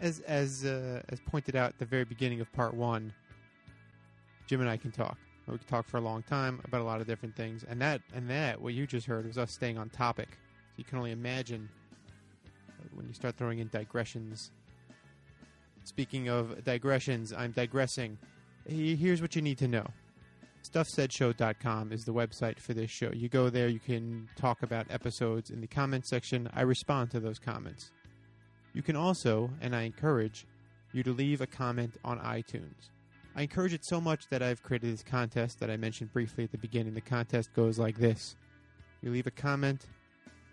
as 0.00 0.18
as 0.20 0.64
uh, 0.64 1.02
as 1.10 1.20
pointed 1.20 1.54
out 1.54 1.68
at 1.68 1.78
the 1.78 1.84
very 1.84 2.02
beginning 2.02 2.40
of 2.40 2.52
part 2.52 2.74
one. 2.74 3.12
Jim 4.48 4.60
and 4.60 4.68
I 4.68 4.78
can 4.78 4.90
talk. 4.90 5.16
We 5.46 5.56
can 5.56 5.68
talk 5.68 5.86
for 5.86 5.98
a 5.98 6.00
long 6.00 6.24
time 6.24 6.60
about 6.64 6.80
a 6.80 6.84
lot 6.84 7.00
of 7.00 7.06
different 7.06 7.36
things, 7.36 7.64
and 7.68 7.80
that 7.82 8.00
and 8.16 8.28
that 8.30 8.60
what 8.60 8.74
you 8.74 8.84
just 8.84 9.06
heard 9.06 9.28
was 9.28 9.38
us 9.38 9.52
staying 9.52 9.78
on 9.78 9.90
topic. 9.90 10.30
So 10.30 10.74
you 10.78 10.84
can 10.84 10.98
only 10.98 11.12
imagine 11.12 11.68
uh, 12.68 12.88
when 12.94 13.06
you 13.06 13.14
start 13.14 13.36
throwing 13.36 13.60
in 13.60 13.68
digressions. 13.68 14.50
Speaking 15.84 16.28
of 16.28 16.64
digressions, 16.64 17.32
I'm 17.32 17.52
digressing. 17.52 18.18
Here's 18.66 19.20
what 19.22 19.36
you 19.36 19.42
need 19.42 19.58
to 19.58 19.68
know. 19.68 19.86
StuffSaidShow.com 20.64 21.92
is 21.92 22.04
the 22.04 22.14
website 22.14 22.58
for 22.58 22.72
this 22.72 22.90
show. 22.90 23.10
You 23.12 23.28
go 23.28 23.50
there, 23.50 23.68
you 23.68 23.78
can 23.78 24.28
talk 24.34 24.62
about 24.62 24.86
episodes 24.90 25.50
in 25.50 25.60
the 25.60 25.66
comments 25.66 26.08
section. 26.08 26.48
I 26.54 26.62
respond 26.62 27.10
to 27.10 27.20
those 27.20 27.38
comments. 27.38 27.92
You 28.72 28.82
can 28.82 28.96
also, 28.96 29.50
and 29.60 29.76
I 29.76 29.82
encourage, 29.82 30.46
you 30.92 31.02
to 31.02 31.12
leave 31.12 31.42
a 31.42 31.46
comment 31.46 31.96
on 32.02 32.18
iTunes. 32.18 32.88
I 33.36 33.42
encourage 33.42 33.74
it 33.74 33.84
so 33.84 34.00
much 34.00 34.28
that 34.30 34.42
I've 34.42 34.62
created 34.62 34.92
this 34.92 35.02
contest 35.02 35.60
that 35.60 35.70
I 35.70 35.76
mentioned 35.76 36.12
briefly 36.12 36.44
at 36.44 36.52
the 36.52 36.58
beginning. 36.58 36.94
The 36.94 37.00
contest 37.02 37.52
goes 37.52 37.78
like 37.78 37.98
this 37.98 38.36
You 39.02 39.10
leave 39.10 39.26
a 39.26 39.32
comment 39.32 39.86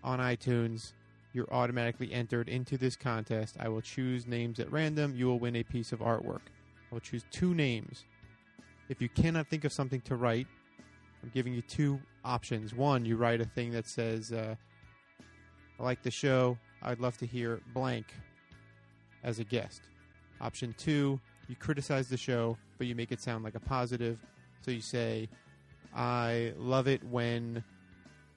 on 0.03 0.19
iTunes, 0.19 0.93
you're 1.33 1.51
automatically 1.53 2.11
entered 2.11 2.49
into 2.49 2.77
this 2.77 2.95
contest. 2.95 3.55
I 3.59 3.69
will 3.69 3.81
choose 3.81 4.27
names 4.27 4.59
at 4.59 4.71
random. 4.71 5.15
You 5.15 5.27
will 5.27 5.39
win 5.39 5.55
a 5.55 5.63
piece 5.63 5.91
of 5.91 5.99
artwork. 5.99 6.41
I 6.91 6.95
will 6.95 6.99
choose 6.99 7.23
two 7.31 7.53
names. 7.53 8.05
If 8.89 9.01
you 9.01 9.09
cannot 9.09 9.47
think 9.47 9.63
of 9.63 9.71
something 9.71 10.01
to 10.01 10.15
write, 10.15 10.47
I'm 11.23 11.31
giving 11.33 11.53
you 11.53 11.61
two 11.61 11.99
options. 12.25 12.73
One, 12.73 13.05
you 13.05 13.15
write 13.15 13.39
a 13.39 13.45
thing 13.45 13.71
that 13.71 13.87
says, 13.87 14.31
uh, 14.31 14.55
I 15.79 15.83
like 15.83 16.03
the 16.03 16.11
show. 16.11 16.57
I'd 16.81 16.99
love 16.99 17.17
to 17.19 17.25
hear 17.25 17.61
blank 17.73 18.07
as 19.23 19.39
a 19.39 19.43
guest. 19.43 19.83
Option 20.41 20.75
two, 20.77 21.19
you 21.47 21.55
criticize 21.55 22.09
the 22.09 22.17
show, 22.17 22.57
but 22.77 22.87
you 22.87 22.95
make 22.95 23.11
it 23.11 23.21
sound 23.21 23.43
like 23.43 23.55
a 23.55 23.59
positive. 23.59 24.19
So 24.61 24.71
you 24.71 24.81
say, 24.81 25.29
I 25.95 26.53
love 26.57 26.87
it 26.87 27.03
when 27.03 27.63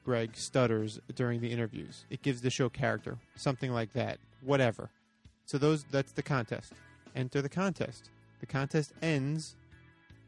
Greg 0.05 0.37
stutters 0.37 1.01
during 1.15 1.41
the 1.41 1.51
interviews. 1.51 2.05
It 2.11 2.23
gives 2.23 2.43
the 2.43 2.51
show 2.51 2.69
character, 2.69 3.17
something 3.37 3.73
like 3.73 3.93
that. 3.95 4.19
Whatever. 4.43 4.91
So 5.47 5.59
those 5.59 5.85
that's 5.85 6.13
the 6.13 6.23
contest. 6.23 6.73
Enter 7.17 7.41
the 7.43 7.49
contest. 7.49 8.11
The 8.41 8.47
contest 8.47 8.93
ends 9.03 9.57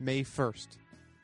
May 0.01 0.23
1st. 0.23 0.69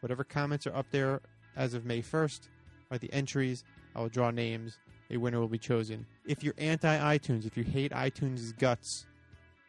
Whatever 0.01 0.25
comments 0.25 0.67
are 0.67 0.75
up 0.75 0.87
there 0.91 1.21
as 1.57 1.75
of 1.75 1.85
May 1.85 2.03
1st 2.03 2.49
are 2.91 2.99
the 2.99 3.13
entries. 3.13 3.65
I 3.95 4.01
will 4.01 4.09
draw 4.09 4.31
names. 4.31 4.79
A 5.11 5.17
winner 5.17 5.41
will 5.41 5.49
be 5.49 5.59
chosen. 5.59 6.07
If 6.27 6.43
you're 6.43 6.55
anti 6.59 7.19
iTunes, 7.19 7.47
if 7.47 7.57
you 7.57 7.65
hate 7.65 7.93
iTunes' 7.93 8.57
guts, 8.59 9.07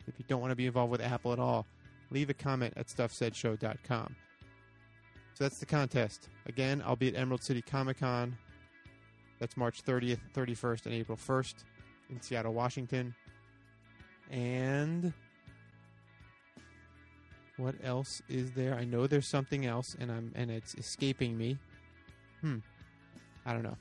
if 0.08 0.18
you 0.18 0.26
don't 0.28 0.42
want 0.42 0.52
to 0.52 0.56
be 0.56 0.66
involved 0.66 0.92
with 0.92 1.02
Apple 1.02 1.34
at 1.34 1.40
all, 1.40 1.66
leave 2.12 2.30
a 2.30 2.34
comment 2.34 2.74
at 2.78 2.88
stuffsaidshow.com. 2.88 4.16
So 5.34 5.44
that's 5.44 5.60
the 5.60 5.66
contest. 5.66 6.30
Again, 6.46 6.84
I'll 6.86 6.96
be 6.96 7.10
at 7.10 7.16
Emerald 7.16 7.44
City 7.44 7.62
Comic 7.62 8.00
Con. 8.00 8.38
That's 9.44 9.58
March 9.58 9.84
30th, 9.84 10.20
31st, 10.34 10.86
and 10.86 10.96
April 10.96 11.18
1st 11.18 11.56
in 12.10 12.22
Seattle, 12.22 12.54
Washington. 12.54 13.14
And 14.32 15.12
what 17.58 17.76
else 17.84 18.22
is 18.30 18.52
there? 18.52 18.74
I 18.74 18.86
know 18.86 19.06
there's 19.06 19.28
something 19.28 19.66
else, 19.66 19.98
and 20.00 20.10
I'm 20.10 20.32
and 20.34 20.50
it's 20.50 20.76
escaping 20.76 21.38
me. 21.38 21.58
Hmm. 22.40 22.60
I 23.46 23.52
don't 23.52 23.64
know. 23.64 23.76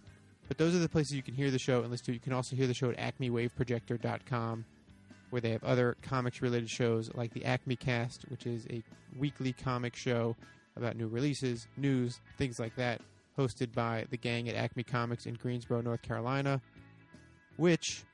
But 0.48 0.58
those 0.58 0.74
are 0.74 0.80
the 0.80 0.88
places 0.88 1.12
you 1.12 1.22
can 1.22 1.34
hear 1.34 1.52
the 1.52 1.60
show 1.60 1.82
and 1.82 1.92
listen 1.92 2.06
to. 2.06 2.12
You 2.12 2.18
can 2.18 2.32
also 2.32 2.56
hear 2.56 2.66
the 2.66 2.74
show 2.74 2.90
at 2.90 2.96
acmewaveprojector.com, 2.96 4.64
where 5.30 5.40
they 5.40 5.52
have 5.52 5.62
other 5.62 5.96
comics 6.02 6.42
related 6.42 6.70
shows 6.70 7.08
like 7.14 7.32
the 7.34 7.44
Acme 7.44 7.76
Cast, 7.76 8.22
which 8.30 8.48
is 8.48 8.66
a 8.68 8.82
weekly 9.16 9.52
comic 9.52 9.94
show 9.94 10.34
about 10.74 10.96
new 10.96 11.06
releases, 11.06 11.68
news, 11.76 12.18
things 12.36 12.58
like 12.58 12.74
that, 12.74 13.00
hosted 13.39 13.72
by 13.72 14.07
the 14.11 14.16
gang 14.16 14.49
at 14.49 14.55
Acme 14.55 14.83
Comics 14.83 15.26
in 15.26 15.35
Greensboro, 15.35 15.80
North 15.80 16.03
Carolina, 16.03 16.61
which, 17.57 18.05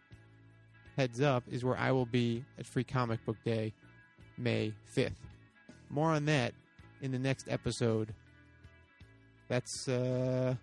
heads 0.96 1.20
up, 1.20 1.44
is 1.50 1.64
where 1.64 1.76
I 1.76 1.92
will 1.92 2.06
be 2.06 2.44
at 2.58 2.66
Free 2.66 2.84
Comic 2.84 3.24
Book 3.24 3.36
Day, 3.44 3.72
May 4.36 4.72
5th. 4.94 5.12
More 5.90 6.10
on 6.10 6.24
that 6.26 6.54
in 7.00 7.12
the 7.12 7.18
next 7.18 7.48
episode. 7.48 8.14
That's 9.48 9.88
uh, 9.88 10.54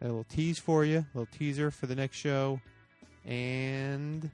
a 0.00 0.04
little 0.04 0.24
tease 0.24 0.58
for 0.58 0.84
you, 0.84 0.98
a 0.98 1.06
little 1.18 1.28
teaser 1.36 1.70
for 1.70 1.86
the 1.86 1.94
next 1.94 2.16
show. 2.16 2.60
And 3.24 4.30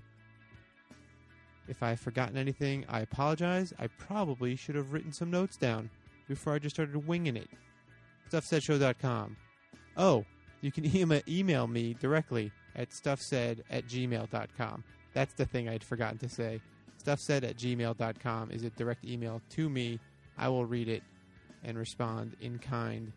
if 1.68 1.82
I've 1.82 2.00
forgotten 2.00 2.36
anything, 2.36 2.84
I 2.88 3.00
apologize. 3.00 3.72
I 3.78 3.86
probably 3.86 4.56
should 4.56 4.74
have 4.74 4.92
written 4.92 5.12
some 5.12 5.30
notes 5.30 5.56
down 5.56 5.90
before 6.28 6.52
I 6.52 6.58
just 6.58 6.76
started 6.76 7.06
winging 7.06 7.36
it 7.36 7.48
stuffsaidshow.com. 8.30 9.36
Oh, 9.96 10.24
you 10.60 10.72
can 10.72 10.84
email 11.28 11.66
me 11.66 11.94
directly 12.00 12.52
at 12.76 12.90
stuffsaid 12.90 13.60
at 13.70 13.86
gmail.com. 13.86 14.84
That's 15.12 15.34
the 15.34 15.46
thing 15.46 15.68
I'd 15.68 15.84
forgotten 15.84 16.18
to 16.18 16.28
say. 16.28 16.60
Stuffsaid 17.04 17.44
at 17.44 17.56
gmail.com 17.56 18.50
is 18.50 18.64
a 18.64 18.70
direct 18.70 19.04
email 19.04 19.40
to 19.50 19.68
me. 19.68 20.00
I 20.38 20.48
will 20.48 20.66
read 20.66 20.88
it 20.88 21.02
and 21.62 21.78
respond 21.78 22.36
in 22.40 22.58
kind 22.58 23.12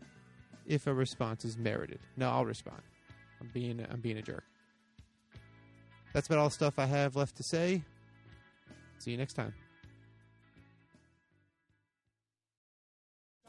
if 0.67 0.87
a 0.87 0.93
response 0.93 1.45
is 1.45 1.57
merited. 1.57 1.99
No, 2.17 2.29
I'll 2.29 2.45
respond. 2.45 2.81
I'm 3.39 3.49
being 3.53 3.85
I'm 3.89 4.01
being 4.01 4.17
a 4.17 4.21
jerk. 4.21 4.43
That's 6.13 6.27
about 6.27 6.39
all 6.39 6.49
the 6.49 6.53
stuff 6.53 6.79
I 6.79 6.85
have 6.85 7.15
left 7.15 7.37
to 7.37 7.43
say. 7.43 7.83
See 8.99 9.11
you 9.11 9.17
next 9.17 9.33
time. 9.33 9.53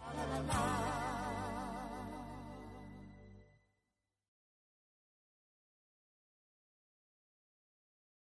La, 0.00 0.24
la, 0.24 0.40
la, 0.40 0.77